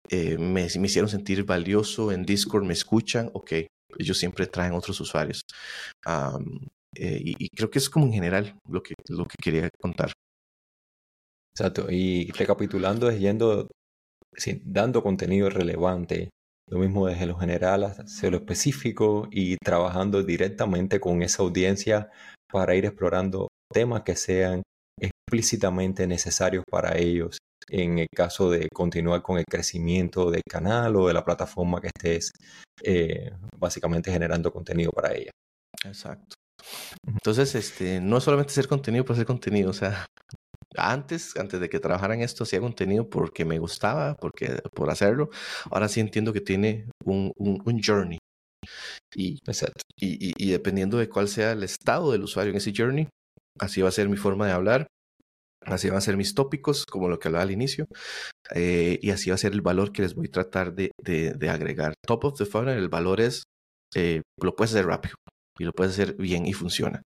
eh, 0.09 0.37
me, 0.37 0.67
me, 0.79 0.85
hicieron 0.87 1.09
sentir 1.09 1.43
valioso, 1.43 2.11
en 2.11 2.23
Discord 2.23 2.63
me 2.63 2.73
escuchan, 2.73 3.29
ok, 3.33 3.53
ellos 3.97 4.17
siempre 4.17 4.47
traen 4.47 4.73
otros 4.73 4.99
usuarios. 4.99 5.41
Eh, 6.97 7.21
y, 7.23 7.49
creo 7.49 7.69
que 7.69 7.79
es 7.79 7.89
como 7.89 8.05
en 8.05 8.13
general 8.13 8.57
lo 8.69 8.81
que, 8.81 8.93
lo 9.09 9.25
que 9.25 9.35
quería 9.41 9.69
contar. 9.81 10.13
Exacto, 11.53 11.87
y 11.89 12.31
recapitulando 12.31 13.09
es 13.09 13.19
yendo, 13.19 13.69
dando 14.63 15.03
contenido 15.03 15.49
relevante, 15.49 16.29
lo 16.67 16.79
mismo 16.79 17.07
desde 17.07 17.27
lo 17.27 17.37
general 17.37 17.83
hacia 17.83 18.31
lo 18.31 18.37
específico 18.37 19.27
y 19.31 19.57
trabajando 19.57 20.23
directamente 20.23 20.99
con 20.99 21.21
esa 21.21 21.43
audiencia 21.43 22.09
para 22.51 22.75
ir 22.75 22.85
explorando 22.85 23.47
temas 23.71 24.03
que 24.03 24.15
sean 24.15 24.63
explícitamente 25.25 26.07
necesarios 26.07 26.63
para 26.69 26.97
ellos 26.97 27.37
en 27.67 27.99
el 27.99 28.07
caso 28.15 28.49
de 28.51 28.69
continuar 28.71 29.23
con 29.23 29.37
el 29.39 29.45
crecimiento 29.45 30.29
del 30.29 30.43
canal 30.47 30.95
o 30.95 31.07
de 31.07 31.13
la 31.13 31.23
plataforma 31.23 31.81
que 31.81 31.87
estés 31.87 32.31
eh, 32.83 33.31
básicamente 33.57 34.11
generando 34.11 34.51
contenido 34.51 34.91
para 34.91 35.13
ella. 35.13 35.31
Exacto. 35.83 36.35
Entonces, 37.05 37.55
este, 37.55 37.99
no 38.01 38.21
solamente 38.21 38.51
hacer 38.51 38.67
contenido 38.67 39.03
por 39.03 39.15
hacer 39.15 39.25
contenido, 39.25 39.71
o 39.71 39.73
sea, 39.73 40.05
antes, 40.77 41.35
antes 41.37 41.59
de 41.59 41.69
que 41.69 41.79
trabajara 41.79 42.13
en 42.13 42.21
esto, 42.21 42.43
hacía 42.43 42.59
contenido 42.59 43.09
porque 43.09 43.45
me 43.45 43.59
gustaba, 43.59 44.15
porque 44.15 44.59
por 44.73 44.89
hacerlo. 44.89 45.29
Ahora 45.71 45.87
sí 45.87 45.99
entiendo 45.99 46.33
que 46.33 46.41
tiene 46.41 46.89
un, 47.03 47.31
un, 47.37 47.81
journey. 47.81 48.17
Y, 49.15 49.39
Exacto. 49.47 49.81
Y, 49.95 50.29
y, 50.29 50.33
y, 50.37 50.51
dependiendo 50.51 50.97
de 50.97 51.09
cuál 51.09 51.27
sea 51.27 51.53
el 51.53 51.63
estado 51.63 52.11
del 52.11 52.23
usuario 52.23 52.51
en 52.51 52.57
ese 52.57 52.73
journey, 52.75 53.07
así 53.59 53.81
va 53.81 53.89
a 53.89 53.91
ser 53.91 54.09
mi 54.09 54.17
forma 54.17 54.47
de 54.47 54.53
hablar, 54.53 54.87
Así 55.65 55.89
van 55.89 55.97
a 55.97 56.01
ser 56.01 56.17
mis 56.17 56.35
tópicos, 56.35 56.85
como 56.85 57.09
lo 57.09 57.19
que 57.19 57.27
hablaba 57.27 57.43
al 57.43 57.51
inicio, 57.51 57.87
eh, 58.53 58.99
y 59.01 59.09
así 59.09 59.29
va 59.31 59.35
a 59.35 59.39
ser 59.39 59.53
el 59.53 59.61
valor 59.61 59.91
que 59.91 60.03
les 60.03 60.13
voy 60.13 60.27
a 60.27 60.31
tratar 60.31 60.73
de, 60.73 60.91
de, 61.03 61.49
agregar. 61.49 61.93
Top 62.05 62.23
of 62.25 62.37
the 62.37 62.45
funnel, 62.45 62.77
el 62.77 62.89
valor 62.89 63.19
es, 63.19 63.43
eh, 63.95 64.21
lo 64.41 64.55
puedes 64.55 64.73
hacer 64.73 64.85
rápido 64.85 65.15
y 65.57 65.63
lo 65.63 65.71
puedes 65.71 65.93
hacer 65.93 66.15
bien 66.15 66.45
y 66.45 66.53
funciona. 66.53 67.01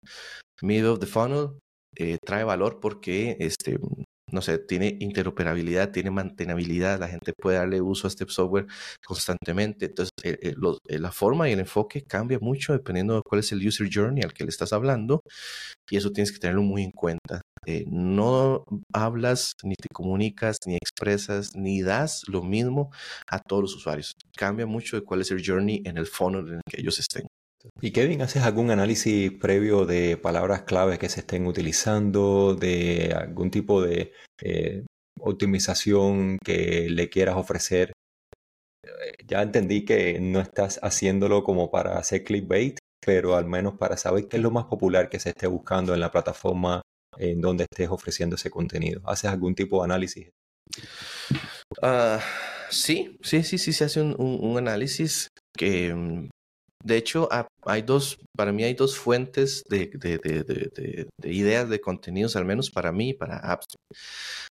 Middle 0.63 0.89
of 0.89 0.99
the 0.99 1.07
funnel 1.07 1.59
eh, 1.97 2.19
trae 2.25 2.45
valor 2.45 2.81
porque 2.81 3.37
este, 3.39 3.79
no 4.31 4.43
sé, 4.43 4.59
tiene 4.59 4.97
interoperabilidad, 5.01 5.91
tiene 5.91 6.11
mantenabilidad, 6.11 6.99
la 6.99 7.09
gente 7.09 7.33
puede 7.33 7.59
darle 7.59 7.81
uso 7.81 8.07
a 8.07 8.09
este 8.09 8.27
software 8.29 8.67
constantemente. 9.05 9.87
Entonces, 9.87 10.13
eh, 10.23 10.39
eh, 10.43 10.55
eh, 10.89 10.99
la 10.99 11.13
forma 11.13 11.49
y 11.49 11.53
el 11.53 11.61
enfoque 11.61 12.03
cambia 12.03 12.39
mucho 12.41 12.73
dependiendo 12.73 13.15
de 13.17 13.23
cuál 13.23 13.41
es 13.41 13.53
el 13.53 13.67
user 13.67 13.89
journey 13.93 14.23
al 14.23 14.33
que 14.33 14.45
le 14.45 14.51
estás 14.51 14.73
hablando 14.73 15.23
y 15.91 15.97
eso 15.97 16.11
tienes 16.13 16.33
que 16.33 16.39
tenerlo 16.39 16.63
muy 16.63 16.83
en 16.85 16.93
cuenta. 16.93 17.41
no 17.87 18.65
hablas, 18.93 19.53
ni 19.63 19.75
te 19.75 19.89
comunicas, 19.93 20.57
ni 20.67 20.77
expresas, 20.77 21.55
ni 21.55 21.83
das 21.83 22.23
lo 22.29 22.43
mismo 22.43 22.91
a 23.29 23.39
todos 23.41 23.63
los 23.63 23.77
usuarios. 23.77 24.15
Cambia 24.37 24.67
mucho 24.67 24.97
de 24.97 25.03
cuál 25.05 25.21
es 25.21 25.31
el 25.31 25.43
journey 25.45 25.83
en 25.85 25.99
el 25.99 26.07
funnel 26.07 26.49
en 26.49 26.55
el 26.57 26.61
que 26.69 26.81
ellos 26.81 26.99
estén. 26.99 27.27
Y 27.81 27.93
Kevin, 27.93 28.23
¿haces 28.23 28.43
algún 28.43 28.71
análisis 28.71 29.33
previo 29.33 29.85
de 29.85 30.17
palabras 30.17 30.63
claves 30.63 30.99
que 30.99 31.09
se 31.09 31.21
estén 31.21 31.47
utilizando, 31.47 32.55
de 32.55 33.15
algún 33.17 33.51
tipo 33.51 33.83
de 33.83 34.13
eh, 34.41 34.85
optimización 35.21 36.39
que 36.45 36.89
le 36.89 37.09
quieras 37.09 37.37
ofrecer? 37.37 37.93
Eh, 38.85 39.17
ya 39.27 39.43
entendí 39.43 39.85
que 39.85 40.21
no 40.21 40.41
estás 40.41 40.79
haciéndolo 40.83 41.43
como 41.43 41.71
para 41.71 41.99
hacer 41.99 42.25
clickbait, 42.25 42.79
pero 43.05 43.37
al 43.37 43.47
menos 43.47 43.75
para 43.77 43.97
saber 43.97 44.29
qué 44.29 44.37
es 44.37 44.43
lo 44.43 44.51
más 44.51 44.67
popular 44.67 45.09
que 45.09 45.21
se 45.21 45.31
esté 45.31 45.47
buscando 45.47 45.95
en 45.95 46.01
la 46.01 46.11
plataforma 46.11 46.83
en 47.17 47.41
donde 47.41 47.65
estés 47.65 47.89
ofreciendo 47.89 48.37
ese 48.37 48.51
contenido. 48.51 49.01
¿Haces 49.05 49.31
algún 49.31 49.55
tipo 49.55 49.79
de 49.79 49.85
análisis? 49.85 50.31
Uh, 51.83 52.21
sí, 52.71 53.19
sí, 53.23 53.43
sí, 53.43 53.59
sí, 53.59 53.73
se 53.73 53.85
hace 53.85 54.01
un, 54.01 54.15
un 54.19 54.59
análisis 54.59 55.29
que 55.57 55.93
mm, 55.93 56.29
de 56.85 56.97
hecho, 56.97 57.29
hay 57.63 57.83
dos, 57.83 58.19
para 58.37 58.53
mí 58.53 58.63
hay 58.63 58.75
dos 58.75 58.97
fuentes 58.97 59.65
de, 59.69 59.91
ideas 61.25 61.69
de 61.69 61.81
contenidos, 61.81 62.37
al 62.37 62.45
menos 62.45 62.71
para 62.71 62.93
mí 62.93 63.15
para 63.15 63.39
apps. 63.39 63.75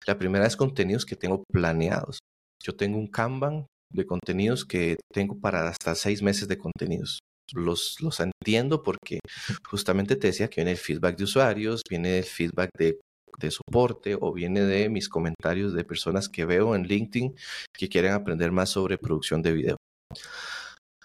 La 0.05 0.17
primera 0.17 0.45
es 0.45 0.57
contenidos 0.57 1.05
que 1.05 1.15
tengo 1.15 1.43
planeados. 1.51 2.19
Yo 2.63 2.75
tengo 2.75 2.97
un 2.97 3.07
Kanban 3.07 3.65
de 3.93 4.05
contenidos 4.05 4.65
que 4.65 4.97
tengo 5.13 5.39
para 5.39 5.69
hasta 5.69 5.95
seis 5.95 6.21
meses 6.21 6.47
de 6.47 6.57
contenidos. 6.57 7.19
Los, 7.53 7.97
entiendo 8.19 8.83
porque 8.83 9.19
justamente 9.65 10.17
te 10.17 10.27
decía 10.27 10.49
que 10.49 10.61
viene 10.61 10.71
el 10.71 10.77
feedback 10.77 11.17
de 11.17 11.23
usuarios, 11.23 11.81
viene 11.89 12.17
el 12.17 12.25
feedback 12.25 12.71
de 12.77 13.51
soporte 13.51 14.17
o 14.19 14.33
viene 14.33 14.61
de 14.61 14.89
mis 14.89 15.07
comentarios 15.07 15.73
de 15.73 15.85
personas 15.85 16.27
que 16.27 16.43
veo 16.43 16.75
en 16.75 16.83
LinkedIn 16.83 17.35
que 17.73 17.87
quieren 17.87 18.11
aprender 18.11 18.51
más 18.51 18.71
sobre 18.71 18.97
producción 18.97 19.41
de 19.41 19.53
video. 19.53 19.77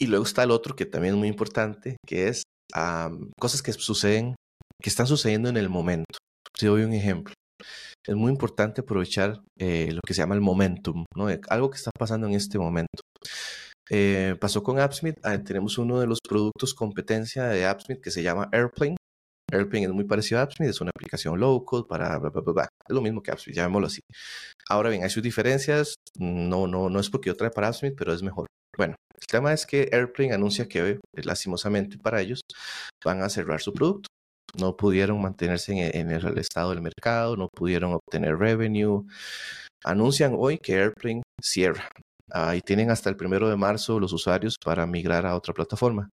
Y 0.02 0.08
luego 0.08 0.24
está 0.24 0.42
el 0.42 0.50
otro 0.50 0.74
que 0.74 0.84
también 0.84 1.14
es 1.14 1.18
muy 1.20 1.28
importante, 1.28 1.96
que 2.04 2.26
es 2.26 2.42
cosas 3.38 3.62
que 3.62 3.72
suceden, 3.72 4.34
que 4.82 4.90
están 4.90 5.06
sucediendo 5.06 5.48
en 5.48 5.56
el 5.56 5.68
momento. 5.68 6.18
Te 6.58 6.66
doy 6.66 6.82
un 6.82 6.92
ejemplo. 6.92 7.32
Es 8.04 8.16
muy 8.16 8.32
importante 8.32 8.80
aprovechar 8.80 9.40
eh, 9.60 9.92
lo 9.92 10.00
que 10.04 10.12
se 10.12 10.22
llama 10.22 10.34
el 10.34 10.40
momentum, 10.40 11.04
¿no? 11.16 11.28
algo 11.48 11.70
que 11.70 11.76
está 11.76 11.92
pasando 11.96 12.26
en 12.26 12.34
este 12.34 12.58
momento. 12.58 13.00
Eh, 13.90 14.34
pasó 14.40 14.64
con 14.64 14.80
AppSmith, 14.80 15.18
ah, 15.22 15.38
tenemos 15.38 15.78
uno 15.78 16.00
de 16.00 16.08
los 16.08 16.18
productos 16.28 16.74
competencia 16.74 17.44
de 17.44 17.64
AppSmith 17.64 18.00
que 18.00 18.10
se 18.10 18.24
llama 18.24 18.48
Airplane. 18.50 18.96
Airplane 19.52 19.84
es 19.86 19.92
muy 19.92 20.04
parecido 20.04 20.40
a 20.40 20.42
AppSmith, 20.42 20.70
es 20.70 20.80
una 20.80 20.90
aplicación 20.90 21.38
low 21.38 21.64
code 21.64 21.86
para 21.88 22.16
Es 22.16 22.92
lo 22.92 23.02
mismo 23.02 23.22
que 23.22 23.30
AppSmith, 23.30 23.54
llamémoslo 23.54 23.86
así. 23.86 24.00
Ahora 24.68 24.90
bien, 24.90 25.04
hay 25.04 25.10
sus 25.10 25.22
diferencias. 25.22 25.94
No, 26.18 26.66
no, 26.66 26.90
no 26.90 26.98
es 26.98 27.08
porque 27.08 27.28
yo 27.28 27.36
trae 27.36 27.50
para 27.50 27.68
AppSmith, 27.68 27.94
pero 27.96 28.12
es 28.12 28.24
mejor. 28.24 28.48
Bueno, 28.76 28.94
el 29.14 29.26
tema 29.26 29.52
es 29.52 29.66
que 29.66 29.88
Airplane 29.92 30.32
anuncia 30.32 30.66
que, 30.66 30.98
lastimosamente 31.14 31.98
para 31.98 32.20
ellos, 32.20 32.40
van 33.04 33.22
a 33.22 33.28
cerrar 33.28 33.60
su 33.60 33.72
producto. 33.72 34.08
No 34.58 34.76
pudieron 34.76 35.20
mantenerse 35.20 35.72
en, 35.72 36.10
el 36.10 36.38
estado 36.38 36.70
del 36.70 36.82
mercado, 36.82 37.36
no 37.36 37.48
pudieron 37.48 37.94
obtener 37.94 38.36
revenue. 38.36 39.06
Anuncian 39.84 40.34
hoy 40.36 40.58
que 40.58 40.74
Airplane 40.74 41.22
cierra. 41.40 41.88
Ahí 42.30 42.60
tienen 42.60 42.90
hasta 42.90 43.10
el 43.10 43.16
primero 43.16 43.48
de 43.48 43.56
marzo 43.56 44.00
los 44.00 44.12
usuarios 44.12 44.56
para 44.62 44.86
migrar 44.86 45.26
a 45.26 45.36
otra 45.36 45.54
plataforma. 45.54 46.08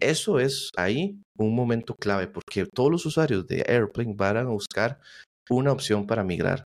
Eso 0.00 0.40
es 0.40 0.70
ahí 0.76 1.20
un 1.38 1.54
momento 1.54 1.94
clave 1.94 2.26
porque 2.26 2.66
todos 2.66 2.90
los 2.90 3.06
usuarios 3.06 3.46
de 3.46 3.64
Airplane 3.68 4.14
van 4.16 4.36
a 4.38 4.44
buscar 4.44 5.00
una 5.48 5.72
opción 5.72 6.06
para 6.06 6.24
migrar. 6.24 6.64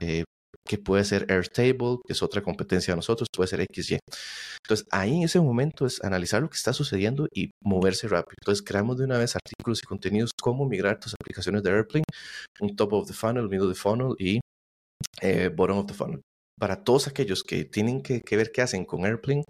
Eh, 0.00 0.24
que 0.68 0.78
puede 0.78 1.04
ser 1.04 1.26
Airtable, 1.30 1.98
que 2.06 2.12
es 2.12 2.22
otra 2.22 2.42
competencia 2.42 2.92
de 2.92 2.96
nosotros, 2.96 3.26
puede 3.34 3.48
ser 3.48 3.64
XY. 3.72 3.98
Entonces, 4.62 4.86
ahí 4.90 5.16
en 5.16 5.22
ese 5.24 5.40
momento 5.40 5.86
es 5.86 6.02
analizar 6.04 6.42
lo 6.42 6.50
que 6.50 6.56
está 6.56 6.72
sucediendo 6.72 7.26
y 7.34 7.50
moverse 7.64 8.06
rápido. 8.06 8.36
Entonces, 8.42 8.62
creamos 8.62 8.98
de 8.98 9.04
una 9.06 9.18
vez 9.18 9.34
artículos 9.34 9.80
y 9.82 9.86
contenidos, 9.86 10.30
cómo 10.40 10.68
migrar 10.68 11.00
tus 11.00 11.14
aplicaciones 11.14 11.62
de 11.62 11.70
Airplane, 11.70 12.04
un 12.60 12.76
top 12.76 12.92
of 12.92 13.08
the 13.08 13.14
funnel, 13.14 13.48
middle 13.48 13.66
of 13.66 13.72
the 13.72 13.80
funnel 13.80 14.14
y 14.18 14.40
eh, 15.22 15.48
bottom 15.48 15.78
of 15.78 15.86
the 15.86 15.94
funnel. 15.94 16.20
Para 16.60 16.84
todos 16.84 17.08
aquellos 17.08 17.44
que 17.44 17.64
tienen 17.64 18.02
que, 18.02 18.22
ver 18.36 18.50
qué 18.52 18.62
hacen 18.62 18.84
con 18.84 19.06
Airplane, 19.06 19.44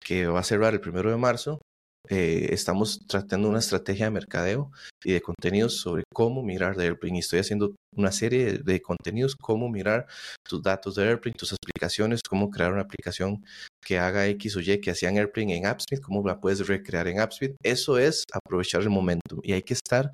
que 0.00 0.26
va 0.26 0.40
a 0.40 0.44
cerrar 0.44 0.72
el 0.72 0.80
primero 0.80 1.10
de 1.10 1.16
marzo, 1.16 1.60
eh, 2.08 2.48
estamos 2.50 3.06
tratando 3.06 3.48
una 3.48 3.60
estrategia 3.60 4.06
de 4.06 4.10
mercadeo 4.10 4.72
y 5.04 5.12
de 5.12 5.22
contenidos 5.22 5.76
sobre 5.76 6.02
cómo 6.12 6.42
mirar 6.42 6.76
de 6.76 6.86
Airplane. 6.86 7.16
Y 7.16 7.20
estoy 7.20 7.38
haciendo 7.38 7.74
una 7.96 8.10
serie 8.10 8.58
de, 8.58 8.82
contenidos, 8.82 9.36
cómo 9.36 9.68
mirar 9.68 10.06
tus 10.42 10.62
datos 10.62 10.96
de 10.96 11.04
Airplane, 11.04 11.36
tus 11.38 11.52
aplicaciones, 11.52 12.20
cómo 12.28 12.50
crear 12.50 12.72
una 12.72 12.82
aplicación 12.82 13.44
que 13.80 13.98
haga 13.98 14.26
X 14.26 14.56
o 14.56 14.60
Y 14.60 14.80
que 14.80 14.90
hacían 14.90 15.16
Airplane 15.16 15.56
en 15.56 15.66
AppSmith, 15.66 16.02
cómo 16.02 16.26
la 16.26 16.40
puedes 16.40 16.66
recrear 16.66 17.06
en 17.08 17.20
AppSmith. 17.20 17.54
Eso 17.62 17.98
es 17.98 18.24
aprovechar 18.32 18.82
el 18.82 18.90
momento 18.90 19.40
y 19.42 19.52
hay 19.52 19.62
que 19.62 19.74
estar 19.74 20.10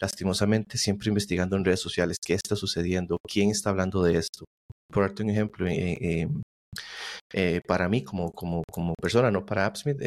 lastimosamente 0.00 0.76
siempre 0.78 1.08
investigando 1.08 1.56
en 1.56 1.64
redes 1.64 1.80
sociales 1.80 2.16
qué 2.24 2.34
está 2.34 2.56
sucediendo, 2.56 3.18
quién 3.28 3.50
está 3.50 3.70
hablando 3.70 4.02
de 4.02 4.18
esto. 4.18 4.44
Por 4.90 5.04
darte 5.04 5.22
un 5.22 5.30
ejemplo, 5.30 5.66
eh, 5.68 6.28
eh, 7.32 7.60
para 7.66 7.88
mí 7.88 8.02
como, 8.02 8.32
como, 8.32 8.62
como 8.70 8.94
persona, 9.00 9.30
no 9.30 9.44
para 9.44 9.66
AppSmith, 9.66 9.98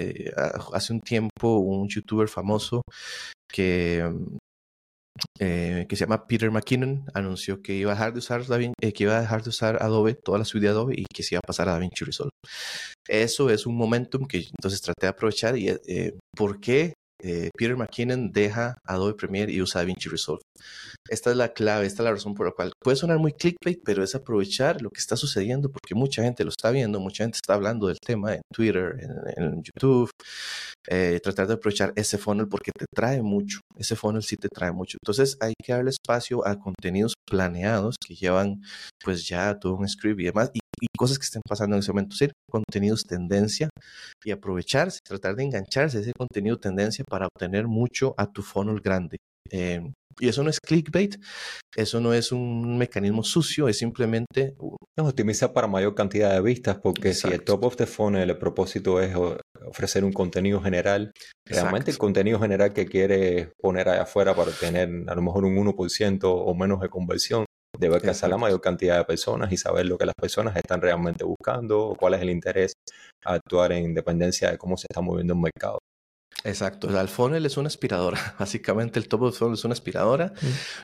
hace 0.74 0.94
un 0.94 1.02
tiempo 1.02 1.58
un 1.60 1.88
youtuber 1.88 2.28
famoso 2.28 2.82
que 3.48 4.04
eh, 5.40 5.86
que 5.90 5.96
se 5.96 6.06
llama 6.06 6.26
Peter 6.26 6.50
McKinnon, 6.52 7.06
anunció 7.14 7.62
que 7.62 7.74
iba 7.74 7.92
a 7.92 7.96
dejar 7.96 8.14
de 8.14 8.20
usar 8.20 8.42
eh, 8.82 8.94
que 8.94 9.04
iba 9.04 9.18
a 9.18 9.22
dejar 9.22 9.44
de 9.44 9.50
usar 9.50 9.82
Adobe, 9.82 10.16
toda 10.16 10.40
la 10.40 10.46
suite 10.46 10.66
de 10.66 10.72
Adobe 10.72 10.96
y 10.98 11.06
que 11.14 11.24
se 11.24 11.36
iba 11.36 11.40
a 11.44 11.48
pasar 11.48 11.68
a 11.70 11.74
DaVinci 11.74 12.06
Resolve. 12.06 12.32
Eso 13.08 13.50
es 13.50 13.66
un 13.66 13.76
momentum 13.76 14.26
que 14.26 14.38
entonces 14.38 14.82
traté 14.82 15.08
de 15.08 15.10
aprovechar 15.10 15.58
y 15.58 15.70
eh, 15.70 16.18
¿por 16.36 16.60
qué 16.60 16.94
eh, 17.24 17.50
Peter 17.58 17.76
McKinnon 17.76 18.32
deja 18.32 18.78
Adobe 18.86 19.14
Premiere 19.14 19.52
y 19.52 19.62
usa 19.62 19.82
DaVinci 19.82 20.10
Resolve. 20.10 20.42
Esta 21.10 21.32
es 21.32 21.38
la 21.38 21.54
clave, 21.54 21.86
esta 21.86 22.04
es 22.04 22.06
la 22.06 22.12
razón 22.12 22.34
por 22.34 22.46
la 22.46 22.52
cual 22.54 22.72
puede 22.80 22.98
sonar 22.98 23.20
muy 23.20 23.34
clickbait, 23.34 23.80
pero 23.84 24.04
es 24.04 24.16
aprovechar 24.16 24.82
lo 24.82 24.90
que 24.90 25.00
está 25.00 25.16
sucediendo 25.16 25.70
porque 25.70 25.96
mucha 25.96 26.24
gente 26.24 26.44
lo 26.44 26.50
está 26.50 26.72
viendo, 26.72 27.00
mucha 27.00 27.24
gente 27.24 27.38
está 27.38 27.56
hablando 27.56 27.88
del 27.88 27.98
tema 28.00 28.36
en 28.36 28.42
Twitter, 28.54 28.96
en, 29.38 29.62
YouTube. 29.64 30.10
Eh, 30.88 31.20
tratar 31.22 31.48
de 31.48 31.54
aprovechar 31.54 31.94
ese 31.96 32.18
funnel 32.18 32.48
porque 32.48 32.72
te 32.72 32.86
trae 32.94 33.22
mucho, 33.22 33.60
ese 33.78 33.96
funnel 33.96 34.24
sí 34.24 34.36
te 34.38 34.50
trae 34.50 34.72
mucho. 34.72 34.98
Entonces 35.02 35.38
hay 35.40 35.54
que 35.64 35.74
darle 35.74 35.92
espacio 35.92 36.46
a 36.48 36.58
contenidos 36.58 37.14
planeados 37.28 37.96
que 38.00 38.16
llevan 38.16 38.62
pues 39.04 39.28
ya 39.28 39.58
todo 39.60 39.76
un 39.76 39.88
script 39.88 40.20
y 40.22 40.26
demás 40.26 40.52
cosas 40.98 41.18
que 41.18 41.26
estén 41.26 41.42
pasando 41.48 41.76
en 41.76 41.82
ese 41.82 41.92
momento. 41.92 42.16
Sí, 42.16 42.28
contenidos 42.50 43.04
tendencia 43.04 43.70
y 44.24 44.32
aprovecharse, 44.32 45.00
tratar 45.04 45.36
de 45.36 45.44
engancharse 45.44 45.98
a 45.98 46.02
ese 46.02 46.14
contenido 46.18 46.60
tendencia 46.60 47.04
para 47.10 47.28
obtener 47.28 47.68
mucho 47.68 48.14
a 48.18 48.32
tu 48.32 48.42
funnel 48.42 48.82
grande. 48.82 49.18
Em, 49.50 49.94
y 50.20 50.28
eso 50.28 50.44
no 50.44 50.50
es 50.50 50.60
clickbait, 50.60 51.16
eso 51.76 52.00
no 52.00 52.14
es 52.14 52.32
un 52.32 52.78
mecanismo 52.78 53.24
sucio, 53.24 53.68
es 53.68 53.78
simplemente... 53.78 54.56
Nos 54.98 55.10
optimiza 55.10 55.54
para 55.54 55.68
mayor 55.68 55.96
cantidad 55.96 56.34
de 56.34 56.42
vistas, 56.42 56.78
porque 56.82 57.14
si 57.14 57.30
el 57.30 57.44
top 57.44 57.64
of 57.64 57.76
the 57.76 57.86
funnel, 57.86 58.30
el 58.30 58.38
propósito 58.38 59.02
es 59.02 59.16
ofrecer 59.66 60.04
un 60.04 60.12
contenido 60.12 60.62
general, 60.62 61.12
realmente 61.48 61.92
el 61.92 61.98
contenido 61.98 62.40
general 62.40 62.74
que 62.74 62.86
quiere 62.86 63.54
poner 63.60 63.90
allá 63.90 64.04
afuera 64.04 64.36
para 64.36 64.52
obtener 64.52 64.90
a 65.08 65.16
lo 65.16 65.22
mejor 65.22 65.46
un 65.46 65.56
1% 65.56 66.20
o 66.24 66.54
menos 66.54 66.82
de 66.82 66.90
conversión, 66.90 67.46
debe 67.78 67.96
alcanzar 67.96 68.30
la 68.30 68.38
mayor 68.38 68.62
cantidad 68.62 68.98
de 68.98 69.06
personas 69.06 69.52
y 69.52 69.58
saber 69.58 69.86
lo 69.86 69.98
que 69.98 70.06
las 70.06 70.16
personas 70.16 70.56
están 70.56 70.82
realmente 70.82 71.24
buscando 71.24 71.88
o 71.88 71.96
cuál 71.96 72.16
es 72.16 72.22
el 72.22 72.30
interés 72.30 72.74
a 73.26 73.34
actuar 73.34 73.72
en 73.72 73.94
dependencia 73.94 74.52
de 74.52 74.58
cómo 74.58 74.78
se 74.78 74.88
está 74.90 75.02
moviendo 75.02 75.34
el 75.34 75.40
mercado. 75.40 75.80
Exacto, 76.44 77.00
el 77.00 77.08
funnel 77.08 77.46
es 77.46 77.58
una 77.58 77.68
aspiradora, 77.68 78.18
básicamente 78.40 78.98
el 78.98 79.08
top 79.08 79.24
of 79.24 79.38
funnel 79.38 79.54
es 79.54 79.64
una 79.64 79.74
aspiradora, 79.74 80.34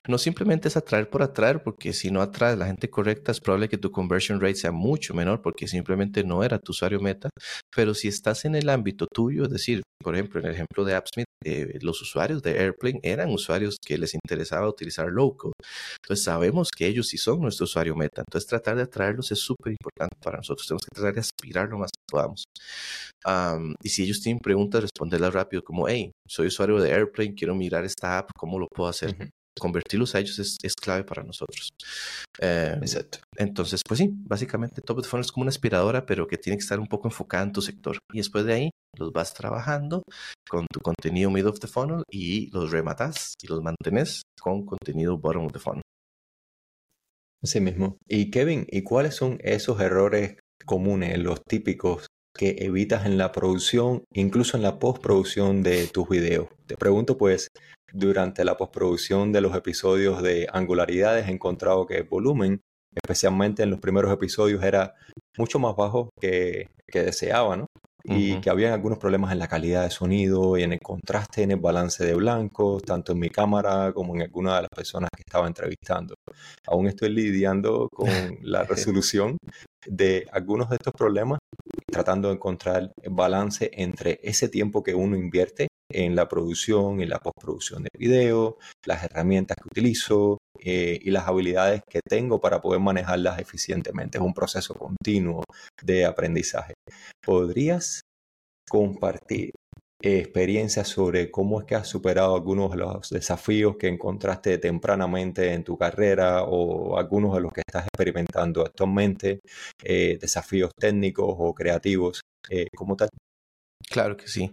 no 0.08 0.18
simplemente 0.20 0.68
es 0.68 0.78
atraer 0.78 1.10
por 1.10 1.24
atraer, 1.24 1.64
porque 1.64 1.94
si 1.94 2.12
no 2.12 2.22
atraes 2.22 2.58
la 2.60 2.68
gente 2.68 2.90
correcta 2.90 3.32
es 3.32 3.40
probable 3.40 3.68
que 3.68 3.78
tu 3.78 3.92
conversion 3.92 4.40
rate 4.40 4.56
sea 4.56 4.72
mucho 4.72 5.16
menor 5.16 5.42
porque 5.42 5.68
simplemente 5.68 6.24
no 6.24 6.44
era 6.44 6.60
tu 6.60 6.74
usuario 6.74 7.00
meta, 7.02 7.30
pero 7.76 7.96
si 7.96 8.08
estás 8.08 8.46
en 8.46 8.56
el 8.56 8.70
ámbito 8.70 9.08
tuyo, 9.08 9.44
es 9.46 9.50
decir, 9.50 9.82
por 10.04 10.14
ejemplo, 10.14 10.40
en 10.40 10.46
el 10.46 10.54
ejemplo 10.54 10.86
de 10.86 10.94
AppSmith, 10.96 11.26
eh, 11.44 11.80
los 11.82 12.02
usuarios 12.02 12.42
de 12.44 12.60
Airplane 12.60 13.00
eran 13.02 13.32
usuarios 13.32 13.78
que 13.84 13.98
les 13.98 14.14
interesaba 14.14 14.70
utilizar 14.70 15.08
low 15.08 15.36
code, 15.36 15.54
entonces 16.04 16.24
sabemos 16.24 16.70
que 16.70 16.86
ellos 16.86 17.08
sí 17.08 17.18
son 17.18 17.42
nuestro 17.42 17.64
usuario 17.64 17.96
meta, 17.96 18.22
entonces 18.22 18.48
tratar 18.48 18.76
de 18.76 18.84
atraerlos 18.84 19.32
es 19.32 19.40
súper 19.40 19.72
importante 19.72 20.16
para 20.24 20.38
nosotros, 20.38 20.68
tenemos 20.68 20.84
que 20.84 20.96
tratar 20.96 21.14
de 21.16 21.22
aspirar 21.22 21.70
lo 21.70 21.80
más 21.80 21.90
que 21.92 22.04
podamos. 22.08 22.44
y 23.84 23.90
si 23.90 24.04
ellos 24.04 24.22
tienen 24.22 24.40
preguntas, 24.40 24.82
responderlas 24.82 25.34
rápido, 25.34 25.47
como, 25.64 25.88
hey, 25.88 26.12
soy 26.28 26.48
usuario 26.48 26.80
de 26.80 26.92
Airplane, 26.92 27.36
quiero 27.36 27.56
mirar 27.56 27.86
esta 27.86 28.20
app, 28.20 28.32
¿cómo 28.38 28.60
lo 28.60 28.68
puedo 28.68 28.90
hacer? 28.90 29.16
Convertirlos 29.60 30.14
a 30.14 30.20
ellos 30.20 30.38
es, 30.38 30.76
clave 30.76 31.04
para 31.04 31.24
nosotros. 31.24 31.70
Em, 32.40 32.76
Exacto. 32.76 33.20
Entonces, 33.36 33.82
pues 33.88 34.00
sí, 34.00 34.10
básicamente 34.12 34.82
Top 34.82 35.00
of 35.00 35.04
the 35.04 35.10
Funnel 35.10 35.26
es 35.26 35.32
como 35.32 35.44
una 35.44 35.50
aspiradora, 35.50 36.06
pero 36.06 36.28
que 36.28 36.38
tiene 36.38 36.58
que 36.58 36.64
estar 36.64 36.80
un 36.80 36.88
poco 36.88 37.08
enfocada 37.08 37.44
en 37.44 37.52
tu 37.52 37.62
sector. 37.62 37.98
Y 38.14 38.18
después 38.18 38.46
de 38.46 38.54
ahí, 38.54 38.70
los 38.98 39.12
vas 39.12 39.34
trabajando 39.34 40.04
con 40.48 40.66
tu 40.72 40.80
contenido 40.80 41.32
mid 41.32 41.48
of 41.48 41.60
the 41.60 41.68
funnel 41.68 42.04
y 42.12 42.52
los 42.52 42.72
rematas 42.72 43.34
y 43.42 43.48
los 43.48 43.62
mantenés 43.62 44.22
con 44.40 44.66
contenido 44.66 45.18
bottom 45.18 45.46
of 45.46 45.54
the 45.54 45.60
funnel. 45.60 45.82
Así 47.42 47.60
mismo. 47.60 47.98
Y 48.08 48.32
Kevin, 48.32 48.66
¿y 48.70 48.84
cuáles 48.84 49.16
son 49.16 49.38
esos 49.42 49.80
errores 49.80 50.38
comunes, 50.66 51.18
los 51.20 51.42
típicos 51.44 52.08
que 52.38 52.56
evitas 52.60 53.06
en 53.06 53.18
la 53.18 53.32
producción, 53.32 54.04
incluso 54.14 54.56
en 54.56 54.64
la 54.64 54.80
postproducción 54.80 55.64
de 55.64 55.88
tus 55.88 56.08
videos. 56.08 56.48
Te 56.68 56.78
pregunto 56.78 57.18
pues, 57.18 57.50
durante 57.92 58.46
la 58.46 58.56
postproducción 58.56 59.32
de 59.32 59.42
los 59.42 59.56
episodios 59.56 60.22
de 60.22 60.48
angularidades 60.52 61.28
he 61.28 61.32
encontrado 61.32 61.86
que 61.86 61.98
el 61.98 62.04
volumen, 62.04 62.62
especialmente 62.96 63.64
en 63.64 63.72
los 63.72 63.80
primeros 63.80 64.12
episodios, 64.14 64.64
era 64.64 64.94
mucho 65.38 65.60
más 65.60 65.76
bajo 65.76 66.10
que, 66.20 66.68
que 66.88 67.04
deseaba, 67.04 67.58
¿no? 67.58 67.68
Y 68.10 68.40
que 68.40 68.50
había 68.50 68.74
algunos 68.74 68.98
problemas 68.98 69.34
en 69.34 69.40
la 69.40 69.48
calidad 69.48 69.84
de 69.84 69.90
sonido 69.90 70.58
y 70.58 70.64
en 70.64 70.74
el 70.74 70.80
contraste, 70.80 71.44
en 71.44 71.52
el 71.52 71.60
balance 71.60 72.06
de 72.06 72.16
blancos, 72.16 72.84
tanto 72.84 73.12
en 73.12 73.20
mi 73.20 73.30
cámara 73.30 73.92
como 73.94 74.16
en 74.16 74.22
alguna 74.22 74.56
de 74.56 74.62
las 74.64 74.70
personas 74.70 75.10
que 75.16 75.24
estaba 75.26 75.48
entrevistando. 75.48 76.16
Aún 76.66 76.88
estoy 76.88 77.10
lidiando 77.10 77.90
con 77.90 78.08
la 78.42 78.64
resolución 78.64 79.38
de 79.86 80.26
algunos 80.32 80.70
de 80.70 80.78
estos 80.78 80.94
problemas, 80.94 81.40
tratando 81.86 82.30
de 82.30 82.36
encontrar 82.36 82.92
el 83.02 83.12
balance 83.12 83.70
entre 83.74 84.20
ese 84.24 84.48
tiempo 84.48 84.84
que 84.84 84.96
uno 84.96 85.18
invierte 85.18 85.68
en 85.90 86.16
la 86.16 86.28
producción 86.28 87.00
y 87.00 87.06
la 87.06 87.20
postproducción 87.20 87.84
de 87.84 87.90
video, 87.98 88.58
las 88.86 89.04
herramientas 89.04 89.58
que 89.58 89.68
utilizo 89.68 90.38
eh, 90.60 91.00
y 91.02 91.12
las 91.12 91.28
habilidades 91.28 91.82
que 91.90 92.02
tengo 92.08 92.40
para 92.42 92.62
poder 92.62 92.80
manejarlas 92.80 93.40
eficientemente. 93.40 94.18
Es 94.18 94.24
un 94.24 94.34
proceso 94.34 94.74
continuo 94.74 95.44
de 95.82 96.06
aprendizaje. 96.06 96.74
¿Podrías 97.24 98.02
compartir 98.70 99.52
experiencias 100.02 100.88
sobre 100.88 101.32
cómo 101.32 101.60
es 101.60 101.66
que 101.66 101.76
has 101.76 101.88
superado 101.88 102.36
algunos 102.36 102.72
de 102.72 102.78
los 102.78 103.10
desafíos 103.10 103.78
que 103.78 103.88
encontraste 103.88 104.58
tempranamente 104.60 105.54
en 105.54 105.64
tu 105.64 105.78
carrera 105.78 106.44
o 106.44 106.98
algunos 106.98 107.34
de 107.34 107.42
los 107.42 107.52
que 107.52 107.62
estás 107.68 107.86
experimentando 107.86 108.62
actualmente, 108.62 109.40
eh, 109.84 110.18
desafíos 110.22 110.72
técnicos 110.78 111.36
o 111.38 111.54
creativos, 111.54 112.22
eh, 112.50 112.68
como 112.76 112.96
tal? 112.96 113.10
Claro 113.90 114.18
que 114.18 114.28
sí. 114.28 114.52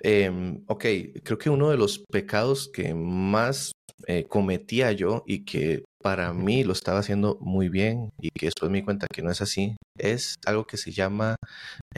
Em, 0.00 0.62
ok, 0.66 0.84
creo 1.24 1.38
que 1.38 1.50
uno 1.50 1.70
de 1.70 1.76
los 1.76 1.98
pecados 2.10 2.70
que 2.72 2.94
más 2.94 3.72
eh, 4.06 4.24
cometía 4.28 4.92
yo 4.92 5.24
y 5.26 5.44
que 5.44 5.84
para 6.02 6.32
mí 6.32 6.62
lo 6.62 6.72
estaba 6.72 7.00
haciendo 7.00 7.38
muy 7.40 7.68
bien 7.68 8.10
y 8.20 8.30
que 8.30 8.46
después 8.46 8.70
me 8.70 8.78
di 8.78 8.84
cuenta 8.84 9.06
que 9.12 9.22
no 9.22 9.30
es 9.30 9.40
así, 9.40 9.74
es 9.98 10.36
algo 10.46 10.64
que 10.66 10.76
se 10.76 10.92
llama, 10.92 11.36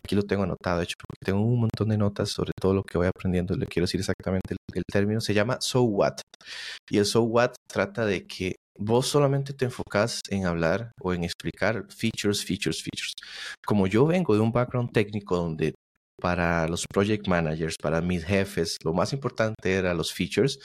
aquí 0.02 0.14
lo 0.14 0.22
tengo 0.22 0.44
anotado, 0.44 0.78
de 0.78 0.84
hecho, 0.84 0.94
porque 1.06 1.26
tengo 1.26 1.42
un 1.42 1.60
montón 1.60 1.90
de 1.90 1.98
notas 1.98 2.30
sobre 2.30 2.52
todo 2.58 2.72
lo 2.74 2.82
que 2.84 2.96
voy 2.96 3.08
aprendiendo, 3.08 3.54
le 3.56 3.66
quiero 3.66 3.84
decir 3.84 4.00
exactamente 4.00 4.56
el, 4.74 4.82
término, 4.90 5.20
se 5.20 5.34
llama 5.34 5.58
So 5.60 5.82
What. 5.82 6.20
Y 6.90 6.98
el 6.98 7.04
So 7.04 7.22
What 7.22 7.52
trata 7.66 8.06
de 8.06 8.26
que 8.26 8.56
vos 8.78 9.08
solamente 9.08 9.52
te 9.52 9.66
enfocas 9.66 10.20
en 10.30 10.46
hablar 10.46 10.92
o 11.00 11.12
en 11.12 11.24
explicar 11.24 11.84
features, 11.90 12.44
features, 12.44 12.82
features. 12.82 13.12
Como 13.66 13.86
yo 13.86 14.06
vengo 14.06 14.34
de 14.34 14.40
un 14.40 14.52
background 14.52 14.92
técnico 14.92 15.36
donde 15.36 15.74
para 16.20 16.66
los 16.68 16.84
project 16.92 17.28
managers, 17.28 17.76
para 17.80 18.00
mis 18.00 18.24
jefes, 18.24 18.76
lo 18.84 18.92
más 18.92 19.12
importante 19.12 19.74
era 19.74 19.94
los 19.94 20.12
features 20.12 20.58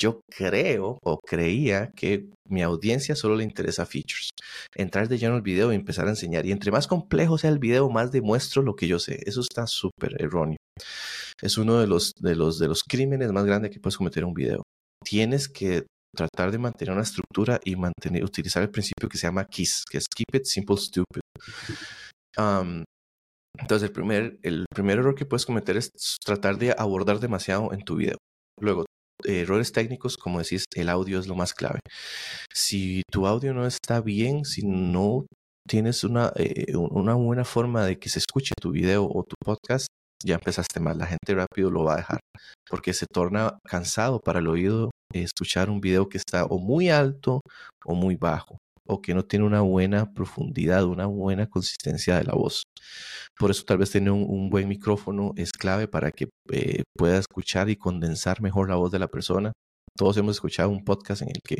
yo 0.00 0.22
creo 0.34 0.98
o 1.04 1.20
creía 1.20 1.90
que 1.94 2.30
mi 2.48 2.62
audiencia 2.62 3.14
solo 3.14 3.36
le 3.36 3.44
interesa 3.44 3.84
features. 3.84 4.30
Entrar 4.74 5.08
de 5.08 5.18
lleno 5.18 5.34
al 5.34 5.42
video 5.42 5.72
y 5.72 5.76
empezar 5.76 6.06
a 6.06 6.10
enseñar. 6.10 6.46
Y 6.46 6.52
entre 6.52 6.72
más 6.72 6.86
complejo 6.86 7.36
sea 7.36 7.50
el 7.50 7.58
video, 7.58 7.90
más 7.90 8.10
demuestro 8.10 8.62
lo 8.62 8.74
que 8.74 8.88
yo 8.88 8.98
sé. 8.98 9.20
Eso 9.26 9.40
está 9.42 9.66
súper 9.66 10.16
erróneo. 10.18 10.56
Es 11.42 11.58
uno 11.58 11.78
de 11.80 11.86
los, 11.86 12.12
de, 12.18 12.34
los, 12.34 12.58
de 12.58 12.68
los 12.68 12.82
crímenes 12.82 13.30
más 13.30 13.44
grandes 13.44 13.70
que 13.70 13.78
puedes 13.78 13.98
cometer 13.98 14.22
en 14.22 14.30
un 14.30 14.34
video. 14.34 14.62
Tienes 15.04 15.48
que 15.48 15.84
tratar 16.16 16.50
de 16.50 16.58
mantener 16.58 16.92
una 16.92 17.02
estructura 17.02 17.60
y 17.62 17.76
mantener, 17.76 18.24
utilizar 18.24 18.62
el 18.62 18.70
principio 18.70 19.08
que 19.08 19.18
se 19.18 19.26
llama 19.26 19.44
KISS, 19.44 19.84
que 19.90 19.98
es 19.98 20.06
Keep 20.08 20.40
It 20.40 20.44
Simple 20.46 20.76
Stupid. 20.78 21.20
Entonces, 23.58 23.88
el 23.88 23.92
primer, 23.92 24.38
el 24.42 24.64
primer 24.72 24.98
error 24.98 25.14
que 25.14 25.26
puedes 25.26 25.46
cometer 25.46 25.76
es 25.76 25.90
tratar 26.24 26.58
de 26.58 26.74
abordar 26.76 27.20
demasiado 27.20 27.72
en 27.72 27.82
tu 27.82 27.96
video. 27.96 28.16
Luego, 28.60 28.84
errores 29.24 29.72
técnicos, 29.72 30.16
como 30.16 30.38
decís, 30.38 30.64
el 30.74 30.88
audio 30.88 31.18
es 31.18 31.26
lo 31.26 31.34
más 31.34 31.54
clave. 31.54 31.80
Si 32.52 33.02
tu 33.10 33.26
audio 33.26 33.52
no 33.54 33.66
está 33.66 34.00
bien, 34.00 34.44
si 34.44 34.62
no 34.66 35.26
tienes 35.68 36.04
una, 36.04 36.32
eh, 36.36 36.74
una 36.76 37.14
buena 37.14 37.44
forma 37.44 37.84
de 37.84 37.98
que 37.98 38.08
se 38.08 38.18
escuche 38.18 38.54
tu 38.60 38.70
video 38.70 39.04
o 39.04 39.24
tu 39.24 39.34
podcast, 39.44 39.88
ya 40.24 40.34
empezaste 40.34 40.80
mal. 40.80 40.98
La 40.98 41.06
gente 41.06 41.34
rápido 41.34 41.70
lo 41.70 41.84
va 41.84 41.94
a 41.94 41.98
dejar 41.98 42.20
porque 42.68 42.92
se 42.92 43.06
torna 43.06 43.58
cansado 43.64 44.20
para 44.20 44.40
el 44.40 44.48
oído 44.48 44.90
escuchar 45.12 45.70
un 45.70 45.80
video 45.80 46.08
que 46.08 46.18
está 46.18 46.44
o 46.44 46.58
muy 46.58 46.88
alto 46.90 47.40
o 47.84 47.94
muy 47.94 48.16
bajo 48.16 48.58
o 48.86 49.00
que 49.00 49.14
no 49.14 49.24
tiene 49.24 49.46
una 49.46 49.60
buena 49.60 50.12
profundidad, 50.12 50.84
una 50.84 51.06
buena 51.06 51.46
consistencia 51.48 52.16
de 52.18 52.24
la 52.24 52.34
voz. 52.34 52.64
Por 53.38 53.50
eso 53.50 53.64
tal 53.64 53.78
vez 53.78 53.90
tener 53.90 54.10
un, 54.12 54.50
buen 54.50 54.68
micrófono 54.68 55.32
es 55.36 55.52
clave 55.52 55.88
para 55.88 56.10
que 56.12 56.28
eh, 56.52 56.82
pueda 56.96 57.18
escuchar 57.18 57.70
y 57.70 57.76
condensar 57.76 58.42
mejor 58.42 58.68
la 58.68 58.76
voz 58.76 58.90
de 58.90 58.98
la 58.98 59.08
persona 59.08 59.52
todos 60.00 60.16
hemos 60.16 60.36
escuchado 60.36 60.70
un 60.70 60.82
podcast 60.82 61.20
en 61.20 61.28
el 61.28 61.42
que 61.44 61.58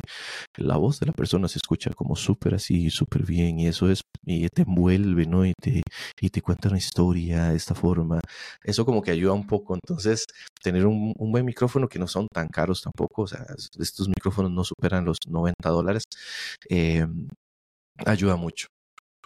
la 0.57 0.75
voz 0.75 0.99
de 0.99 1.05
la 1.05 1.11
persona 1.13 1.47
se 1.47 1.59
escucha 1.59 1.91
como 1.93 2.15
súper 2.15 2.55
así, 2.55 2.89
súper 2.89 3.23
bien, 3.23 3.59
y 3.59 3.67
eso 3.67 3.87
es, 3.91 4.01
y 4.25 4.47
te 4.49 4.63
envuelve, 4.63 5.27
¿no? 5.27 5.45
Y 5.45 5.53
te, 5.61 5.83
y 6.19 6.29
te 6.31 6.41
cuenta 6.41 6.69
una 6.69 6.79
historia 6.79 7.49
de 7.49 7.57
esta 7.57 7.75
forma. 7.75 8.19
Eso 8.63 8.83
como 8.83 9.03
que 9.03 9.11
ayuda 9.11 9.33
un 9.33 9.45
poco. 9.45 9.75
Entonces, 9.75 10.25
tener 10.63 10.87
un, 10.87 11.13
buen 11.19 11.45
micrófono 11.45 11.87
que 11.87 11.99
no 11.99 12.07
son 12.07 12.27
tan 12.33 12.47
caros 12.47 12.81
tampoco, 12.81 13.23
o 13.23 13.27
sea, 13.27 13.45
estos 13.79 14.07
micrófonos 14.07 14.49
no 14.51 14.63
superan 14.63 15.05
los 15.05 15.17
90 15.27 15.69
dólares, 15.69 16.03
eh, 16.69 17.05
ayuda 18.05 18.37
mucho. 18.37 18.67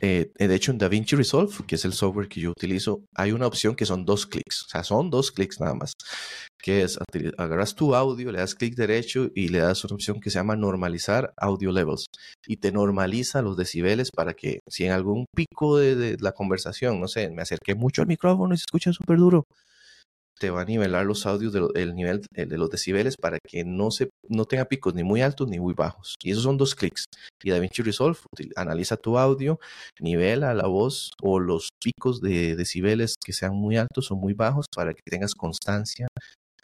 Eh, 0.01 0.31
de 0.37 0.55
hecho, 0.55 0.71
en 0.71 0.77
DaVinci 0.77 1.15
Resolve, 1.15 1.53
que 1.65 1.75
es 1.75 1.85
el 1.85 1.93
software 1.93 2.27
que 2.27 2.41
yo 2.41 2.51
utilizo, 2.51 3.05
hay 3.15 3.31
una 3.31 3.47
opción 3.47 3.75
que 3.75 3.85
son 3.85 4.05
dos 4.05 4.25
clics. 4.25 4.63
O 4.65 4.69
sea, 4.69 4.83
son 4.83 5.09
dos 5.09 5.31
clics 5.31 5.59
nada 5.59 5.73
más. 5.73 5.93
Que 6.61 6.83
es, 6.83 6.99
agarras 7.37 7.75
tu 7.75 7.95
audio, 7.95 8.31
le 8.31 8.39
das 8.39 8.55
clic 8.55 8.75
derecho 8.75 9.29
y 9.35 9.47
le 9.49 9.59
das 9.59 9.83
una 9.85 9.95
opción 9.95 10.19
que 10.19 10.29
se 10.29 10.39
llama 10.39 10.55
normalizar 10.55 11.33
audio 11.37 11.71
levels. 11.71 12.07
Y 12.47 12.57
te 12.57 12.71
normaliza 12.71 13.41
los 13.41 13.55
decibeles 13.57 14.11
para 14.11 14.33
que 14.33 14.59
si 14.67 14.85
en 14.85 14.91
algún 14.91 15.25
pico 15.33 15.77
de, 15.77 15.95
de 15.95 16.17
la 16.19 16.33
conversación, 16.33 16.99
no 16.99 17.07
sé, 17.07 17.29
me 17.29 17.41
acerqué 17.41 17.75
mucho 17.75 18.01
al 18.01 18.07
micrófono 18.07 18.53
y 18.53 18.57
se 18.57 18.63
escucha 18.67 18.91
súper 18.91 19.17
duro, 19.17 19.45
te 20.39 20.49
va 20.49 20.61
a 20.61 20.65
nivelar 20.65 21.05
los 21.05 21.25
audios 21.25 21.53
del 21.53 21.95
nivel 21.95 22.21
de 22.31 22.57
los 22.57 22.69
decibeles 22.69 23.15
para 23.17 23.39
que 23.39 23.63
no, 23.63 23.91
se, 23.91 24.09
no 24.27 24.45
tenga 24.45 24.65
picos 24.65 24.93
ni 24.93 25.03
muy 25.03 25.21
altos 25.21 25.47
ni 25.47 25.59
muy 25.59 25.73
bajos. 25.73 26.15
Y 26.23 26.31
esos 26.31 26.43
son 26.43 26.57
dos 26.57 26.75
clics. 26.75 27.05
Y 27.43 27.51
DaVinci 27.51 27.81
Resolve 27.81 28.19
analiza 28.55 28.97
tu 28.97 29.17
audio, 29.17 29.59
nivela 29.99 30.53
la 30.53 30.67
voz 30.67 31.11
o 31.21 31.39
los 31.39 31.69
picos 31.81 32.21
de 32.21 32.55
decibeles 32.55 33.15
que 33.23 33.33
sean 33.33 33.55
muy 33.55 33.77
altos 33.77 34.11
o 34.11 34.15
muy 34.15 34.33
bajos 34.33 34.65
para 34.73 34.93
que 34.93 35.01
tengas 35.05 35.33
constancia 35.33 36.07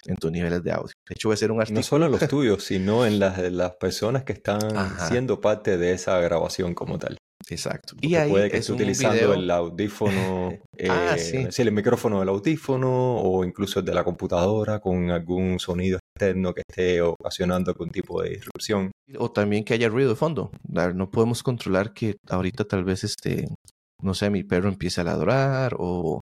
en 0.05 0.15
tus 0.15 0.31
niveles 0.31 0.63
de 0.63 0.71
audio. 0.71 0.93
De 1.07 1.13
hecho, 1.13 1.29
voy 1.29 1.33
a 1.33 1.35
hacer 1.35 1.51
un 1.51 1.59
artículo. 1.59 1.79
No 1.79 1.83
solo 1.83 2.09
los 2.09 2.27
tuyos, 2.27 2.63
sino 2.63 3.05
en 3.05 3.19
las 3.19 3.37
de 3.37 3.51
las 3.51 3.75
personas 3.75 4.23
que 4.23 4.33
están 4.33 4.61
siendo 5.07 5.41
parte 5.41 5.77
de 5.77 5.93
esa 5.93 6.19
grabación 6.19 6.73
como 6.73 6.97
tal. 6.97 7.17
Exacto. 7.49 7.95
y 8.01 8.15
ahí 8.15 8.29
puede 8.29 8.49
que 8.49 8.57
esté 8.57 8.71
utilizando 8.71 9.33
el 9.33 9.49
audífono, 9.49 10.49
ah, 10.89 11.15
eh, 11.17 11.49
el 11.57 11.71
micrófono 11.71 12.19
del 12.19 12.29
audífono 12.29 13.17
o 13.17 13.43
incluso 13.43 13.79
el 13.79 13.85
de 13.85 13.93
la 13.93 14.03
computadora 14.03 14.79
con 14.79 15.09
algún 15.11 15.59
sonido 15.59 15.99
externo 16.15 16.53
que 16.53 16.63
esté 16.67 17.01
ocasionando 17.01 17.71
algún 17.71 17.89
tipo 17.89 18.21
de 18.21 18.31
disrupción. 18.31 18.91
O 19.17 19.31
también 19.31 19.63
que 19.63 19.73
haya 19.73 19.89
ruido 19.89 20.09
de 20.09 20.15
fondo. 20.15 20.51
No 20.69 21.09
podemos 21.09 21.43
controlar 21.43 21.93
que 21.93 22.15
ahorita 22.29 22.65
tal 22.65 22.83
vez 22.83 23.03
este, 23.03 23.47
no 24.01 24.13
sé, 24.13 24.29
mi 24.29 24.43
perro 24.43 24.69
empiece 24.69 25.01
a 25.01 25.03
ladrar 25.03 25.75
o, 25.77 26.21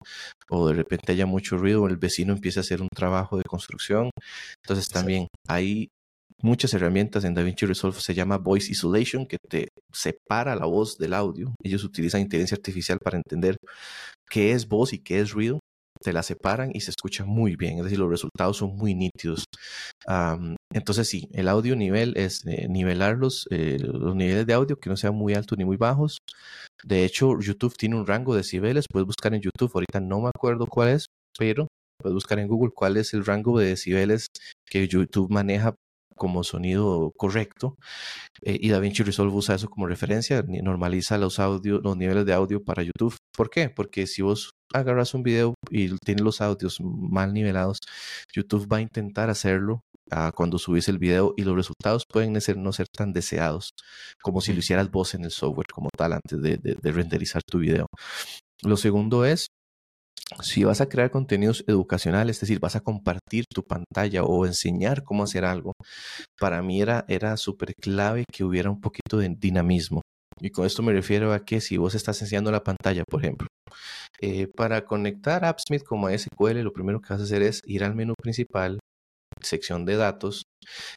o 0.50 0.68
de 0.68 0.74
repente 0.74 1.12
haya 1.12 1.26
mucho 1.26 1.58
ruido 1.58 1.84
o 1.84 1.88
el 1.88 1.98
vecino 1.98 2.34
empiece 2.34 2.60
a 2.60 2.62
hacer 2.62 2.82
un 2.82 2.90
trabajo 2.90 3.38
de 3.38 3.44
construcción. 3.44 4.10
Entonces 4.64 4.88
también 4.90 5.28
hay 5.48 5.90
muchas 6.42 6.74
herramientas 6.74 7.24
en 7.24 7.34
DaVinci 7.34 7.66
Resolve 7.66 8.00
se 8.00 8.14
llama 8.14 8.38
Voice 8.38 8.72
Isolation, 8.72 9.26
que 9.26 9.38
te 9.50 9.70
separa 9.92 10.56
la 10.56 10.66
voz 10.66 10.98
del 10.98 11.14
audio. 11.14 11.54
Ellos 11.64 11.84
utilizan 11.84 12.22
inteligencia 12.22 12.56
artificial 12.56 13.00
para 13.04 13.18
entender 13.18 13.58
qué 14.30 14.52
es 14.52 14.68
voz 14.68 14.94
y 14.94 15.00
qué 15.00 15.20
es 15.20 15.32
ruido. 15.32 15.60
Te 16.02 16.12
la 16.12 16.24
separan 16.24 16.72
y 16.74 16.82
se 16.82 16.92
escucha 16.92 17.24
muy 17.26 17.56
bien, 17.56 17.78
es 17.78 17.86
decir, 17.86 18.00
los 18.00 18.10
resultados 18.10 18.58
son 18.58 18.76
muy 18.76 18.94
nítidos. 18.94 19.46
entonces 20.74 21.08
sí, 21.08 21.30
el 21.32 21.48
audio 21.48 21.76
nivel 21.76 22.14
es 22.18 22.46
eh, 22.46 22.68
nivelar 22.70 23.18
los, 23.18 23.48
eh, 23.50 23.78
los 23.80 24.14
niveles 24.16 24.46
de 24.46 24.54
audio 24.54 24.78
que 24.78 24.90
no 24.90 24.98
sean 24.98 25.16
muy 25.16 25.34
altos 25.34 25.58
ni 25.58 25.64
muy 25.64 25.78
bajos. 25.78 26.18
De 26.84 27.06
hecho, 27.06 27.40
YouTube 27.40 27.78
tiene 27.78 27.96
un 27.96 28.06
rango 28.06 28.34
de 28.34 28.40
decibeles, 28.42 28.86
puedes 28.92 29.08
buscar 29.08 29.34
en 29.34 29.42
YouTube, 29.42 29.72
ahorita 29.74 30.02
no 30.02 30.20
me 30.20 30.30
acuerdo 30.36 30.68
cuál 30.68 30.90
es, 30.90 31.08
pero 31.40 31.68
puedes 31.98 32.14
buscar 32.14 32.40
en 32.40 32.48
Google 32.48 32.72
cuál 32.76 32.98
es 32.98 33.14
el 33.14 33.26
rango 33.26 33.58
de 33.58 33.68
decibeles 33.68 34.28
que 34.70 34.88
YouTube 34.88 35.32
maneja 35.32 35.76
como 36.16 36.44
sonido 36.44 37.12
correcto. 37.18 37.78
Eh, 38.42 38.58
y 38.62 38.70
DaVinci 38.70 39.04
Resolve 39.04 39.36
usa 39.36 39.56
eso 39.56 39.70
como 39.70 39.88
referencia, 39.88 40.44
normaliza 40.48 41.18
los 41.18 41.40
audios, 41.40 41.82
los 41.84 41.98
niveles 41.98 42.26
de 42.26 42.34
audio 42.34 42.64
para 42.64 42.84
YouTube. 42.84 43.16
¿Por 43.36 43.50
qué? 43.50 43.70
Porque 43.70 44.08
si 44.08 44.22
vos 44.22 44.52
agarras 44.74 45.14
un 45.14 45.24
video 45.24 45.56
y 45.70 45.96
tienes 46.00 46.24
los 46.24 46.42
audios 46.42 46.80
mal 46.82 47.34
nivelados, 47.34 47.80
YouTube 48.34 48.72
va 48.72 48.78
a 48.78 48.82
intentar 48.82 49.30
hacerlo 49.30 49.82
ah, 50.12 50.32
cuando 50.36 50.58
subís 50.58 50.88
el 50.90 51.00
video 51.00 51.34
y 51.38 51.44
los 51.44 51.56
resultados 51.56 52.06
pueden 52.12 52.40
ser, 52.42 52.58
no 52.58 52.74
ser 52.74 52.88
tan 52.90 53.14
deseados 53.14 53.72
como 54.22 54.42
si 54.42 54.54
lo 54.54 54.60
hicieras 54.60 54.90
vos 54.92 55.14
en 55.14 55.26
el 55.26 55.32
software 55.32 55.68
como 55.74 55.90
tal 55.96 56.14
antes 56.14 56.42
de, 56.42 56.58
de 56.58 56.92
renderizar 56.92 57.42
tu 57.44 57.60
video. 57.60 57.88
Lo 58.64 58.78
segundo 58.78 59.26
es 59.26 59.48
si 60.42 60.64
vas 60.64 60.82
a 60.82 60.90
crear 60.90 61.12
contenidos 61.12 61.64
educacionales, 61.68 62.38
es 62.38 62.42
decir, 62.42 62.60
vas 62.60 62.76
a 62.76 62.82
compartir 62.82 63.46
tu 63.54 63.64
pantalla 63.64 64.24
o 64.24 64.46
enseñar 64.46 65.04
cómo 65.04 65.24
hacer 65.24 65.46
algo, 65.46 65.74
para 66.40 66.62
mí 66.62 66.82
era, 66.82 67.06
era 67.08 67.38
súper 67.38 67.74
clave 67.76 68.26
que 68.32 68.44
hubiera 68.44 68.70
un 68.70 68.82
poquito 68.82 69.18
de 69.18 69.30
dinamismo. 69.38 70.02
Y 70.42 70.50
con 70.50 70.66
esto 70.66 70.84
me 70.84 70.92
refiero 70.92 71.32
a 71.34 71.46
que 71.46 71.62
si 71.62 71.78
vos 71.78 71.96
estás 71.96 72.22
enseñando 72.22 72.52
la 72.52 72.64
pantalla, 72.64 73.04
por 73.10 73.22
ejemplo, 73.22 73.48
eh, 74.20 74.48
para 74.48 74.86
conectar 74.86 75.46
AppSmith 75.46 75.84
como 75.84 76.08
a 76.08 76.18
SQL, 76.18 76.62
lo 76.62 76.74
primero 76.74 77.00
que 77.00 77.14
vas 77.14 77.22
a 77.22 77.24
hacer 77.24 77.42
es 77.42 77.62
ir 77.66 77.84
al 77.84 77.96
menú 77.96 78.14
principal, 78.22 78.80
sección 79.42 79.86
de 79.86 79.96
datos. 79.96 80.44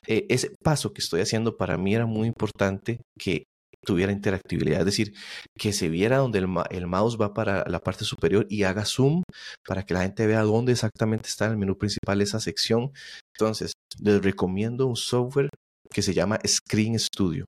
Eh, 0.06 0.26
ese 0.28 0.50
paso 0.64 0.92
que 0.92 1.00
estoy 1.00 1.20
haciendo 1.20 1.56
para 1.56 1.78
mí 1.78 1.94
era 1.94 2.06
muy 2.06 2.26
importante 2.26 3.00
que 3.18 3.44
tuviera 3.84 4.12
interactividad, 4.12 4.80
es 4.80 4.84
decir, 4.84 5.14
que 5.56 5.72
se 5.72 5.88
viera 5.88 6.18
donde 6.18 6.38
el, 6.38 6.86
mouse 6.86 7.18
va 7.20 7.32
para 7.32 7.64
la 7.68 7.80
parte 7.80 8.04
superior 8.04 8.46
y 8.48 8.64
haga 8.64 8.84
zoom 8.84 9.22
para 9.66 9.84
que 9.84 9.94
la 9.94 10.02
gente 10.02 10.26
vea 10.26 10.42
dónde 10.42 10.72
exactamente 10.72 11.28
está 11.28 11.46
en 11.46 11.52
el 11.52 11.58
menú 11.58 11.76
principal 11.78 12.20
esa 12.20 12.40
sección. 12.40 12.90
Entonces, 13.34 13.72
les 14.00 14.22
recomiendo 14.22 14.86
un 14.86 14.96
software 14.96 15.48
que 15.90 16.02
se 16.02 16.14
llama 16.14 16.38
Screen 16.46 16.98
Studio. 16.98 17.46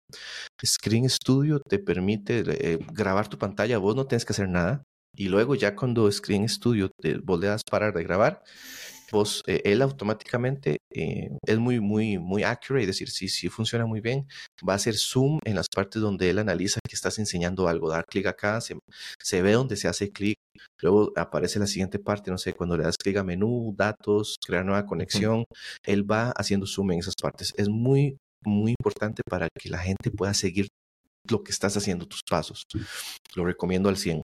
Screen 0.64 1.08
Studio 1.10 1.60
te 1.60 1.78
permite 1.78 2.42
eh, 2.46 2.78
grabar 2.92 3.28
tu 3.28 3.38
pantalla, 3.38 3.78
vos 3.78 3.96
no 3.96 4.06
tienes 4.06 4.24
que 4.24 4.32
hacer 4.32 4.48
nada. 4.48 4.82
Y 5.16 5.28
luego 5.28 5.54
ya 5.54 5.74
cuando 5.74 6.10
Screen 6.10 6.48
Studio 6.48 6.88
te, 7.00 7.18
vos 7.18 7.40
le 7.40 7.48
das 7.48 7.62
parar 7.68 7.92
de 7.92 8.04
grabar, 8.04 8.42
vos, 9.10 9.42
eh, 9.46 9.60
él 9.64 9.82
automáticamente 9.82 10.78
eh, 10.92 11.30
es 11.46 11.58
muy, 11.58 11.80
muy, 11.80 12.18
muy 12.18 12.42
accurate, 12.42 12.82
es 12.82 12.88
decir, 12.88 13.10
si, 13.10 13.28
si 13.28 13.48
funciona 13.48 13.86
muy 13.86 14.00
bien, 14.00 14.26
va 14.66 14.74
a 14.74 14.76
hacer 14.76 14.96
zoom 14.96 15.38
en 15.44 15.54
las 15.54 15.68
partes 15.68 16.02
donde 16.02 16.30
él 16.30 16.38
analiza 16.38 16.80
que 16.86 16.94
estás 16.94 17.18
enseñando 17.18 17.68
algo, 17.68 17.88
dar 17.88 18.04
clic 18.06 18.26
acá, 18.26 18.60
se, 18.60 18.78
se 19.22 19.42
ve 19.42 19.52
donde 19.52 19.76
se 19.76 19.88
hace 19.88 20.10
clic, 20.10 20.36
luego 20.80 21.12
aparece 21.16 21.58
la 21.58 21.66
siguiente 21.66 21.98
parte, 21.98 22.30
no 22.30 22.38
sé, 22.38 22.52
cuando 22.52 22.76
le 22.76 22.84
das 22.84 22.96
clic 22.96 23.16
a 23.16 23.24
menú, 23.24 23.74
datos, 23.76 24.36
crear 24.44 24.64
nueva 24.64 24.86
conexión, 24.86 25.44
él 25.84 26.10
va 26.10 26.30
haciendo 26.30 26.66
zoom 26.66 26.92
en 26.92 27.00
esas 27.00 27.14
partes. 27.20 27.54
Es 27.56 27.68
muy, 27.68 28.16
muy 28.44 28.72
importante 28.78 29.22
para 29.28 29.48
que 29.58 29.68
la 29.68 29.78
gente 29.78 30.10
pueda 30.10 30.34
seguir 30.34 30.68
lo 31.28 31.42
que 31.42 31.52
estás 31.52 31.76
haciendo, 31.76 32.06
tus 32.06 32.22
pasos. 32.28 32.64
Lo 33.34 33.44
recomiendo 33.44 33.88
al 33.88 33.96
100. 33.96 34.22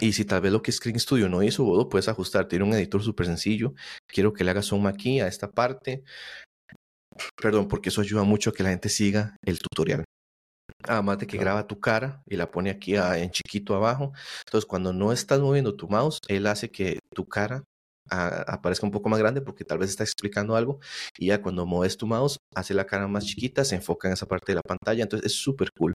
Y 0.00 0.12
si 0.14 0.24
tal 0.24 0.40
vez 0.40 0.50
lo 0.50 0.62
que 0.62 0.72
Screen 0.72 0.98
Studio 0.98 1.28
no 1.28 1.42
hizo, 1.42 1.62
vos 1.62 1.76
lo 1.76 1.88
puedes 1.88 2.08
ajustar. 2.08 2.48
Tiene 2.48 2.64
un 2.64 2.72
editor 2.72 3.02
súper 3.02 3.26
sencillo. 3.26 3.74
Quiero 4.06 4.32
que 4.32 4.44
le 4.44 4.50
hagas 4.50 4.66
zoom 4.66 4.86
aquí 4.86 5.20
a 5.20 5.26
esta 5.26 5.50
parte. 5.50 6.02
Perdón, 7.36 7.68
porque 7.68 7.90
eso 7.90 8.00
ayuda 8.00 8.22
mucho 8.22 8.50
a 8.50 8.52
que 8.54 8.62
la 8.62 8.70
gente 8.70 8.88
siga 8.88 9.36
el 9.44 9.58
tutorial. 9.58 10.04
Además 10.84 11.18
de 11.18 11.26
que 11.26 11.36
graba 11.36 11.66
tu 11.66 11.78
cara 11.78 12.22
y 12.26 12.36
la 12.36 12.50
pone 12.50 12.70
aquí 12.70 12.96
en 12.96 13.30
chiquito 13.30 13.74
abajo. 13.74 14.12
Entonces, 14.46 14.66
cuando 14.66 14.94
no 14.94 15.12
estás 15.12 15.38
moviendo 15.40 15.76
tu 15.76 15.88
mouse, 15.88 16.18
él 16.28 16.46
hace 16.46 16.70
que 16.70 16.98
tu 17.14 17.26
cara 17.26 17.64
aparezca 18.08 18.86
un 18.86 18.92
poco 18.92 19.08
más 19.08 19.18
grande 19.18 19.40
porque 19.40 19.64
tal 19.64 19.78
vez 19.78 19.90
está 19.90 20.02
explicando 20.02 20.56
algo 20.56 20.80
y 21.18 21.26
ya 21.26 21.42
cuando 21.42 21.66
mueves 21.66 21.96
tu 21.96 22.06
mouse 22.06 22.38
hace 22.54 22.74
la 22.74 22.86
cara 22.86 23.06
más 23.06 23.24
chiquita, 23.24 23.64
se 23.64 23.76
enfoca 23.76 24.08
en 24.08 24.14
esa 24.14 24.26
parte 24.26 24.52
de 24.52 24.56
la 24.56 24.62
pantalla, 24.62 25.02
entonces 25.02 25.32
es 25.32 25.38
súper 25.38 25.70
cool. 25.72 25.92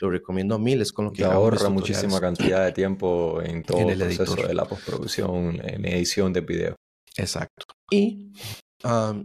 Lo 0.00 0.10
recomiendo 0.10 0.54
a 0.54 0.58
mil, 0.58 0.80
es 0.80 0.92
con 0.92 1.06
lo 1.06 1.12
que 1.12 1.24
ahorra 1.24 1.68
muchísima 1.68 2.20
cantidad 2.20 2.64
de 2.64 2.72
tiempo 2.72 3.40
en 3.42 3.62
todo 3.64 3.88
el, 3.88 3.98
proceso 3.98 4.46
de 4.46 4.54
la 4.54 4.64
postproducción, 4.64 5.60
en 5.62 5.84
edición 5.86 6.32
de 6.32 6.40
video. 6.40 6.76
Exacto. 7.16 7.64
Y 7.90 8.32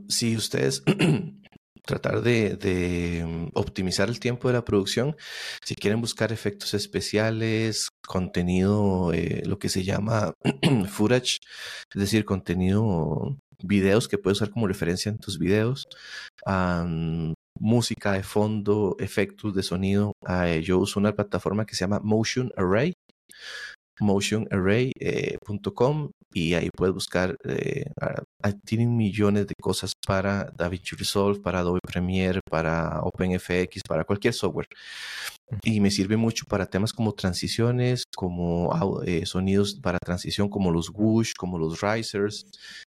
si 0.07 0.35
ustedes 0.35 0.83
tratar 1.85 2.21
de, 2.21 3.23
mm, 3.25 3.49
optimizar 3.53 4.09
el 4.09 4.19
tiempo 4.19 4.47
de 4.47 4.55
la 4.55 4.65
producción. 4.65 5.15
Si 5.63 5.75
quieren 5.75 6.01
buscar 6.01 6.31
efectos 6.31 6.73
especiales, 6.73 7.89
contenido, 8.07 9.13
eh, 9.13 9.43
lo 9.45 9.59
que 9.59 9.69
se 9.69 9.83
llama 9.83 10.33
footage, 10.89 11.39
es 11.93 12.01
decir, 12.01 12.25
contenido, 12.25 13.37
videos 13.63 14.07
que 14.07 14.17
puedes 14.17 14.37
usar 14.39 14.51
como 14.51 14.67
referencia 14.67 15.09
en 15.09 15.19
tus 15.19 15.37
videos, 15.39 15.87
música 17.59 18.13
de 18.13 18.23
fondo, 18.23 18.95
efectos 18.99 19.53
de 19.53 19.63
sonido. 19.63 20.13
yo 20.63 20.79
uso 20.79 20.99
una 20.99 21.13
plataforma 21.13 21.65
que 21.65 21.75
se 21.75 21.81
llama 21.81 21.99
Motion 22.03 22.51
Array. 22.57 22.93
motionarray.com 23.99 26.11
y 26.33 26.53
ahí 26.53 26.69
puedes 26.69 26.93
buscar, 26.93 27.35
eh, 27.43 27.91
tienen 28.63 28.95
millones 28.95 29.47
de 29.47 29.55
cosas 29.59 29.93
para 30.07 30.45
DaVinci 30.55 30.95
Resolve, 30.95 31.41
para 31.41 31.59
Adobe 31.59 31.81
Premiere, 31.81 32.39
para 32.49 33.01
OpenFX, 33.01 33.81
para 33.87 34.05
cualquier 34.05 34.33
software. 34.33 34.67
Y 35.63 35.79
me 35.79 35.91
sirve 35.91 36.17
mucho 36.17 36.45
para 36.45 36.65
temas 36.65 36.93
como 36.93 37.13
transiciones, 37.13 38.03
como 38.15 39.01
eh, 39.03 39.25
sonidos 39.25 39.75
para 39.75 39.97
transición, 39.99 40.49
como 40.49 40.71
los 40.71 40.89
whoosh, 40.89 41.33
como 41.37 41.57
los 41.57 41.81
risers, 41.81 42.45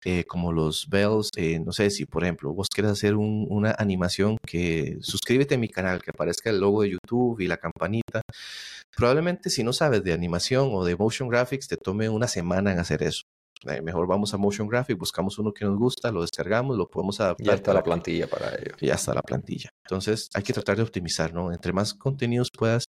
eh, 0.04 0.24
como 0.26 0.52
los 0.52 0.88
bells. 0.90 1.32
no 1.66 1.72
sé 1.72 1.90
si, 1.90 2.06
por 2.06 2.24
ejemplo, 2.24 2.54
vos 2.54 2.68
quieres 2.74 2.92
hacer 2.92 3.16
una 3.16 3.76
animación 3.78 4.38
que 4.46 4.98
suscríbete 5.02 5.56
a 5.56 5.58
mi 5.58 5.68
canal, 5.68 6.02
que 6.02 6.12
aparezca 6.12 6.50
el 6.50 6.60
logo 6.60 6.84
de 6.84 6.92
YouTube 6.92 7.40
y 7.42 7.48
la 7.48 7.58
campanita. 7.58 8.22
Probablemente 8.96 9.50
si 9.50 9.64
no 9.64 9.74
sabes 9.74 10.04
de 10.04 10.14
animación 10.14 10.70
o 10.72 10.86
de 10.86 10.96
motion 10.96 11.28
graphics, 11.28 11.68
te 11.68 11.78
tome 11.78 12.10
una 12.10 12.28
semana 12.28 12.72
en 12.72 12.80
hacer 12.80 13.04
eso. 13.04 13.24
Eh, 13.68 13.82
mejor 13.82 14.08
vamos 14.08 14.34
a 14.34 14.38
Motion 14.38 14.68
Graphics, 14.68 15.00
buscamos 15.00 15.40
uno 15.40 15.54
que 15.54 15.66
nos 15.66 15.78
gusta, 15.78 16.12
lo 16.12 16.22
descargamos, 16.22 16.78
lo 16.78 16.88
podemos 16.88 17.20
adaptar. 17.20 17.46
Ya 17.46 17.54
está 17.54 17.74
la 17.74 17.84
plantilla 17.84 18.28
para 18.28 18.50
ello. 18.56 18.72
Ya 18.80 18.94
está 18.94 19.14
la 19.14 19.22
plantilla. 19.22 19.70
Entonces 19.86 20.30
hay 20.34 20.44
que 20.44 20.54
tratar 20.54 20.78
de 20.78 20.84
optimizar, 20.84 21.34
¿no? 21.34 21.52
Entre 21.52 21.74
más 21.74 21.94
contenidos 21.94 22.50
puedas 22.52 22.86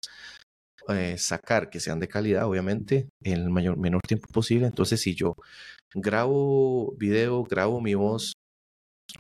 eh, 0.89 1.17
sacar 1.17 1.69
que 1.69 1.79
sean 1.79 1.99
de 1.99 2.07
calidad, 2.07 2.45
obviamente, 2.45 3.09
en 3.23 3.33
el 3.33 3.49
mayor, 3.49 3.77
menor 3.77 4.01
tiempo 4.07 4.27
posible. 4.31 4.67
Entonces, 4.67 5.01
si 5.01 5.15
yo 5.15 5.35
grabo 5.93 6.93
video, 6.97 7.43
grabo 7.43 7.81
mi 7.81 7.95
voz, 7.95 8.33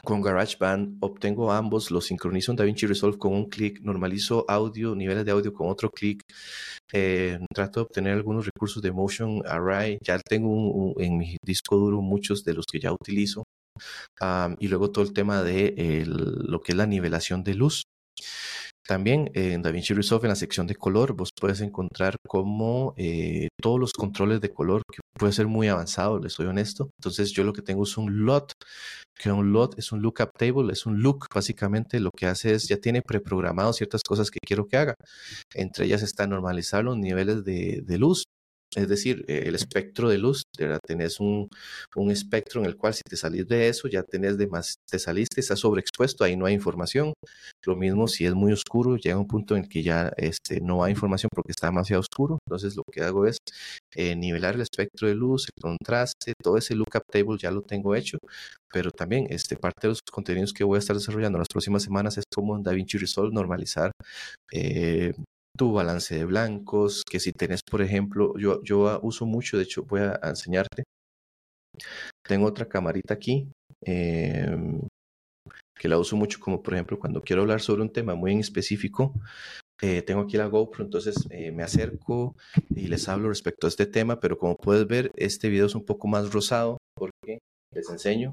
con 0.03 0.21
GarageBand 0.21 0.97
obtengo 1.01 1.51
ambos, 1.51 1.91
los 1.91 2.05
sincronizo 2.05 2.51
en 2.51 2.57
DaVinci 2.57 2.85
Resolve 2.85 3.17
con 3.17 3.33
un 3.33 3.49
clic, 3.49 3.81
normalizo 3.81 4.45
audio, 4.47 4.95
niveles 4.95 5.25
de 5.25 5.31
audio 5.31 5.53
con 5.53 5.69
otro 5.69 5.89
clic, 5.89 6.21
eh, 6.93 7.39
trato 7.53 7.79
de 7.79 7.85
obtener 7.85 8.13
algunos 8.13 8.45
recursos 8.45 8.81
de 8.81 8.91
Motion 8.91 9.41
Array, 9.45 9.97
ya 10.01 10.19
tengo 10.19 10.93
en 10.99 11.17
mi 11.17 11.37
disco 11.43 11.77
duro 11.77 12.01
muchos 12.01 12.43
de 12.43 12.53
los 12.53 12.65
que 12.65 12.79
ya 12.79 12.91
utilizo, 12.91 13.43
y 14.59 14.67
luego 14.67 14.91
todo 14.91 15.03
el 15.03 15.13
tema 15.13 15.43
de 15.43 16.03
lo 16.05 16.61
que 16.61 16.71
es 16.71 16.77
la 16.77 16.87
nivelación 16.87 17.43
de 17.43 17.55
luz. 17.55 17.83
También 18.87 19.31
en 19.33 19.63
DaVinci 19.63 19.93
Resolve, 19.95 20.25
en 20.25 20.29
la 20.29 20.35
sección 20.35 20.67
de 20.67 20.75
color, 20.75 21.13
vos 21.13 21.29
puedes 21.39 21.61
encontrar 21.61 22.15
como 22.27 22.93
eh, 22.97 23.47
todos 23.59 23.79
los 23.79 23.93
controles 23.93 24.41
de 24.41 24.51
color, 24.51 24.83
que 24.91 24.99
puede 25.17 25.33
ser 25.33 25.47
muy 25.47 25.67
avanzado, 25.67 26.19
les 26.19 26.33
soy 26.33 26.45
honesto. 26.45 26.91
Entonces, 26.99 27.31
yo 27.31 27.43
lo 27.43 27.53
que 27.53 27.63
tengo 27.63 27.83
es 27.83 27.97
un 27.97 28.25
LOT, 28.25 28.51
que 29.17 29.31
un 29.31 29.51
LOT 29.53 29.79
es 29.79 29.91
un 29.91 30.01
lookup 30.01 30.29
table, 30.37 30.71
es 30.71 30.85
un 30.85 31.01
look, 31.01 31.25
básicamente 31.33 31.99
lo 31.99 32.11
que 32.15 32.27
hace 32.27 32.53
es, 32.53 32.67
ya 32.67 32.77
tiene 32.77 33.01
preprogramado 33.01 33.73
ciertas 33.73 34.01
cosas 34.07 34.29
que 34.29 34.39
quiero 34.45 34.67
que 34.67 34.77
haga. 34.77 34.95
Entre 35.55 35.85
ellas 35.85 36.03
está 36.03 36.27
normalizar 36.27 36.83
los 36.83 36.97
niveles 36.97 37.43
de 37.43 37.97
luz, 37.97 38.25
es 38.75 38.87
decir, 38.87 39.23
eh, 39.27 39.43
el 39.45 39.55
espectro 39.55 40.09
de 40.09 40.17
luz, 40.17 40.43
ya 40.57 40.79
tenés 40.79 41.19
un, 41.19 41.49
un, 41.95 42.11
espectro 42.11 42.61
en 42.61 42.67
el 42.67 42.75
cual 42.77 42.93
si 42.93 43.01
te 43.07 43.15
salís 43.15 43.47
de 43.47 43.69
eso, 43.69 43.87
ya 43.87 44.03
tenés 44.03 44.37
de 44.37 44.47
más, 44.47 44.75
te 44.89 44.99
saliste, 44.99 45.41
estás 45.41 45.59
sobreexpuesto, 45.59 46.23
ahí 46.23 46.35
no 46.37 46.45
hay 46.45 46.53
información. 46.53 47.13
Lo 47.65 47.75
mismo 47.75 48.07
si 48.07 48.25
es 48.25 48.33
muy 48.33 48.51
oscuro, 48.53 48.97
llega 48.97 49.17
un 49.17 49.27
punto 49.27 49.55
en 49.55 49.63
el 49.63 49.69
que 49.69 49.83
ya 49.83 50.11
este, 50.17 50.61
no 50.61 50.83
hay 50.83 50.91
información 50.91 51.29
porque 51.33 51.51
está 51.51 51.67
demasiado 51.67 52.01
oscuro. 52.01 52.39
Entonces 52.47 52.75
lo 52.75 52.83
que 52.91 53.01
hago 53.01 53.25
es 53.25 53.37
eh, 53.95 54.15
nivelar 54.15 54.55
el 54.55 54.61
espectro 54.61 55.07
de 55.07 55.15
luz, 55.15 55.47
el 55.55 55.61
contraste, 55.61 56.33
todo 56.41 56.57
ese 56.57 56.75
lookup 56.75 57.03
table 57.11 57.37
ya 57.39 57.51
lo 57.51 57.61
tengo 57.61 57.95
hecho. 57.95 58.17
Pero 58.71 58.91
también 58.91 59.27
este, 59.29 59.55
parte 59.55 59.81
de 59.83 59.89
los 59.89 60.01
contenidos 60.11 60.53
que 60.53 60.63
voy 60.63 60.77
a 60.77 60.79
estar 60.79 60.95
desarrollando 60.95 61.37
en 61.37 61.41
las 61.41 61.47
próximas 61.47 61.83
semanas 61.83 62.17
es 62.17 62.25
como 62.33 62.55
en 62.55 62.63
DaVinci 62.63 62.97
Resolve 62.97 63.33
normalizar 63.33 63.91
eh, 64.51 65.13
tu 65.55 65.73
balance 65.73 66.15
de 66.15 66.25
blancos, 66.25 67.03
que 67.09 67.19
si 67.19 67.31
tenés, 67.31 67.61
por 67.63 67.81
ejemplo, 67.81 68.33
yo, 68.37 68.61
yo 68.63 68.99
uso 69.01 69.25
mucho, 69.25 69.57
de 69.57 69.63
hecho 69.63 69.83
voy 69.83 70.01
a, 70.01 70.19
enseñarte. 70.23 70.83
Tengo 72.23 72.47
otra 72.47 72.67
camarita 72.67 73.13
aquí 73.13 73.47
em, 73.81 74.79
que 75.77 75.87
la 75.87 75.97
uso 75.97 76.15
mucho 76.15 76.39
como 76.39 76.63
por 76.63 76.73
ejemplo 76.73 76.97
cuando 76.97 77.21
quiero 77.21 77.41
hablar 77.41 77.61
sobre 77.61 77.81
un 77.81 77.91
tema 77.91 78.15
muy 78.15 78.31
en 78.31 78.39
específico. 78.39 79.13
Eh, 79.81 80.01
tengo 80.01 80.21
aquí 80.21 80.37
la 80.37 80.45
GoPro, 80.45 80.85
entonces 80.85 81.15
eh, 81.29 81.51
me 81.51 81.63
acerco 81.63 82.35
y 82.69 82.87
les 82.87 83.09
hablo 83.09 83.27
respecto 83.27 83.67
a 83.67 83.69
este 83.69 83.85
tema, 83.85 84.19
pero 84.21 84.37
como 84.37 84.55
puedes 84.55 84.87
ver, 84.87 85.11
este 85.15 85.49
video 85.49 85.65
es 85.65 85.75
un 85.75 85.85
poco 85.85 86.07
más 86.07 86.31
rosado 86.31 86.77
porque 86.95 87.39
les 87.73 87.89
enseño. 87.89 88.31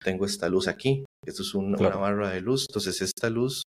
Tengo 0.00 0.24
esta 0.24 0.48
luz 0.48 0.68
aquí, 0.68 1.04
esto 1.26 1.42
es 1.42 1.54
una 1.54 1.76
barra 1.76 2.30
de 2.30 2.40
luz, 2.40 2.66
entonces 2.68 3.02
esta 3.02 3.28
luz, 3.28 3.64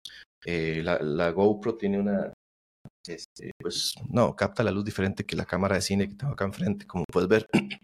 eh, 0.45 0.81
la, 0.83 0.99
la 0.99 1.31
GoPro 1.31 1.77
tiene 1.77 2.01
una, 2.01 2.33
este, 3.09 3.53
pues 3.61 3.95
no, 4.09 4.35
capta 4.37 4.63
la 4.63 4.71
luz 4.71 4.85
diferente 4.85 5.25
que 5.25 5.37
la 5.37 5.45
cámara 5.45 5.77
de 5.77 5.83
cine 5.83 6.09
que 6.09 6.15
tengo 6.15 6.33
acá 6.33 6.45
enfrente, 6.45 6.87
como 6.87 7.05
puedes 7.11 7.29
ver. 7.29 7.47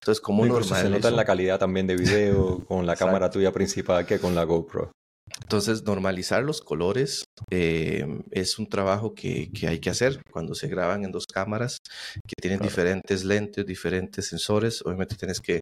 Entonces, 0.00 0.20
como 0.20 0.44
normal. 0.46 0.82
Se 0.82 0.88
nota 0.88 1.08
en 1.08 1.16
la 1.16 1.24
calidad 1.24 1.58
también 1.58 1.86
de 1.86 1.96
video 1.96 2.64
con 2.66 2.86
la 2.86 2.96
cámara 2.96 3.30
tuya 3.30 3.52
principal 3.52 4.06
que 4.06 4.18
con 4.18 4.34
la 4.34 4.44
GoPro. 4.44 4.92
Entonces, 5.40 5.82
normalizar 5.84 6.42
los 6.42 6.60
colores 6.60 7.24
eh, 7.50 8.06
es 8.30 8.58
un 8.58 8.68
trabajo 8.68 9.14
que, 9.14 9.50
que, 9.50 9.66
hay 9.66 9.78
que 9.80 9.90
hacer 9.90 10.20
cuando 10.30 10.54
se 10.54 10.68
graban 10.68 11.04
en 11.04 11.12
dos 11.12 11.26
cámaras 11.26 11.78
que 12.26 12.34
tienen 12.40 12.60
diferentes 12.60 13.24
lentes, 13.24 13.64
diferentes 13.64 14.26
sensores. 14.26 14.82
Obviamente 14.84 15.16
tienes 15.16 15.40
que 15.40 15.60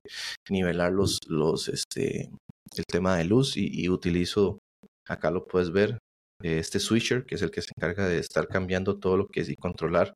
nivelar 0.48 0.92
los, 0.92 1.18
los, 1.28 1.68
este, 1.68 2.30
el 2.76 2.84
tema 2.90 3.16
de 3.16 3.24
luz 3.24 3.56
y, 3.56 3.68
y 3.72 3.88
utilizo, 3.88 4.58
acá 5.06 5.30
lo 5.30 5.46
puedes 5.46 5.70
ver, 5.70 5.98
este 6.42 6.80
switcher, 6.80 7.24
que 7.24 7.34
es 7.34 7.42
el 7.42 7.50
que 7.50 7.62
se 7.62 7.72
encarga 7.76 8.06
de 8.08 8.18
estar 8.18 8.48
cambiando 8.48 8.98
todo 8.98 9.16
lo 9.16 9.26
que 9.26 9.40
es 9.40 9.48
y 9.48 9.56
controlar 9.56 10.14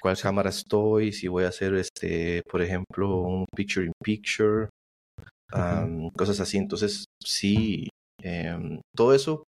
cuál 0.00 0.18
cámara 0.18 0.50
estoy, 0.50 1.12
si 1.12 1.28
voy 1.28 1.44
a 1.44 1.48
hacer, 1.48 1.74
este, 1.74 2.42
por 2.50 2.62
ejemplo, 2.62 3.16
un 3.22 3.46
picture 3.54 3.86
in 3.86 3.92
picture, 4.02 4.68
cosas 6.16 6.40
así. 6.40 6.58
Entonces, 6.58 7.06
sí, 7.24 7.88
em, 8.22 8.80
todo 8.94 9.14
eso 9.14 9.44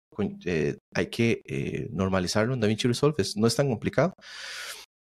eh, 0.45 0.77
hay 0.93 1.07
que 1.07 1.41
eh, 1.45 1.87
normalizarlo 1.91 2.53
en 2.53 2.59
DaVinci 2.59 2.87
Resolve. 2.87 3.23
no 3.35 3.47
es 3.47 3.55
tan 3.55 3.69
complicado. 3.69 4.13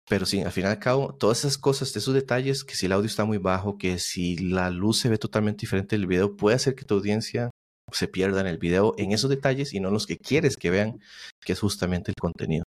Pero 0.08 0.26
sí, 0.26 0.42
al 0.42 0.52
fin 0.52 0.64
y 0.64 0.66
al 0.66 0.78
cabo, 0.78 1.14
todas 1.14 1.40
esas 1.40 1.56
cosas, 1.58 1.94
esos 1.96 2.12
detalles, 2.14 2.64
que 2.64 2.74
si 2.74 2.86
el 2.86 2.92
audio 2.92 3.06
está 3.06 3.24
muy 3.24 3.38
bajo, 3.38 3.78
que 3.78 3.98
si 3.98 4.36
la 4.36 4.68
luz 4.70 4.98
se 4.98 5.08
ve 5.08 5.16
totalmente 5.16 5.60
diferente 5.62 5.96
del 5.96 6.06
video, 6.06 6.36
puede 6.36 6.56
hacer 6.56 6.74
que 6.74 6.84
tu 6.84 6.94
audiencia 6.94 7.50
se 7.90 8.08
pierdan 8.08 8.46
el 8.46 8.58
video 8.58 8.94
en 8.98 9.12
esos 9.12 9.30
detalles 9.30 9.74
y 9.74 9.80
no 9.80 9.90
los 9.90 10.06
que 10.06 10.18
quieres 10.18 10.56
que 10.56 10.70
vean, 10.70 11.00
que 11.40 11.52
es 11.52 11.60
justamente 11.60 12.10
el 12.10 12.16
contenido. 12.16 12.64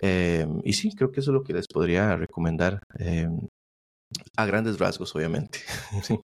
Em, 0.00 0.60
y 0.64 0.72
sí, 0.74 0.94
creo 0.94 1.12
que 1.12 1.20
eso 1.20 1.30
es 1.30 1.34
lo 1.34 1.44
que 1.44 1.52
les 1.52 1.66
podría 1.66 2.16
recomendar. 2.16 2.80
Em, 2.98 3.38
a 4.36 4.46
grandes 4.46 4.78
rasgos, 4.78 5.14
obviamente. 5.14 5.60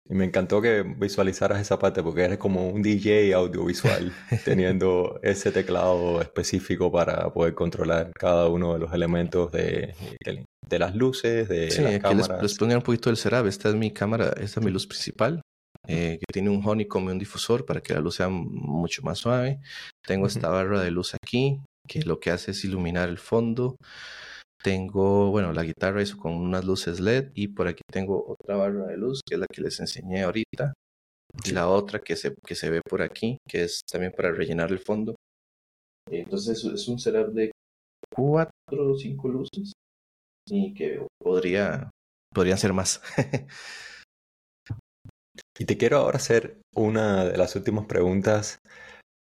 Y 0.08 0.14
me 0.14 0.24
encantó 0.24 0.62
que 0.62 0.82
visualizaras 0.82 1.60
esa 1.60 1.78
parte 1.78 2.02
porque 2.02 2.22
eres 2.22 2.38
como 2.38 2.68
un 2.68 2.82
DJ 2.82 3.34
audiovisual, 3.34 4.12
teniendo 4.44 5.18
ese 5.22 5.50
teclado 5.50 6.20
específico 6.20 6.92
para 6.92 7.32
poder 7.32 7.54
controlar 7.54 8.12
cada 8.12 8.48
uno 8.48 8.74
de 8.74 8.78
los 8.78 8.92
elementos 8.92 9.50
de, 9.50 9.94
de, 10.24 10.78
las 10.78 10.94
luces, 10.94 11.48
de 11.48 11.70
sí, 11.70 11.82
las 11.82 11.94
aquí 11.94 12.14
Les, 12.14 12.28
les 12.40 12.60
un 12.60 12.82
poquito 12.82 13.10
del 13.10 13.16
CERAB. 13.16 13.46
Esta 13.46 13.68
es 13.70 13.74
mi 13.74 13.90
cámara, 13.90 14.32
esta 14.40 14.60
es 14.60 14.64
mi 14.64 14.70
luz 14.70 14.86
principal. 14.86 15.42
Eh, 15.88 16.18
que 16.20 16.32
tiene 16.32 16.48
un 16.48 16.62
honeycomb 16.64 17.08
y 17.08 17.12
un 17.12 17.18
difusor 17.18 17.66
para 17.66 17.80
que 17.80 17.92
la 17.92 18.00
luz 18.00 18.16
sea 18.16 18.28
mucho 18.28 19.02
más 19.02 19.18
suave. 19.18 19.60
Tengo 20.06 20.26
esta 20.26 20.48
barra 20.48 20.80
de 20.80 20.90
luz 20.90 21.14
aquí, 21.14 21.60
que 21.88 22.02
lo 22.02 22.20
que 22.20 22.30
hace 22.30 22.52
es 22.52 22.64
iluminar 22.64 23.08
el 23.08 23.18
fondo. 23.18 23.76
Tengo, 24.62 25.30
bueno, 25.30 25.52
la 25.52 25.64
guitarra 25.64 26.02
hizo 26.02 26.16
con 26.18 26.34
unas 26.34 26.64
luces 26.64 27.00
LED 27.00 27.32
y 27.34 27.48
por 27.48 27.66
aquí 27.66 27.82
tengo 27.90 28.24
otra 28.28 28.56
barra 28.56 28.86
de 28.86 28.96
luz, 28.96 29.20
que 29.26 29.34
es 29.34 29.40
la 29.40 29.46
que 29.52 29.60
les 29.60 29.80
enseñé 29.80 30.22
ahorita. 30.22 30.72
Y 31.44 31.50
la 31.50 31.68
otra 31.68 31.98
que 31.98 32.14
se, 32.14 32.34
que 32.46 32.54
se 32.54 32.70
ve 32.70 32.80
por 32.88 33.02
aquí, 33.02 33.38
que 33.48 33.64
es 33.64 33.80
también 33.90 34.12
para 34.12 34.30
rellenar 34.30 34.70
el 34.70 34.78
fondo. 34.78 35.16
Entonces 36.10 36.64
es 36.64 36.88
un 36.88 36.98
setup 36.98 37.32
de 37.32 37.50
cuatro 38.14 38.92
o 38.92 38.96
cinco 38.96 39.28
luces 39.28 39.72
y 40.46 40.74
que 40.74 41.04
podría, 41.20 41.90
podrían 42.32 42.58
ser 42.58 42.72
más. 42.72 43.00
Y 45.58 45.66
te 45.66 45.76
quiero 45.76 45.98
ahora 45.98 46.16
hacer 46.16 46.56
una 46.74 47.24
de 47.24 47.36
las 47.36 47.54
últimas 47.56 47.86
preguntas. 47.86 48.58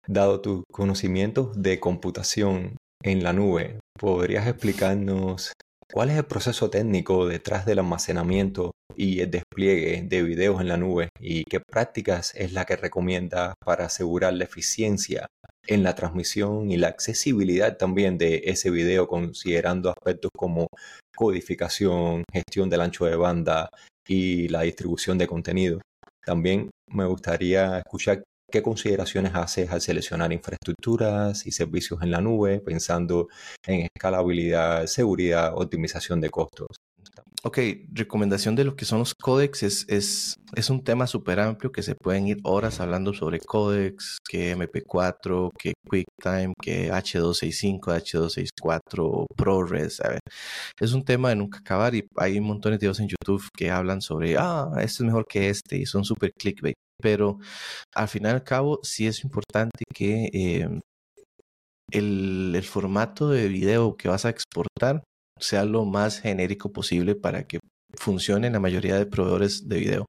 Dado 0.07 0.41
tus 0.41 0.65
conocimientos 0.71 1.61
de 1.61 1.81
computación 1.81 2.77
en 3.03 3.25
la 3.25 3.33
nube, 3.33 3.81
¿podrías 3.99 4.47
explicarnos 4.47 5.53
cuál 5.93 6.11
es 6.11 6.17
el 6.17 6.25
proceso 6.27 6.71
técnico 6.71 7.27
detrás 7.27 7.67
del 7.67 7.79
almacenamiento 7.79 8.73
y 8.97 9.21
el 9.21 9.31
despliegue 9.31 10.03
de 10.03 10.23
videos 10.23 10.61
en 10.61 10.69
la 10.69 10.77
nube 10.77 11.09
y 11.21 11.45
qué 11.45 11.61
prácticas 11.61 12.35
es 12.35 12.53
la 12.53 12.65
que 12.65 12.77
recomienda 12.77 13.55
para 13.65 13.87
asegurar 13.87 14.35
la 14.35 14.45
eficiencia 14.45 15.27
en 15.67 15.83
la 15.83 15.95
transmisión 15.95 16.71
y 16.71 16.77
la 16.77 16.89
accesibilidad 16.89 17.77
también 17.77 18.19
de 18.19 18.43
ese 18.45 18.71
video 18.71 19.09
considerando 19.09 19.91
aspectos 19.91 20.31
como 20.37 20.69
codificación, 21.17 22.25
gestión 22.33 22.69
del 22.69 22.83
ancho 22.83 23.07
de 23.07 23.17
banda 23.17 23.71
y 24.07 24.49
la 24.49 24.63
distribución 24.63 25.17
de 25.19 25.27
contenido? 25.27 25.81
También 26.25 26.71
me 26.89 27.07
gustaría 27.07 27.79
escuchar 27.79 28.23
qué 28.51 28.63
consideraciones 28.63 29.35
haces 29.35 29.71
al 29.71 29.81
seleccionar 29.81 30.33
infraestructuras 30.33 31.47
y 31.47 31.51
servicios 31.51 32.03
en 32.03 32.11
la 32.11 32.21
nube, 32.21 32.61
pensando 32.61 33.29
en 33.67 33.89
escalabilidad, 33.95 34.87
seguridad, 34.87 35.55
optimización 35.57 36.21
de 36.21 36.31
costos. 36.31 36.69
Ok, 37.47 37.59
recomendación 37.93 38.57
de 38.57 38.65
lo 38.65 38.75
que 38.75 38.87
son 38.87 39.01
los 39.01 39.15
códecs 39.15 39.63
es, 39.65 39.85
es, 39.91 40.37
es 40.55 40.71
un 40.71 40.83
tema 40.83 41.07
súper 41.07 41.41
amplio 41.41 41.73
que 41.73 41.83
se 41.83 41.95
pueden 41.95 42.27
ir 42.27 42.39
horas 42.43 42.81
hablando 42.81 43.13
sobre 43.13 43.39
códecs, 43.39 44.17
que 44.27 44.57
MP4, 44.57 45.51
que 45.59 45.75
QuickTime, 45.87 46.55
que 46.63 46.91
H265, 46.91 47.81
H264, 47.83 49.27
ProRes. 49.37 50.01
Es 50.81 50.95
un 50.95 51.05
tema 51.05 51.29
de 51.29 51.37
nunca 51.37 51.59
acabar 51.59 51.95
y 51.95 52.09
hay 52.17 52.41
montones 52.41 52.81
de 52.81 52.87
videos 52.87 53.01
en 53.01 53.09
YouTube 53.09 53.47
que 53.55 53.71
hablan 53.71 54.01
sobre, 54.01 54.37
ah, 54.39 54.71
este 54.79 55.03
es 55.03 55.07
mejor 55.07 55.27
que 55.29 55.51
este 55.51 55.77
y 55.77 55.85
son 55.85 56.03
súper 56.03 56.33
clickbait. 56.33 56.77
Pero 57.03 57.39
al 57.95 58.09
final 58.09 58.33
y 58.33 58.35
al 58.37 58.45
cabo 58.45 58.81
sí 58.83 59.07
es 59.07 59.23
importante 59.23 59.85
que 59.95 60.31
eh, 60.33 60.69
el, 61.91 62.55
el 62.57 62.65
formato 62.65 63.29
de 63.29 63.49
video 63.49 63.97
que 63.97 64.09
vas 64.09 64.25
a 64.25 64.31
exportar 64.31 65.03
sea 65.39 65.65
lo 65.65 65.85
más 65.85 66.21
genérico 66.21 66.73
posible 66.73 67.15
para 67.15 67.47
que 67.47 67.59
funcione 67.97 68.47
en 68.49 68.53
la 68.53 68.61
mayoría 68.61 68.97
de 68.97 69.07
proveedores 69.07 69.69
de 69.69 69.79
video. 69.79 70.07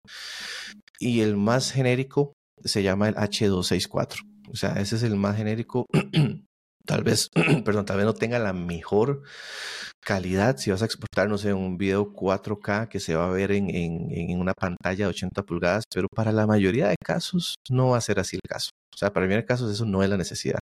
Y 0.99 1.21
el 1.21 1.38
más 1.38 1.71
genérico 1.71 2.34
se 2.63 2.84
llama 2.84 3.09
el 3.09 3.15
H264. 3.15 4.19
O 4.51 4.55
sea, 4.55 4.73
ese 4.73 4.95
es 4.95 5.03
el 5.03 5.15
más 5.15 5.38
genérico. 5.38 5.86
tal 6.86 7.03
vez, 7.03 7.30
perdón, 7.65 7.86
tal 7.86 7.97
vez 7.97 8.05
no 8.05 8.13
tenga 8.13 8.39
la 8.39 8.53
mejor 8.53 9.23
calidad 10.01 10.57
si 10.57 10.71
vas 10.71 10.82
a 10.82 10.86
exportar, 10.86 11.28
no 11.28 11.38
sé, 11.38 11.53
un 11.53 11.78
video 11.78 12.13
4K 12.13 12.88
que 12.88 12.99
se 12.99 13.15
va 13.15 13.28
a 13.28 13.32
ver 13.32 13.51
en, 13.51 13.69
en, 13.69 14.11
en, 14.11 14.39
una 14.39 14.53
pantalla 14.53 15.05
de 15.05 15.09
80 15.09 15.43
pulgadas, 15.43 15.84
pero 15.93 16.07
para 16.15 16.32
la 16.32 16.45
mayoría 16.45 16.88
de 16.88 16.95
casos 17.03 17.55
no 17.69 17.89
va 17.89 17.97
a 17.97 18.01
ser 18.01 18.19
así 18.19 18.36
el 18.36 18.47
caso. 18.47 18.69
O 18.95 18.97
sea, 18.97 19.11
para 19.11 19.27
mí 19.27 19.33
en 19.33 19.41
casos 19.43 19.71
eso 19.71 19.85
no 19.85 20.01
es 20.03 20.09
la 20.09 20.17
necesidad. 20.17 20.59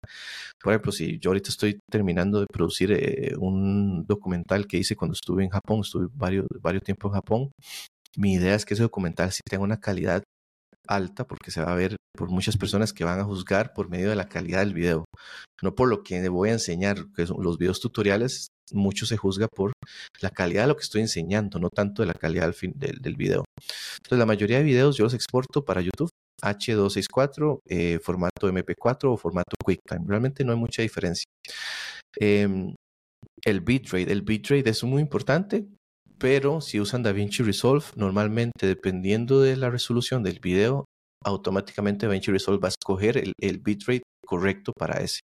Por 0.62 0.72
ejemplo, 0.72 0.90
si 0.90 1.18
yo 1.18 1.30
ahorita 1.30 1.50
estoy 1.50 1.78
terminando 1.90 2.40
de 2.40 2.46
producir 2.50 2.92
eh, 2.92 3.34
un 3.38 4.04
documental 4.06 4.66
que 4.66 4.78
hice 4.78 4.96
cuando 4.96 5.12
estuve 5.12 5.44
en 5.44 5.50
Japón, 5.50 5.80
estuve 5.80 6.08
varios, 6.14 6.46
varios 6.60 6.82
tiempo 6.82 7.08
en 7.08 7.14
Japón, 7.14 7.52
mi 8.16 8.34
idea 8.34 8.54
es 8.54 8.64
que 8.64 8.74
ese 8.74 8.82
documental 8.82 9.32
sí 9.32 9.40
tenga 9.48 9.64
una 9.64 9.80
calidad 9.80 10.22
alta 10.88 11.26
porque 11.26 11.50
se 11.50 11.62
va 11.62 11.72
a 11.72 11.76
ver 11.76 11.96
por 12.16 12.30
muchas 12.30 12.56
personas 12.56 12.92
que 12.92 13.04
van 13.04 13.20
a 13.20 13.24
juzgar 13.24 13.72
por 13.74 13.88
medio 13.88 14.10
de 14.10 14.16
la 14.16 14.28
calidad 14.28 14.60
del 14.60 14.74
video, 14.74 15.04
no 15.62 15.74
por 15.74 15.88
lo 15.88 16.02
que 16.02 16.26
voy 16.28 16.50
a 16.50 16.54
enseñar, 16.54 17.06
que 17.14 17.26
son 17.26 17.42
los 17.42 17.58
videos 17.58 17.80
tutoriales, 17.80 18.48
mucho 18.72 19.06
se 19.06 19.16
juzga 19.16 19.48
por 19.48 19.72
la 20.20 20.30
calidad 20.30 20.62
de 20.62 20.68
lo 20.68 20.76
que 20.76 20.82
estoy 20.82 21.02
enseñando, 21.02 21.58
no 21.58 21.68
tanto 21.68 22.02
de 22.02 22.08
la 22.08 22.14
calidad 22.14 22.44
del, 22.44 22.54
fin, 22.54 22.72
del, 22.74 22.98
del 23.00 23.16
video. 23.16 23.44
Entonces, 23.98 24.18
la 24.18 24.26
mayoría 24.26 24.58
de 24.58 24.64
videos 24.64 24.96
yo 24.96 25.04
los 25.04 25.14
exporto 25.14 25.64
para 25.64 25.80
YouTube 25.80 26.10
H264, 26.43 27.61
eh, 27.68 27.99
formato 28.03 28.49
MP4 28.49 29.12
o 29.12 29.16
formato 29.16 29.55
QuickTime. 29.64 30.05
Realmente 30.07 30.45
no 30.45 30.53
hay 30.53 30.59
mucha 30.59 30.82
diferencia. 30.82 31.24
Eh, 32.18 32.74
el 33.45 33.61
bitrate, 33.61 34.11
el 34.11 34.22
bitrate 34.22 34.70
es 34.70 34.84
muy 34.84 35.01
importante, 35.01 35.66
pero 36.18 36.61
si 36.61 36.80
usan 36.80 37.03
DaVinci 37.03 37.43
Resolve, 37.43 37.84
normalmente 37.97 38.66
dependiendo 38.66 39.40
de 39.40 39.57
la 39.57 39.70
resolución 39.70 40.22
del 40.22 40.38
video, 40.40 40.84
automáticamente 41.24 42.07
DaVinci 42.07 42.30
Resolve 42.30 42.61
va 42.61 42.68
a 42.68 42.76
escoger 42.78 43.18
el, 43.18 43.32
el 43.40 43.59
bitrate 43.59 44.03
correcto 44.24 44.72
para 44.78 45.01
ese. 45.01 45.20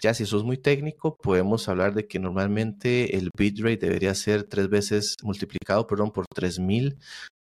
Ya 0.00 0.14
si 0.14 0.22
eso 0.24 0.38
es 0.38 0.44
muy 0.44 0.58
técnico, 0.58 1.16
podemos 1.16 1.68
hablar 1.68 1.94
de 1.94 2.06
que 2.06 2.18
normalmente 2.18 3.16
el 3.16 3.30
bitrate 3.36 3.78
debería 3.78 4.14
ser 4.14 4.44
tres 4.44 4.68
veces 4.68 5.16
multiplicado, 5.22 5.86
perdón, 5.86 6.10
por 6.12 6.26
3000 6.32 6.98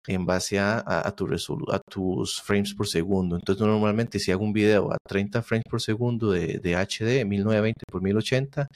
en 0.07 0.25
base 0.25 0.57
a, 0.57 0.83
a, 0.87 1.11
tu 1.15 1.27
a 1.71 1.79
tus 1.79 2.41
frames 2.41 2.73
por 2.73 2.87
segundo. 2.87 3.35
Entonces, 3.35 3.65
normalmente 3.65 4.19
si 4.19 4.31
hago 4.31 4.43
un 4.43 4.53
video 4.53 4.91
a 4.91 4.97
30 5.07 5.41
frames 5.41 5.65
por 5.69 5.81
segundo 5.81 6.31
de, 6.31 6.59
de 6.59 6.75
HD, 6.75 7.25
1920 7.25 7.81
por 7.91 8.01
1080, 8.01 8.67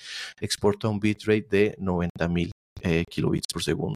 exporto 0.41 0.87
a 0.87 0.91
un 0.91 0.99
bitrate 0.99 1.47
de 1.49 1.75
90.000 1.77 2.51
eh, 2.83 3.03
kilobits 3.09 3.47
por 3.51 3.63
segundo. 3.63 3.95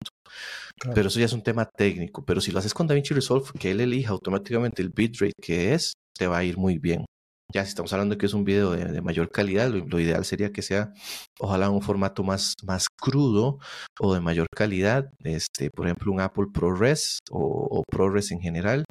Claro. 0.80 0.96
Pero 0.96 1.08
eso 1.10 1.20
ya 1.20 1.26
es 1.26 1.34
un 1.34 1.44
tema 1.44 1.66
técnico. 1.66 2.24
Pero 2.24 2.42
si 2.42 2.52
lo 2.52 2.60
haces 2.60 2.74
con 2.74 2.88
DaVinci 2.88 3.14
Resolve, 3.14 3.50
que 3.60 3.72
él 3.72 3.82
elija 3.82 4.12
automáticamente 4.12 4.82
el 4.82 4.90
bitrate 4.90 5.34
que 5.42 5.74
es, 5.74 5.94
te 6.18 6.28
va 6.28 6.38
a 6.38 6.44
ir 6.44 6.58
muy 6.58 6.78
bien. 6.78 7.06
Ya 7.54 7.64
si 7.64 7.70
estamos 7.70 7.93
hablando 7.93 8.16
de 8.16 8.20
que 8.20 8.26
es 8.26 8.34
un 8.34 8.43
video 8.43 8.72
de, 8.72 9.02
mayor 9.02 9.30
calidad, 9.32 9.70
lo, 9.70 10.00
ideal 10.00 10.26
sería 10.26 10.52
que 10.52 10.62
sea 10.62 10.93
ojalá 11.39 11.70
un 11.70 11.82
formato 11.82 12.24
más, 12.24 12.54
más 12.64 12.88
crudo 12.89 13.60
o 14.00 14.14
de 14.14 14.20
mayor 14.20 14.48
calidad, 14.54 15.10
este, 15.24 15.70
por 15.70 15.86
ejemplo 15.86 16.12
un 16.12 16.22
Apple 16.22 16.48
ProRes 16.54 17.20
o, 17.32 17.68
o 17.70 17.84
ProRes 17.89 18.32
en 18.32 18.41
general 18.41 18.84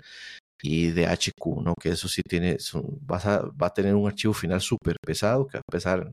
y 0.63 0.91
de 0.93 1.07
HQ, 1.07 1.63
¿no? 1.63 1.75
Que 1.81 1.91
eso 1.91 2.09
sí 2.09 2.23
tiene, 2.27 2.59
son, 2.59 2.85
vas 3.03 3.27
a, 3.27 3.43
va 3.51 3.67
a 3.67 3.75
tener 3.75 3.95
un 3.95 4.07
archivo 4.07 4.33
final 4.33 4.61
súper 4.63 4.97
pesado, 5.05 5.47
que 5.47 5.59
va 5.59 5.61
a 5.61 5.73
pesar, 5.73 6.11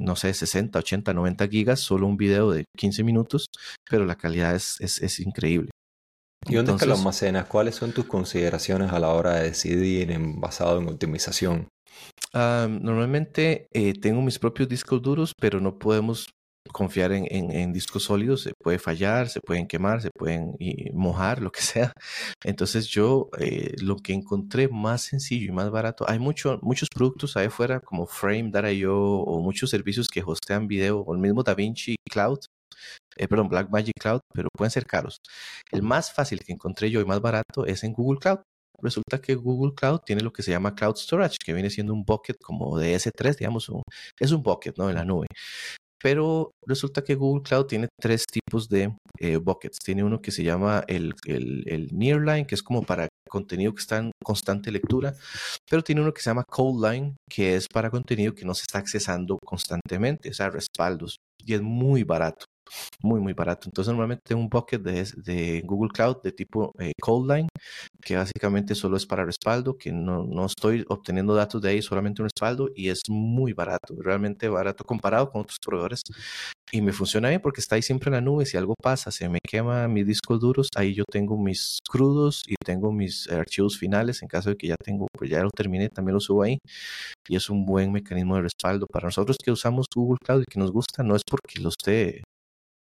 no 0.00 0.16
sé, 0.16 0.32
60, 0.32 0.78
80, 0.78 1.12
90 1.12 1.48
gigas, 1.48 1.80
solo 1.80 2.06
un 2.06 2.16
video 2.16 2.50
de 2.50 2.64
15 2.78 3.04
minutos, 3.04 3.46
pero 3.88 4.06
la 4.06 4.16
calidad 4.16 4.54
es, 4.54 4.80
es 4.80 5.20
increíble. 5.20 5.70
¿Y 6.46 6.54
dónde 6.54 6.72
Entonces, 6.72 6.74
es 6.74 6.80
que 6.82 6.86
lo 6.86 6.94
almacenas? 6.94 7.46
¿Cuáles 7.46 7.74
son 7.74 7.92
tus 7.92 8.06
consideraciones 8.06 8.92
a 8.92 8.98
la 8.98 9.08
hora 9.08 9.34
de 9.36 9.44
decidir 9.44 10.10
en, 10.10 10.40
basado 10.40 10.80
en 10.80 10.88
optimización? 10.88 11.68
Uh, 12.34 12.68
normalmente 12.68 13.68
eh, 13.72 13.94
tengo 13.94 14.20
mis 14.20 14.38
propios 14.38 14.68
discos 14.68 15.00
duros, 15.00 15.32
pero 15.38 15.60
no 15.60 15.78
podemos 15.78 16.28
confiar 16.72 17.12
en, 17.12 17.26
en, 17.30 17.50
en, 17.52 17.72
discos 17.72 18.04
sólidos. 18.04 18.42
Se 18.42 18.52
puede 18.62 18.78
fallar, 18.78 19.28
se 19.28 19.40
pueden 19.40 19.66
quemar, 19.66 20.02
se 20.02 20.10
pueden 20.10 20.54
y 20.58 20.90
mojar, 20.90 21.40
lo 21.40 21.52
que 21.52 21.60
sea. 21.62 21.92
Entonces 22.42 22.88
yo 22.88 23.28
eh, 23.38 23.74
lo 23.80 23.96
que 23.96 24.12
encontré 24.12 24.68
más 24.68 25.02
sencillo 25.02 25.46
y 25.46 25.52
más 25.52 25.70
barato, 25.70 26.04
hay 26.08 26.18
mucho, 26.18 26.58
muchos 26.62 26.88
productos 26.88 27.36
ahí 27.36 27.46
afuera 27.46 27.80
como 27.80 28.06
Frame.io 28.06 28.98
o 28.98 29.40
muchos 29.40 29.70
servicios 29.70 30.08
que 30.08 30.22
hostean 30.24 30.66
video 30.66 31.00
o 31.00 31.14
el 31.14 31.20
mismo 31.20 31.42
DaVinci 31.42 31.96
Cloud 32.10 32.40
eh, 33.16 33.28
perdón, 33.28 33.48
Blackmagic 33.48 33.94
Cloud, 34.00 34.20
pero 34.32 34.48
pueden 34.56 34.70
ser 34.70 34.86
caros. 34.86 35.18
El 35.70 35.82
más 35.82 36.12
fácil 36.12 36.40
que 36.44 36.52
encontré 36.52 36.90
yo 36.90 37.00
y 37.00 37.04
más 37.04 37.20
barato 37.20 37.66
es 37.66 37.84
en 37.84 37.92
Google 37.92 38.18
Cloud. 38.20 38.40
Resulta 38.82 39.20
que 39.20 39.34
Google 39.34 39.74
Cloud 39.74 40.00
tiene 40.00 40.22
lo 40.22 40.32
que 40.32 40.42
se 40.42 40.50
llama 40.50 40.74
Cloud 40.74 40.96
Storage, 40.96 41.36
que 41.44 41.52
viene 41.54 41.70
siendo 41.70 41.92
un 41.92 42.04
bucket 42.04 42.36
como 42.42 42.76
de 42.78 42.94
S3, 42.96 43.36
digamos, 43.36 43.68
un, 43.68 43.82
es 44.18 44.32
un 44.32 44.42
bucket, 44.42 44.76
¿no? 44.76 44.88
En 44.88 44.96
la 44.96 45.04
nube. 45.04 45.26
Pero 46.02 46.50
resulta 46.66 47.02
que 47.02 47.14
Google 47.14 47.42
Cloud 47.42 47.64
tiene 47.64 47.88
tres 47.98 48.24
tipos 48.30 48.68
de 48.68 48.94
eh, 49.18 49.36
buckets. 49.36 49.78
Tiene 49.78 50.04
uno 50.04 50.20
que 50.20 50.32
se 50.32 50.42
llama 50.44 50.84
el, 50.86 51.14
el, 51.24 51.62
el, 51.66 51.88
Nearline, 51.92 52.46
que 52.46 52.54
es 52.54 52.62
como 52.62 52.82
para 52.82 53.08
contenido 53.26 53.74
que 53.74 53.80
está 53.80 53.98
en 53.98 54.10
constante 54.22 54.70
lectura, 54.70 55.14
pero 55.68 55.82
tiene 55.82 56.02
uno 56.02 56.12
que 56.12 56.20
se 56.20 56.28
llama 56.28 56.44
Coldline, 56.44 57.16
que 57.28 57.56
es 57.56 57.66
para 57.68 57.90
contenido 57.90 58.34
que 58.34 58.44
no 58.44 58.54
se 58.54 58.62
está 58.62 58.78
accesando 58.78 59.38
constantemente, 59.44 60.28
o 60.28 60.34
sea, 60.34 60.50
respaldos, 60.50 61.16
y 61.42 61.54
es 61.54 61.62
muy 61.62 62.04
barato 62.04 62.44
muy 63.02 63.20
muy 63.20 63.32
barato. 63.32 63.68
Entonces 63.68 63.90
normalmente 63.92 64.34
un 64.34 64.48
bucket 64.48 64.82
de, 64.82 65.06
de 65.16 65.62
Google 65.64 65.90
Cloud 65.92 66.22
de 66.22 66.32
tipo 66.32 66.72
eh, 66.78 66.92
Coldline, 67.00 67.48
que 68.02 68.16
básicamente 68.16 68.74
solo 68.74 68.96
es 68.96 69.06
para 69.06 69.24
respaldo, 69.24 69.76
que 69.76 69.92
no, 69.92 70.24
no, 70.24 70.46
estoy 70.46 70.84
obteniendo 70.88 71.34
datos 71.34 71.60
de 71.62 71.70
ahí, 71.70 71.82
solamente 71.82 72.22
un 72.22 72.26
respaldo 72.26 72.68
y 72.74 72.88
es 72.88 73.02
muy 73.08 73.52
barato, 73.52 73.94
realmente 73.98 74.48
barato 74.48 74.84
comparado 74.84 75.30
con 75.30 75.42
otros 75.42 75.58
proveedores. 75.64 76.02
Y 76.72 76.80
me 76.80 76.92
funciona 76.92 77.28
bien 77.28 77.40
porque 77.40 77.60
está 77.60 77.76
ahí 77.76 77.82
siempre 77.82 78.08
en 78.08 78.14
la 78.14 78.20
nube. 78.20 78.46
Si 78.46 78.56
algo 78.56 78.74
pasa, 78.82 79.10
se 79.10 79.28
me 79.28 79.38
quema 79.46 79.86
mis 79.86 80.06
discos 80.06 80.40
duros, 80.40 80.68
ahí 80.74 80.94
yo 80.94 81.04
tengo 81.10 81.36
mis 81.38 81.78
crudos 81.88 82.42
y 82.48 82.56
tengo 82.64 82.90
mis 82.90 83.28
archivos 83.30 83.78
finales. 83.78 84.22
En 84.22 84.28
caso 84.28 84.50
de 84.50 84.56
que 84.56 84.68
ya 84.68 84.76
tengo, 84.82 85.06
pues 85.16 85.30
ya 85.30 85.42
lo 85.42 85.50
terminé, 85.50 85.88
también 85.88 86.14
lo 86.14 86.20
subo 86.20 86.42
ahí. 86.42 86.58
Y 87.28 87.36
es 87.36 87.48
un 87.50 87.64
buen 87.64 87.92
mecanismo 87.92 88.36
de 88.36 88.42
respaldo 88.42 88.86
para 88.86 89.06
nosotros 89.06 89.36
que 89.42 89.52
usamos 89.52 89.86
Google 89.94 90.18
Cloud 90.24 90.42
y 90.42 90.50
que 90.50 90.58
nos 90.58 90.72
gusta. 90.72 91.02
No 91.02 91.14
es 91.16 91.22
porque 91.28 91.60
lo 91.60 91.68
esté 91.68 92.24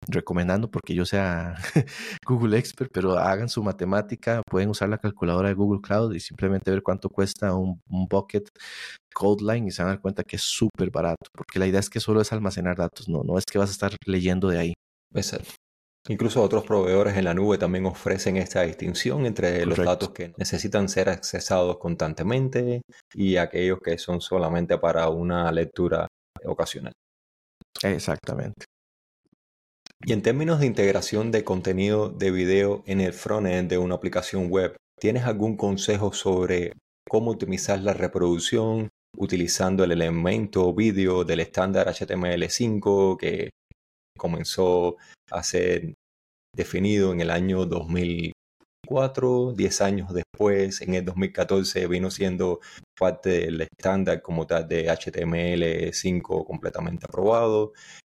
recomendando 0.08 0.70
porque 0.70 0.94
yo 0.94 1.04
sea 1.04 1.54
Google 2.26 2.58
Expert, 2.58 2.90
pero 2.92 3.18
hagan 3.18 3.48
su 3.48 3.62
matemática, 3.62 4.42
pueden 4.48 4.70
usar 4.70 4.88
la 4.88 4.98
calculadora 4.98 5.48
de 5.48 5.54
Google 5.54 5.80
Cloud 5.80 6.14
y 6.14 6.20
simplemente 6.20 6.70
ver 6.70 6.82
cuánto 6.82 7.08
cuesta 7.08 7.54
un, 7.54 7.80
un 7.88 8.06
bucket 8.06 8.48
Codeline 9.14 9.68
y 9.68 9.70
se 9.70 9.82
van 9.82 9.90
a 9.90 9.94
dar 9.94 10.00
cuenta 10.00 10.24
que 10.24 10.36
es 10.36 10.42
súper 10.42 10.90
barato, 10.90 11.28
porque 11.34 11.58
la 11.58 11.66
idea 11.66 11.80
es 11.80 11.90
que 11.90 12.00
solo 12.00 12.20
es 12.20 12.32
almacenar 12.32 12.76
datos, 12.76 13.08
no, 13.08 13.22
no 13.22 13.38
es 13.38 13.44
que 13.44 13.58
vas 13.58 13.68
a 13.70 13.72
estar 13.72 13.92
leyendo 14.06 14.48
de 14.48 14.58
ahí. 14.58 14.74
Exacto. 15.14 15.52
Incluso 16.08 16.42
otros 16.42 16.64
proveedores 16.64 17.16
en 17.16 17.24
la 17.24 17.34
nube 17.34 17.58
también 17.58 17.86
ofrecen 17.86 18.36
esta 18.36 18.62
distinción 18.62 19.24
entre 19.24 19.60
Correcto. 19.60 19.76
los 19.76 19.86
datos 19.86 20.10
que 20.10 20.32
necesitan 20.36 20.88
ser 20.88 21.08
accesados 21.08 21.78
constantemente 21.78 22.82
y 23.14 23.36
aquellos 23.36 23.78
que 23.78 23.98
son 23.98 24.20
solamente 24.20 24.78
para 24.78 25.08
una 25.10 25.52
lectura 25.52 26.08
ocasional. 26.44 26.92
Exactamente. 27.84 28.64
Y 30.04 30.12
en 30.12 30.22
términos 30.22 30.58
de 30.58 30.66
integración 30.66 31.30
de 31.30 31.44
contenido 31.44 32.08
de 32.08 32.32
video 32.32 32.82
en 32.86 33.00
el 33.00 33.12
frontend 33.12 33.70
de 33.70 33.78
una 33.78 33.94
aplicación 33.94 34.50
web, 34.50 34.74
¿tienes 34.98 35.24
algún 35.24 35.56
consejo 35.56 36.12
sobre 36.12 36.72
cómo 37.08 37.30
optimizar 37.30 37.78
la 37.78 37.92
reproducción 37.92 38.88
utilizando 39.16 39.84
el 39.84 39.92
elemento 39.92 40.74
vídeo 40.74 41.22
del 41.22 41.38
estándar 41.38 41.86
HTML5 41.86 43.16
que 43.16 43.50
comenzó 44.18 44.96
a 45.30 45.44
ser 45.44 45.94
definido 46.56 47.12
en 47.12 47.20
el 47.20 47.30
año 47.30 47.64
2004, 47.64 49.52
10 49.52 49.80
años 49.82 50.12
después, 50.12 50.80
en 50.80 50.94
el 50.94 51.04
2014 51.04 51.86
vino 51.86 52.10
siendo 52.10 52.58
parte 52.98 53.30
del 53.30 53.60
estándar 53.60 54.20
como 54.20 54.48
tal 54.48 54.66
de 54.66 54.88
HTML5 54.88 56.44
completamente 56.44 57.06
aprobado 57.08 57.72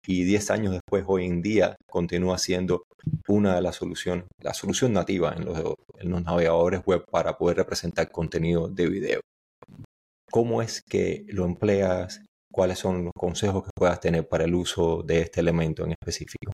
y 0.08 0.24
10 0.24 0.52
años 0.52 0.72
después, 0.72 1.04
hoy 1.06 1.26
en 1.26 1.42
día, 1.42 1.76
continúa 1.86 2.38
siendo 2.38 2.84
una 3.28 3.56
de 3.56 3.62
las 3.62 3.76
soluciones, 3.76 4.26
la 4.42 4.54
solución 4.54 4.94
nativa 4.94 5.36
en 5.36 5.46
los, 5.46 6.24
navegadores 6.24 6.82
web 6.86 7.04
para 7.12 7.38
poder 7.38 7.58
representar 7.58 8.10
contenido 8.10 8.70
de 8.70 8.88
video. 8.88 9.20
¿Cómo 10.32 10.62
es 10.62 10.82
que 10.82 11.26
lo 11.28 11.46
empleas? 11.46 12.24
¿Cuáles 12.52 12.80
son 12.80 13.04
los 13.06 13.14
consejos 13.16 13.66
que 13.66 13.72
puedas 13.76 14.00
tener 14.00 14.28
para 14.28 14.46
el 14.46 14.56
uso 14.56 15.04
de 15.04 15.22
este 15.22 15.42
elemento 15.42 15.84
en 15.84 15.92
específico? 15.92 16.54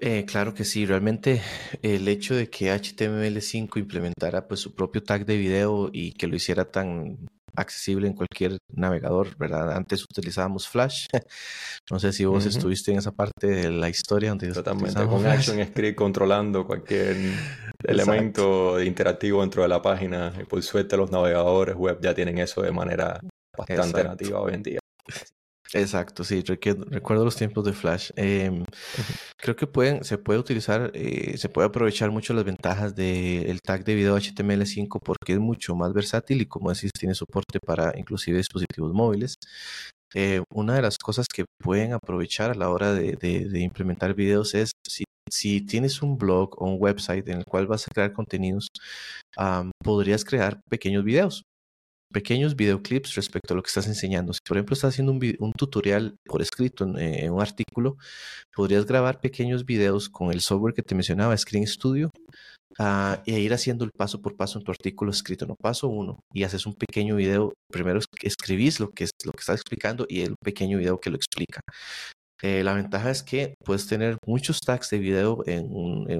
Eh, 0.00 0.24
claro 0.26 0.54
que 0.54 0.64
sí, 0.64 0.86
realmente 0.86 1.40
el 1.82 2.08
hecho 2.08 2.34
de 2.34 2.50
que 2.50 2.72
HTML5 2.72 3.78
implementara 3.78 4.48
pues 4.48 4.58
su 4.58 4.74
propio 4.74 5.04
tag 5.04 5.24
de 5.24 5.36
video 5.36 5.88
y 5.92 6.12
que 6.12 6.26
lo 6.26 6.34
hiciera 6.34 6.64
tan 6.64 7.28
accesible 7.56 8.06
en 8.06 8.14
cualquier 8.14 8.58
navegador, 8.72 9.36
¿verdad? 9.36 9.72
Antes 9.72 10.04
utilizábamos 10.04 10.68
Flash. 10.68 11.06
no 11.90 11.98
sé 11.98 12.12
si 12.12 12.24
vos 12.24 12.44
estuviste 12.46 12.92
en 12.92 12.98
esa 12.98 13.12
parte 13.12 13.46
de 13.46 13.70
la 13.70 13.88
historia 13.88 14.30
donde 14.30 14.52
Totalmente, 14.52 15.06
con 15.06 15.26
ActionScript 15.26 15.96
controlando 15.96 16.66
cualquier 16.66 17.16
elemento 17.84 18.82
interactivo 18.82 19.40
dentro 19.40 19.62
de 19.62 19.68
la 19.68 19.82
página. 19.82 20.32
Y 20.40 20.44
por 20.44 20.62
suerte 20.62 20.96
los 20.96 21.10
navegadores 21.10 21.74
web 21.76 21.98
ya 22.00 22.14
tienen 22.14 22.38
eso 22.38 22.62
de 22.62 22.72
manera 22.72 23.20
bastante 23.56 24.04
nativa 24.04 24.40
hoy 24.40 24.54
en 24.54 24.62
día. 24.62 24.83
Exacto, 25.74 26.22
sí, 26.22 26.40
recuerdo 26.42 27.24
los 27.24 27.34
tiempos 27.34 27.64
de 27.64 27.72
Flash. 27.72 28.10
Em, 28.14 28.64
creo 29.36 29.56
que 29.56 29.66
pueden, 29.66 30.04
se 30.04 30.18
puede 30.18 30.38
utilizar, 30.38 30.92
eh, 30.94 31.36
se 31.36 31.48
puede 31.48 31.66
aprovechar 31.66 32.12
mucho 32.12 32.32
las 32.32 32.44
ventajas 32.44 32.94
del 32.94 33.60
tag 33.60 33.84
de 33.84 33.96
video 33.96 34.16
HTML5 34.16 35.00
porque 35.04 35.32
es 35.32 35.40
mucho 35.40 35.74
más 35.74 35.92
versátil 35.92 36.40
y 36.42 36.46
como 36.46 36.72
decís, 36.72 36.92
tiene 36.96 37.16
soporte 37.16 37.58
para 37.58 37.92
inclusive 37.98 38.38
dispositivos 38.38 38.92
móviles. 38.92 39.34
Eh, 40.14 40.42
una 40.50 40.76
de 40.76 40.82
las 40.82 40.96
cosas 40.96 41.26
que 41.26 41.44
pueden 41.58 41.92
aprovechar 41.92 42.52
a 42.52 42.54
la 42.54 42.70
hora 42.70 42.92
de, 42.94 43.18
implementar 43.60 44.14
videos 44.14 44.54
es 44.54 44.72
si, 44.88 45.02
si, 45.28 45.60
tienes 45.62 46.02
un 46.02 46.16
blog 46.18 46.50
o 46.62 46.66
un 46.66 46.76
website 46.80 47.28
en 47.28 47.38
el 47.38 47.44
cual 47.44 47.66
vas 47.66 47.88
a 47.88 47.90
crear 47.92 48.12
contenidos, 48.12 48.68
podrías 49.82 50.24
crear 50.24 50.60
pequeños 50.70 51.04
videos 51.04 51.44
pequeños 52.14 52.54
videoclips 52.54 53.16
respecto 53.16 53.52
a 53.52 53.56
lo 53.56 53.62
que 53.62 53.68
estás 53.68 53.88
enseñando. 53.88 54.32
Si, 54.32 54.38
por 54.46 54.56
ejemplo, 54.56 54.74
estás 54.74 54.94
haciendo 54.94 55.12
un, 55.12 55.52
tutorial 55.52 56.16
por 56.24 56.40
escrito 56.40 56.84
en, 56.96 57.32
un 57.32 57.42
artículo, 57.42 57.96
podrías 58.54 58.86
grabar 58.86 59.20
pequeños 59.20 59.66
videos 59.66 60.08
con 60.08 60.30
el 60.32 60.40
software 60.40 60.74
que 60.74 60.82
te 60.82 60.94
mencionaba, 60.94 61.36
Screen 61.36 61.66
Studio, 61.66 62.10
uh, 62.78 63.16
e 63.26 63.40
ir 63.40 63.52
haciendo 63.52 63.84
el 63.84 63.90
paso 63.90 64.22
por 64.22 64.36
paso 64.36 64.58
en 64.58 64.64
tu 64.64 64.70
artículo 64.70 65.10
escrito. 65.10 65.44
No, 65.46 65.56
paso 65.60 65.88
uno, 65.88 66.20
y 66.32 66.44
haces 66.44 66.64
un 66.66 66.74
pequeño 66.74 67.16
video. 67.16 67.52
Primero 67.70 67.98
escribís 68.22 68.80
lo 68.80 68.90
que, 68.90 69.06
lo 69.24 69.32
que 69.32 69.40
estás 69.40 69.56
explicando 69.56 70.06
y 70.08 70.20
el 70.22 70.36
pequeño 70.42 70.78
video 70.78 71.00
que 71.00 71.10
lo 71.10 71.16
explica. 71.16 71.60
Eh, 72.42 72.62
la 72.64 72.74
ventaja 72.74 73.10
es 73.10 73.22
que 73.22 73.54
puedes 73.64 73.86
tener 73.86 74.18
muchos 74.26 74.60
tags 74.60 74.90
de 74.90 74.98
video 74.98 75.42
en, 75.46 75.66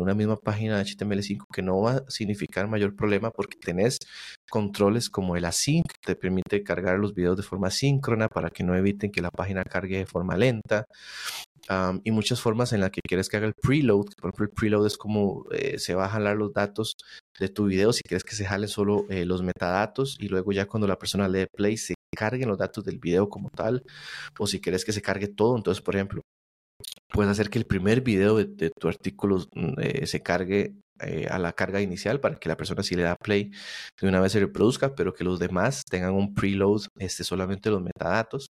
una 0.01 0.15
misma 0.15 0.37
página 0.37 0.79
de 0.79 0.85
HTML5 0.85 1.47
que 1.53 1.63
no 1.63 1.81
va 1.81 1.93
a 1.93 2.05
significar 2.11 2.69
mayor 2.69 2.95
problema 2.95 3.31
porque 3.31 3.59
tenés 3.59 3.99
controles 4.49 5.11
como 5.11 5.37
el 5.37 5.45
async, 5.45 5.87
que 5.87 5.99
te 6.01 6.17
permite 6.17 6.63
cargar 6.63 6.99
los 6.99 7.15
videos 7.15 7.37
de 7.37 7.43
forma 7.43 7.71
síncrona 7.71 8.29
para 8.29 8.51
que 8.51 8.65
no 8.65 8.77
eviten 8.77 9.11
que 9.11 9.21
la 9.23 9.31
página 9.31 9.65
cargue 9.65 9.99
de 9.99 10.07
forma 10.07 10.37
lenta. 10.37 10.87
y 12.05 12.11
muchas 12.11 12.41
formas 12.41 12.73
en 12.73 12.81
las 12.81 12.91
que 12.91 13.01
quieres 13.07 13.29
que 13.29 13.37
haga 13.39 13.47
el 13.47 13.55
preload. 13.55 14.07
Por 14.21 14.31
ejemplo, 14.31 14.45
el 14.47 14.51
preload 14.51 14.87
es 14.87 14.97
como 14.99 15.47
eh, 15.53 15.79
se 15.79 15.95
va 15.95 16.07
a 16.07 16.09
jalar 16.11 16.37
los 16.37 16.53
datos 16.53 16.97
de 17.39 17.49
tu 17.49 17.67
video 17.67 17.93
si 17.93 18.03
quieres 18.03 18.25
que 18.25 18.35
se 18.37 18.45
jalen 18.45 18.69
solo 18.69 19.07
eh, 19.11 19.25
los 19.25 19.43
metadatos 19.43 20.17
y 20.21 20.29
luego 20.29 20.53
ya 20.53 20.67
cuando 20.67 20.87
la 20.87 20.99
persona 20.99 21.29
lee 21.29 21.47
play 21.53 21.77
se 21.77 21.94
carguen 22.15 22.49
los 22.49 22.59
datos 22.59 22.85
del 22.85 22.99
video 22.99 23.29
como 23.29 23.51
tal, 23.51 23.85
o 24.39 24.47
si 24.47 24.61
quieres 24.61 24.85
que 24.85 24.93
se 24.93 25.03
cargue 25.03 25.29
todo, 25.29 25.57
entonces, 25.57 25.83
por 25.83 25.97
ejemplo, 25.97 26.23
puedes 27.13 27.31
hacer 27.31 27.51
que 27.51 27.59
el 27.59 27.67
primer 27.67 28.01
video 28.03 28.37
de, 28.37 28.71
tu 28.71 28.89
artículo 28.89 29.39
mm, 29.55 29.81
eh, 29.81 30.07
se 30.07 30.23
cargue 30.23 30.75
eh, 31.01 31.27
a 31.31 31.39
la 31.39 31.53
carga 31.53 31.81
inicial 31.81 32.21
para 32.21 32.37
que 32.37 32.49
la 32.49 32.57
persona 32.57 32.83
si 32.83 32.95
le 32.95 33.03
da 33.03 33.17
play 33.17 33.51
de 34.01 34.09
una 34.09 34.21
vez 34.21 34.33
se 34.33 34.41
reproduzca, 34.41 34.95
pero 34.95 35.13
que 35.15 35.25
los 35.25 35.39
demás 35.39 35.83
tengan 35.91 36.15
un 36.15 36.35
preload, 36.35 36.83
este, 36.99 37.25
solamente 37.25 37.71
los 37.71 37.83
metadatos. 37.83 38.49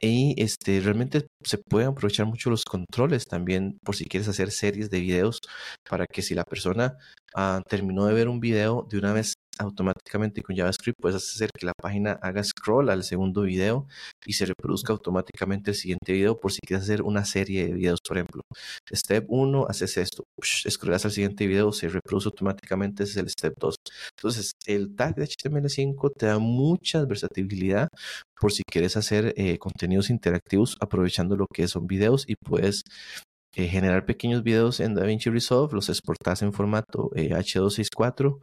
y 0.00 0.34
este, 0.42 0.80
realmente 0.80 1.26
se 1.44 1.58
pueden 1.58 1.88
aprovechar 1.90 2.26
mucho 2.26 2.50
los 2.50 2.64
controles 2.64 3.26
también 3.26 3.78
por 3.84 3.94
si 3.96 4.06
quieres 4.06 4.28
hacer 4.28 4.50
series 4.50 4.90
de 4.90 5.00
videos 5.00 5.40
para 5.88 6.06
que 6.06 6.22
si 6.22 6.34
la 6.34 6.44
persona 6.44 6.96
ah, 7.34 7.62
terminó 7.68 8.06
de 8.06 8.14
ver 8.14 8.28
un 8.28 8.40
video 8.40 8.86
de 8.90 8.98
una 8.98 9.12
vez 9.12 9.34
automáticamente 9.60 10.42
con 10.42 10.56
JavaScript 10.56 10.98
puedes 11.00 11.16
hacer 11.16 11.50
que 11.56 11.66
la 11.66 11.72
página 11.80 12.12
haga 12.22 12.42
scroll 12.42 12.90
al 12.90 13.04
segundo 13.04 13.42
video 13.42 13.86
y 14.24 14.32
se 14.32 14.46
reproduzca 14.46 14.92
automáticamente 14.92 15.70
el 15.70 15.76
siguiente 15.76 16.12
video 16.12 16.40
por 16.40 16.52
si 16.52 16.60
quieres 16.66 16.84
hacer 16.84 17.02
una 17.02 17.24
serie 17.24 17.66
de 17.66 17.74
videos, 17.74 18.00
por 18.06 18.16
ejemplo. 18.16 18.42
Step 18.92 19.26
1, 19.28 19.66
haces 19.68 19.96
esto, 19.98 20.24
scrollas 20.42 21.04
al 21.04 21.10
siguiente 21.12 21.46
video, 21.46 21.72
se 21.72 21.88
reproduce 21.88 22.28
automáticamente, 22.28 23.04
ese 23.04 23.12
es 23.12 23.16
el 23.18 23.30
step 23.30 23.54
2. 23.58 23.76
Entonces, 24.16 24.52
el 24.66 24.94
tag 24.96 25.14
de 25.14 25.24
HTML5 25.24 26.12
te 26.16 26.26
da 26.26 26.38
mucha 26.38 27.04
versatilidad 27.04 27.88
por 28.40 28.52
si 28.52 28.62
quieres 28.64 28.96
hacer 28.96 29.34
eh, 29.36 29.58
contenidos 29.58 30.08
interactivos 30.10 30.76
aprovechando 30.80 31.36
lo 31.36 31.46
que 31.52 31.68
son 31.68 31.86
videos 31.86 32.24
y 32.26 32.34
puedes 32.36 32.82
eh, 33.56 33.66
generar 33.66 34.06
pequeños 34.06 34.44
videos 34.44 34.78
en 34.78 34.94
DaVinci 34.94 35.28
Resolve, 35.28 35.74
los 35.74 35.88
exportas 35.88 36.42
en 36.42 36.52
formato 36.52 37.10
H264, 37.16 38.38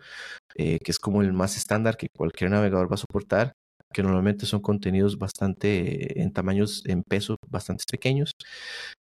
eh, 0.55 0.75
eh, 0.75 0.79
que 0.83 0.91
es 0.91 0.99
como 0.99 1.21
el 1.21 1.31
más 1.33 1.55
estándar 1.55 1.95
que 1.97 2.07
cualquier 2.15 2.51
navegador 2.51 2.91
va 2.91 2.95
a 2.95 2.97
soportar, 2.97 3.53
que 3.93 4.03
normalmente 4.03 4.45
son 4.45 4.61
contenidos 4.61 5.17
bastante 5.17 6.21
en 6.21 6.33
tamaños, 6.33 6.83
en 6.85 7.03
peso, 7.03 7.37
bastante 7.49 7.85
pequeños, 7.89 8.31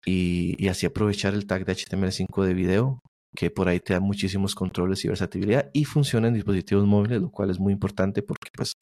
y, 0.07 0.69
así 0.69 0.87
aprovechar 0.87 1.35
el 1.35 1.47
tag 1.47 1.65
de 1.65 1.73
HTML5 1.73 2.45
de 2.45 2.55
video, 2.55 3.01
que 3.37 3.51
por 3.51 3.69
ahí 3.69 3.81
te 3.81 3.95
da 3.95 4.01
muchísimos 4.01 4.55
controles 4.55 5.05
y 5.05 5.09
versatilidad 5.09 5.71
y 5.75 5.85
funciona 5.85 6.29
en 6.29 6.35
dispositivos 6.35 6.87
móviles, 6.87 7.21
lo 7.21 7.31
cual 7.31 7.51
es 7.51 7.59
muy 7.59 7.73
importante 7.73 8.23
porque 8.23 8.51
pues 8.57 8.73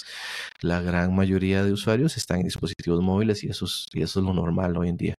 la 0.62 0.80
gran 0.82 1.14
mayoría 1.14 1.64
de 1.64 1.72
usuarios 1.72 2.16
están 2.16 2.40
en 2.40 2.44
dispositivos 2.44 3.02
móviles 3.02 3.42
y 3.44 3.48
eso 3.48 3.66
y 3.92 4.02
eso 4.02 4.20
es 4.20 4.26
lo 4.26 4.34
normal 4.34 4.76
hoy 4.76 4.90
en 4.90 4.96
día. 4.96 5.15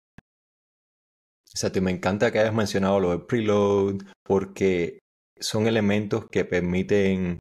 Exacto, 1.52 1.82
me 1.82 1.92
encanta 1.92 2.32
que 2.32 2.40
hayas 2.40 2.54
mencionado 2.54 3.00
lo 3.00 3.12
de 3.12 3.20
preload 3.20 4.02
porque 4.24 5.00
son 5.40 5.68
elementos 5.68 6.28
que 6.30 6.46
permiten 6.46 7.40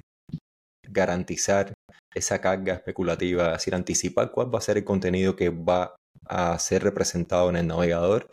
garantizar 0.89 1.73
esa 2.15 2.41
carga 2.41 2.75
especulativa, 2.75 3.47
es 3.47 3.53
decir, 3.59 3.75
anticipar 3.75 4.31
cuál 4.31 4.55
va 4.55 4.59
a 4.59 4.63
ser 4.63 4.79
el 4.79 4.85
contenido 4.85 5.37
que 5.37 5.51
va 5.51 5.97
a 6.27 6.59
ser 6.59 6.83
representado 6.83 7.51
en 7.51 7.57
el 7.57 7.67
navegador 7.67 8.31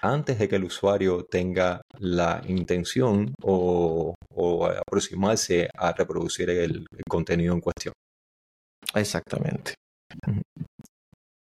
antes 0.00 0.38
de 0.38 0.48
que 0.48 0.56
el 0.56 0.64
usuario 0.64 1.24
tenga 1.24 1.80
la 1.98 2.42
intención 2.46 3.34
o, 3.42 4.14
aproximarse 4.86 5.68
a 5.74 5.92
reproducir 5.92 6.50
el 6.50 6.86
contenido 7.08 7.54
en 7.54 7.60
cuestión. 7.60 7.94
Exactamente 8.94 9.74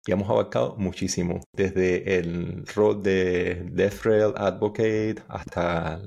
y 0.07 0.11
hemos 0.13 0.29
abarcado 0.29 0.75
muchísimo, 0.77 1.43
desde 1.53 2.17
el 2.17 2.65
rol 2.65 3.03
de 3.03 3.61
Death 3.71 4.03
Rail 4.03 4.33
Advocate 4.37 5.17
hasta 5.27 6.01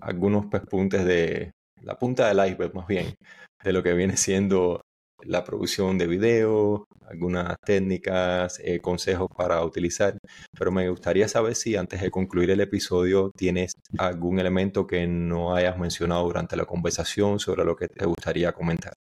algunos 0.00 0.46
puntos 0.46 1.04
de 1.04 1.52
la 1.82 1.98
punta 1.98 2.28
del 2.28 2.48
iceberg 2.48 2.74
más 2.74 2.86
bien, 2.86 3.14
de 3.62 3.72
lo 3.72 3.82
que 3.82 3.92
viene 3.92 4.16
siendo 4.16 4.80
la 5.24 5.44
producción 5.44 5.98
de 5.98 6.06
video, 6.06 6.86
algunas 7.06 7.56
técnicas, 7.64 8.58
eh, 8.64 8.80
consejos 8.80 9.28
para 9.36 9.62
utilizar. 9.64 10.16
Pero 10.58 10.72
me 10.72 10.88
gustaría 10.88 11.28
saber 11.28 11.54
si 11.54 11.76
antes 11.76 12.00
de 12.00 12.10
concluir 12.10 12.50
el 12.50 12.60
episodio 12.60 13.30
tienes 13.36 13.72
algún 13.98 14.40
elemento 14.40 14.86
que 14.86 15.06
no 15.06 15.54
hayas 15.54 15.78
mencionado 15.78 16.24
durante 16.24 16.56
la 16.56 16.64
conversación 16.64 17.38
sobre 17.38 17.64
lo 17.64 17.76
que 17.76 17.88
te 17.88 18.06
gustaría 18.06 18.52
comentar. 18.52 18.94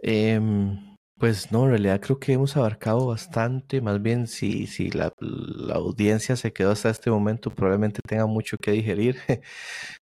Em, 0.00 0.95
pues 1.18 1.50
no, 1.50 1.64
en 1.64 1.70
realidad 1.70 2.00
creo 2.00 2.18
que 2.18 2.34
hemos 2.34 2.56
abarcado 2.56 3.06
bastante. 3.06 3.80
Más 3.80 4.02
bien, 4.02 4.26
si, 4.26 4.66
si 4.66 4.90
la, 4.90 5.12
audiencia 5.72 6.36
se 6.36 6.52
quedó 6.52 6.72
hasta 6.72 6.90
este 6.90 7.10
momento, 7.10 7.50
probablemente 7.50 8.00
tenga 8.06 8.26
mucho 8.26 8.58
que 8.58 8.72
digerir. 8.72 9.16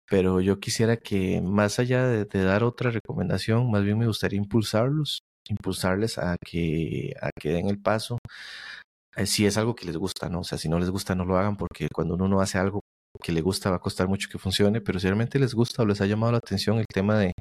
Pero 0.07 0.41
yo 0.41 0.61
quisiera 0.61 0.97
que, 0.97 1.41
más 1.43 1.79
allá 1.79 2.07
de, 2.07 2.27
dar 2.45 2.65
otra 2.65 2.91
recomendación, 2.91 3.71
más 3.71 3.85
bien 3.85 3.99
me 3.99 4.07
gustaría 4.07 4.39
impulsarlos, 4.39 5.21
impulsarles 5.49 6.19
a 6.19 6.37
que, 6.45 7.15
a 7.21 7.31
que 7.39 7.51
den 7.51 7.69
el 7.69 7.81
paso. 7.81 8.19
Eh, 9.17 9.27
si 9.27 9.47
es 9.47 9.57
algo 9.59 9.75
que 9.75 9.87
les 9.87 9.97
gusta, 9.97 10.29
¿no? 10.29 10.41
O 10.41 10.45
sea, 10.45 10.59
si 10.59 10.69
no 10.69 10.79
les 10.79 10.91
gusta, 10.91 11.15
no 11.15 11.25
lo 11.25 11.39
hagan, 11.39 11.57
porque 11.57 11.89
cuando 11.93 12.15
uno 12.15 12.29
no 12.29 12.41
hace 12.41 12.59
algo 12.59 12.81
que 13.23 13.33
le 13.33 13.41
gusta, 13.43 13.71
va 13.71 13.77
a 13.77 13.81
costar 13.81 14.09
mucho 14.09 14.29
que 14.31 14.39
funcione. 14.39 14.81
Pero 14.81 15.01
si 15.01 15.07
realmente 15.07 15.39
les 15.39 15.55
gusta 15.55 15.83
o 15.83 15.87
les 15.87 16.01
ha 16.01 16.07
llamado 16.07 16.33
la 16.33 16.39
atención 16.39 16.79
el 16.79 16.87
tema 16.93 17.19
de 17.19 17.33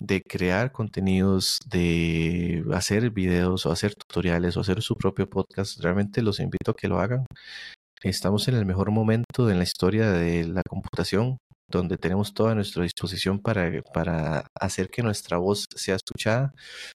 de 0.00 0.22
crear 0.22 0.72
contenidos, 0.72 1.58
de 1.66 2.64
hacer 2.72 3.10
videos 3.10 3.66
o 3.66 3.72
hacer 3.72 3.94
tutoriales 3.94 4.56
o 4.56 4.60
hacer 4.60 4.82
su 4.82 4.96
propio 4.96 5.28
podcast, 5.28 5.80
realmente 5.80 6.22
los 6.22 6.40
invito 6.40 6.72
a 6.72 6.74
que 6.74 6.88
lo 6.88 7.00
hagan. 7.00 7.26
Estamos 8.02 8.48
en 8.48 8.56
el 8.56 8.66
mejor 8.66 8.90
momento 8.90 9.50
en 9.50 9.58
la 9.58 9.64
historia 9.64 10.10
de 10.10 10.46
la 10.46 10.62
computación 10.68 11.38
donde 11.70 11.96
tenemos 11.96 12.34
toda 12.34 12.54
nuestra 12.54 12.82
disposición 12.82 13.40
para, 13.40 13.82
para 13.92 14.46
hacer 14.60 14.88
que 14.90 15.02
nuestra 15.02 15.38
voz 15.38 15.66
sea 15.74 15.96
escuchada, 15.96 16.52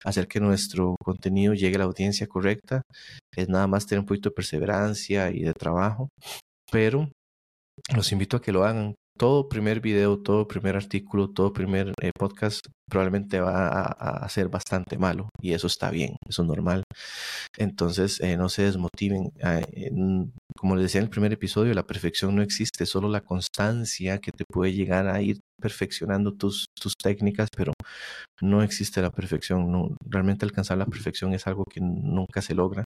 hacer 0.05 0.27
que 0.27 0.41
nuestro 0.41 0.97
contenido 1.05 1.55
llegue 1.55 1.77
a 1.77 1.81
la 1.81 1.85
audiencia 1.85 2.27
correcta. 2.27 2.83
Es 3.37 3.49
nada 3.49 3.67
más 3.67 3.87
tener 3.87 4.01
un 4.01 4.07
poquito 4.07 4.31
de 4.31 4.35
perseverancia 4.35 5.31
y 5.31 5.43
de 5.43 5.53
trabajo, 5.53 6.09
pero 6.73 7.11
los 7.95 8.13
invito 8.13 8.37
a 8.37 8.43
que 8.43 8.53
lo 8.53 8.65
hagan 8.65 8.95
todo 9.17 9.49
primer 9.49 9.81
video, 9.81 10.19
todo 10.19 10.47
primer 10.49 10.77
artículo, 10.77 11.31
todo 11.31 11.53
primer 11.53 11.93
eh, 12.01 12.11
podcast 12.19 12.67
probablemente 12.89 13.41
va 13.41 13.69
a, 13.69 14.29
ser 14.29 14.49
bastante 14.49 14.99
malo 14.99 15.29
y 15.41 15.53
eso 15.53 15.67
está 15.67 15.91
bien, 15.91 16.17
eso 16.29 16.43
es 16.43 16.49
normal. 16.49 16.83
Entonces 17.57 18.21
eh, 18.21 18.37
no 18.37 18.49
se 18.49 18.63
desmotiven. 18.65 19.33
Ah, 19.43 19.61
como 20.57 20.77
les 20.77 20.85
decía 20.85 21.01
en 21.01 21.05
el 21.07 21.11
primer 21.11 21.33
episodio, 21.33 21.75
la 21.75 21.87
perfección 21.87 22.35
no 22.37 22.43
existe, 22.43 22.87
solo 22.87 23.09
la 23.09 23.21
constancia 23.21 24.19
que 24.19 24.33
te 24.33 24.45
puede 24.45 24.73
llegar 24.73 25.09
a 25.09 25.21
ir 25.23 25.41
perfeccionando 25.65 26.35
tus, 26.35 26.67
tus 26.79 26.93
técnicas, 26.95 27.49
pero 27.57 27.73
no 28.43 28.63
existe 28.63 29.01
la 29.01 29.11
perfección. 29.11 29.97
Realmente 30.05 30.45
alcanzar 30.45 30.77
la 30.77 30.85
perfección 30.87 31.33
es 31.33 31.47
algo 31.47 31.65
que 31.65 31.81
nunca 31.81 32.43
se 32.43 32.55
logra. 32.55 32.85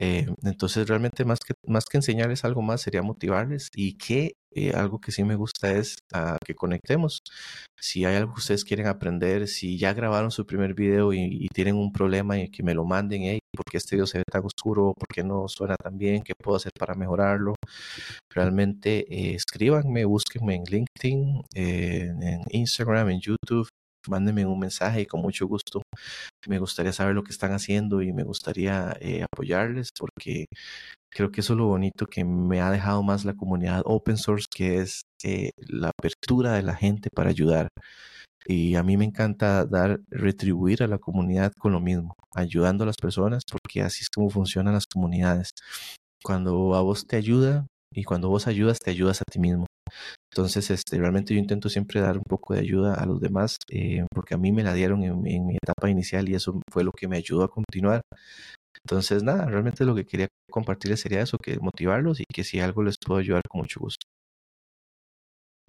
Eh, 0.00 0.26
entonces 0.44 0.88
realmente 0.88 1.24
más 1.24 1.38
que, 1.40 1.54
más 1.66 1.84
que 1.86 1.98
enseñarles 1.98 2.44
algo 2.44 2.62
más 2.62 2.82
sería 2.82 3.02
motivarles 3.02 3.68
y 3.74 3.96
que 3.96 4.34
eh, 4.54 4.72
algo 4.74 5.00
que 5.00 5.12
sí 5.12 5.24
me 5.24 5.36
gusta 5.36 5.72
es 5.72 5.96
a 6.12 6.36
que 6.44 6.54
conectemos. 6.54 7.20
Si 7.84 8.04
hay 8.04 8.14
algo 8.14 8.34
que 8.34 8.38
ustedes 8.38 8.64
quieren 8.64 8.86
aprender, 8.86 9.48
si 9.48 9.76
ya 9.76 9.92
grabaron 9.92 10.30
su 10.30 10.46
primer 10.46 10.72
video 10.72 11.12
y, 11.12 11.48
tienen 11.52 11.74
un 11.74 11.92
problema 11.92 12.38
y 12.38 12.48
que 12.48 12.62
me 12.62 12.74
lo 12.74 12.84
manden, 12.84 13.22
hey, 13.22 13.40
¿por 13.52 13.64
qué 13.64 13.78
este 13.78 13.96
video 13.96 14.06
se 14.06 14.18
ve 14.18 14.24
tan 14.30 14.44
oscuro? 14.44 14.94
¿Por 14.96 15.08
qué 15.08 15.24
no 15.24 15.48
suena 15.48 15.74
tan 15.74 15.98
bien? 15.98 16.22
¿Qué 16.22 16.34
puedo 16.36 16.56
hacer 16.56 16.70
para 16.78 16.94
mejorarlo? 16.94 17.56
Realmente 18.30 19.00
eh, 19.12 19.34
escríbanme, 19.34 20.04
búsquenme 20.04 20.54
en 20.54 20.62
LinkedIn, 20.62 21.42
en 21.54 22.42
Instagram, 22.50 23.10
en 23.10 23.20
YouTube 23.20 23.68
mándenme 24.08 24.46
un 24.46 24.58
mensaje 24.58 25.02
y 25.02 25.06
con 25.06 25.20
mucho 25.20 25.46
gusto 25.46 25.82
me 26.48 26.58
gustaría 26.58 26.92
saber 26.92 27.14
lo 27.14 27.22
que 27.24 27.32
están 27.32 27.52
haciendo 27.52 28.02
y 28.02 28.12
me 28.12 28.24
gustaría 28.24 28.96
eh, 29.00 29.22
apoyarles 29.24 29.90
porque 29.98 30.46
creo 31.10 31.30
que 31.30 31.40
eso 31.42 31.52
es 31.52 31.58
lo 31.58 31.66
bonito 31.66 32.06
que 32.06 32.24
me 32.24 32.60
ha 32.60 32.70
dejado 32.70 33.02
más 33.02 33.24
la 33.24 33.34
comunidad 33.34 33.82
open 33.84 34.16
source, 34.16 34.46
que 34.50 34.78
es 34.78 35.02
eh, 35.24 35.50
la 35.56 35.90
apertura 35.90 36.54
de 36.54 36.62
la 36.62 36.74
gente 36.74 37.10
para 37.14 37.30
ayudar. 37.30 37.68
Y 38.46 38.74
a 38.74 38.82
mí 38.82 38.96
me 38.96 39.04
encanta 39.04 39.64
dar, 39.66 40.00
retribuir 40.10 40.82
a 40.82 40.88
la 40.88 40.98
comunidad 40.98 41.52
con 41.58 41.72
lo 41.72 41.80
mismo, 41.80 42.14
ayudando 42.34 42.84
a 42.84 42.86
las 42.88 42.96
personas, 42.96 43.44
porque 43.50 43.82
así 43.82 44.00
es 44.02 44.10
como 44.10 44.30
funcionan 44.30 44.74
las 44.74 44.86
comunidades. 44.86 45.50
Cuando 46.24 46.74
a 46.74 46.82
vos 46.82 47.06
te 47.06 47.16
ayuda 47.16 47.66
y 47.92 48.04
cuando 48.04 48.28
vos 48.28 48.46
ayudas, 48.46 48.78
te 48.80 48.90
ayudas 48.90 49.20
a 49.20 49.24
ti 49.30 49.38
mismo. 49.38 49.66
Entonces, 50.34 50.70
este, 50.70 50.96
realmente 50.98 51.34
yo 51.34 51.40
intento 51.40 51.68
siempre 51.68 52.00
dar 52.00 52.16
un 52.16 52.24
poco 52.24 52.54
de 52.54 52.60
ayuda 52.60 52.94
a 52.94 53.04
los 53.04 53.20
demás, 53.20 53.58
eh, 53.68 54.06
porque 54.14 54.34
a 54.34 54.38
mí 54.38 54.50
me 54.50 54.62
la 54.62 54.72
dieron 54.72 55.02
en, 55.04 55.20
mi 55.22 55.56
etapa 55.62 55.90
inicial 55.90 56.26
y 56.28 56.34
eso 56.34 56.58
fue 56.70 56.84
lo 56.84 56.92
que 56.92 57.06
me 57.06 57.18
ayudó 57.18 57.44
a 57.44 57.50
continuar. 57.50 58.00
Entonces, 58.82 59.22
nada, 59.22 59.44
realmente 59.44 59.84
lo 59.84 59.94
que 59.94 60.06
quería 60.06 60.28
compartirles 60.50 61.00
sería 61.00 61.20
eso, 61.20 61.36
que 61.36 61.58
motivarlos 61.58 62.20
y 62.20 62.24
que 62.32 62.44
si 62.44 62.60
algo 62.60 62.82
les 62.82 62.96
puedo 62.96 63.20
ayudar 63.20 63.42
con 63.46 63.60
mucho 63.60 63.80
gusto. 63.80 64.06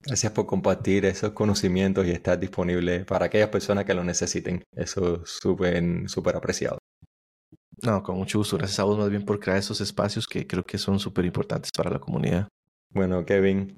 Gracias 0.06 0.32
por 0.32 0.46
compartir 0.46 1.06
esos 1.06 1.32
conocimientos 1.32 2.06
y 2.06 2.12
estar 2.12 2.40
disponible 2.40 3.04
para 3.04 3.26
aquellas 3.26 3.50
personas 3.50 3.84
que 3.84 3.94
lo 3.94 4.04
necesiten. 4.04 4.64
Eso 4.76 5.24
es 5.24 5.30
súper, 5.30 6.10
súper 6.10 6.38
apreciado. 6.38 6.78
No, 7.82 8.02
con 8.02 8.18
mucho 8.18 8.38
gusto. 8.38 8.58
Gracias 8.58 8.80
a 8.80 8.84
vos 8.86 8.98
más 8.98 9.10
bien 9.10 9.26
por 9.26 9.40
crear 9.40 9.58
esos 9.58 9.82
espacios 9.82 10.26
que 10.26 10.48
creo 10.48 10.64
que 10.64 10.78
son 10.78 11.00
súper 11.00 11.26
importantes 11.26 11.70
para 11.76 11.90
la 11.90 12.00
comunidad. 12.00 12.48
Bueno, 12.94 13.26
Kevin, 13.26 13.76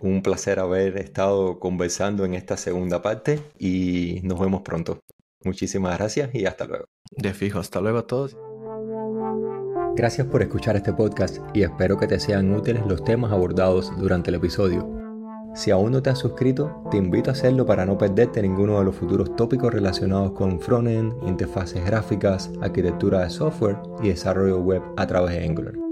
un 0.00 0.22
placer 0.22 0.58
haber 0.58 0.98
estado 0.98 1.58
conversando 1.58 2.24
en 2.24 2.34
esta 2.34 2.56
segunda 2.56 3.02
parte 3.02 3.40
y 3.58 4.20
nos 4.22 4.38
vemos 4.38 4.62
pronto. 4.62 5.00
Muchísimas 5.44 5.96
gracias 5.96 6.34
y 6.34 6.46
hasta 6.46 6.66
luego. 6.66 6.86
De 7.10 7.32
fijo, 7.32 7.58
hasta 7.58 7.80
luego 7.80 7.98
a 7.98 8.06
todos. 8.06 8.36
Gracias 9.94 10.26
por 10.26 10.42
escuchar 10.42 10.76
este 10.76 10.92
podcast 10.92 11.38
y 11.54 11.62
espero 11.62 11.96
que 11.96 12.06
te 12.06 12.20
sean 12.20 12.54
útiles 12.54 12.84
los 12.86 13.02
temas 13.04 13.32
abordados 13.32 13.92
durante 13.96 14.30
el 14.30 14.36
episodio. 14.36 14.86
Si 15.54 15.70
aún 15.70 15.92
no 15.92 16.02
te 16.02 16.10
has 16.10 16.18
suscrito, 16.18 16.82
te 16.90 16.98
invito 16.98 17.30
a 17.30 17.32
hacerlo 17.32 17.64
para 17.64 17.86
no 17.86 17.96
perderte 17.96 18.42
ninguno 18.42 18.78
de 18.78 18.84
los 18.84 18.94
futuros 18.94 19.34
tópicos 19.36 19.72
relacionados 19.72 20.32
con 20.32 20.60
frontend, 20.60 21.14
interfaces 21.26 21.82
gráficas, 21.82 22.50
arquitectura 22.60 23.20
de 23.22 23.30
software 23.30 23.78
y 24.02 24.08
desarrollo 24.08 24.58
web 24.58 24.82
a 24.98 25.06
través 25.06 25.34
de 25.34 25.46
Angular. 25.46 25.85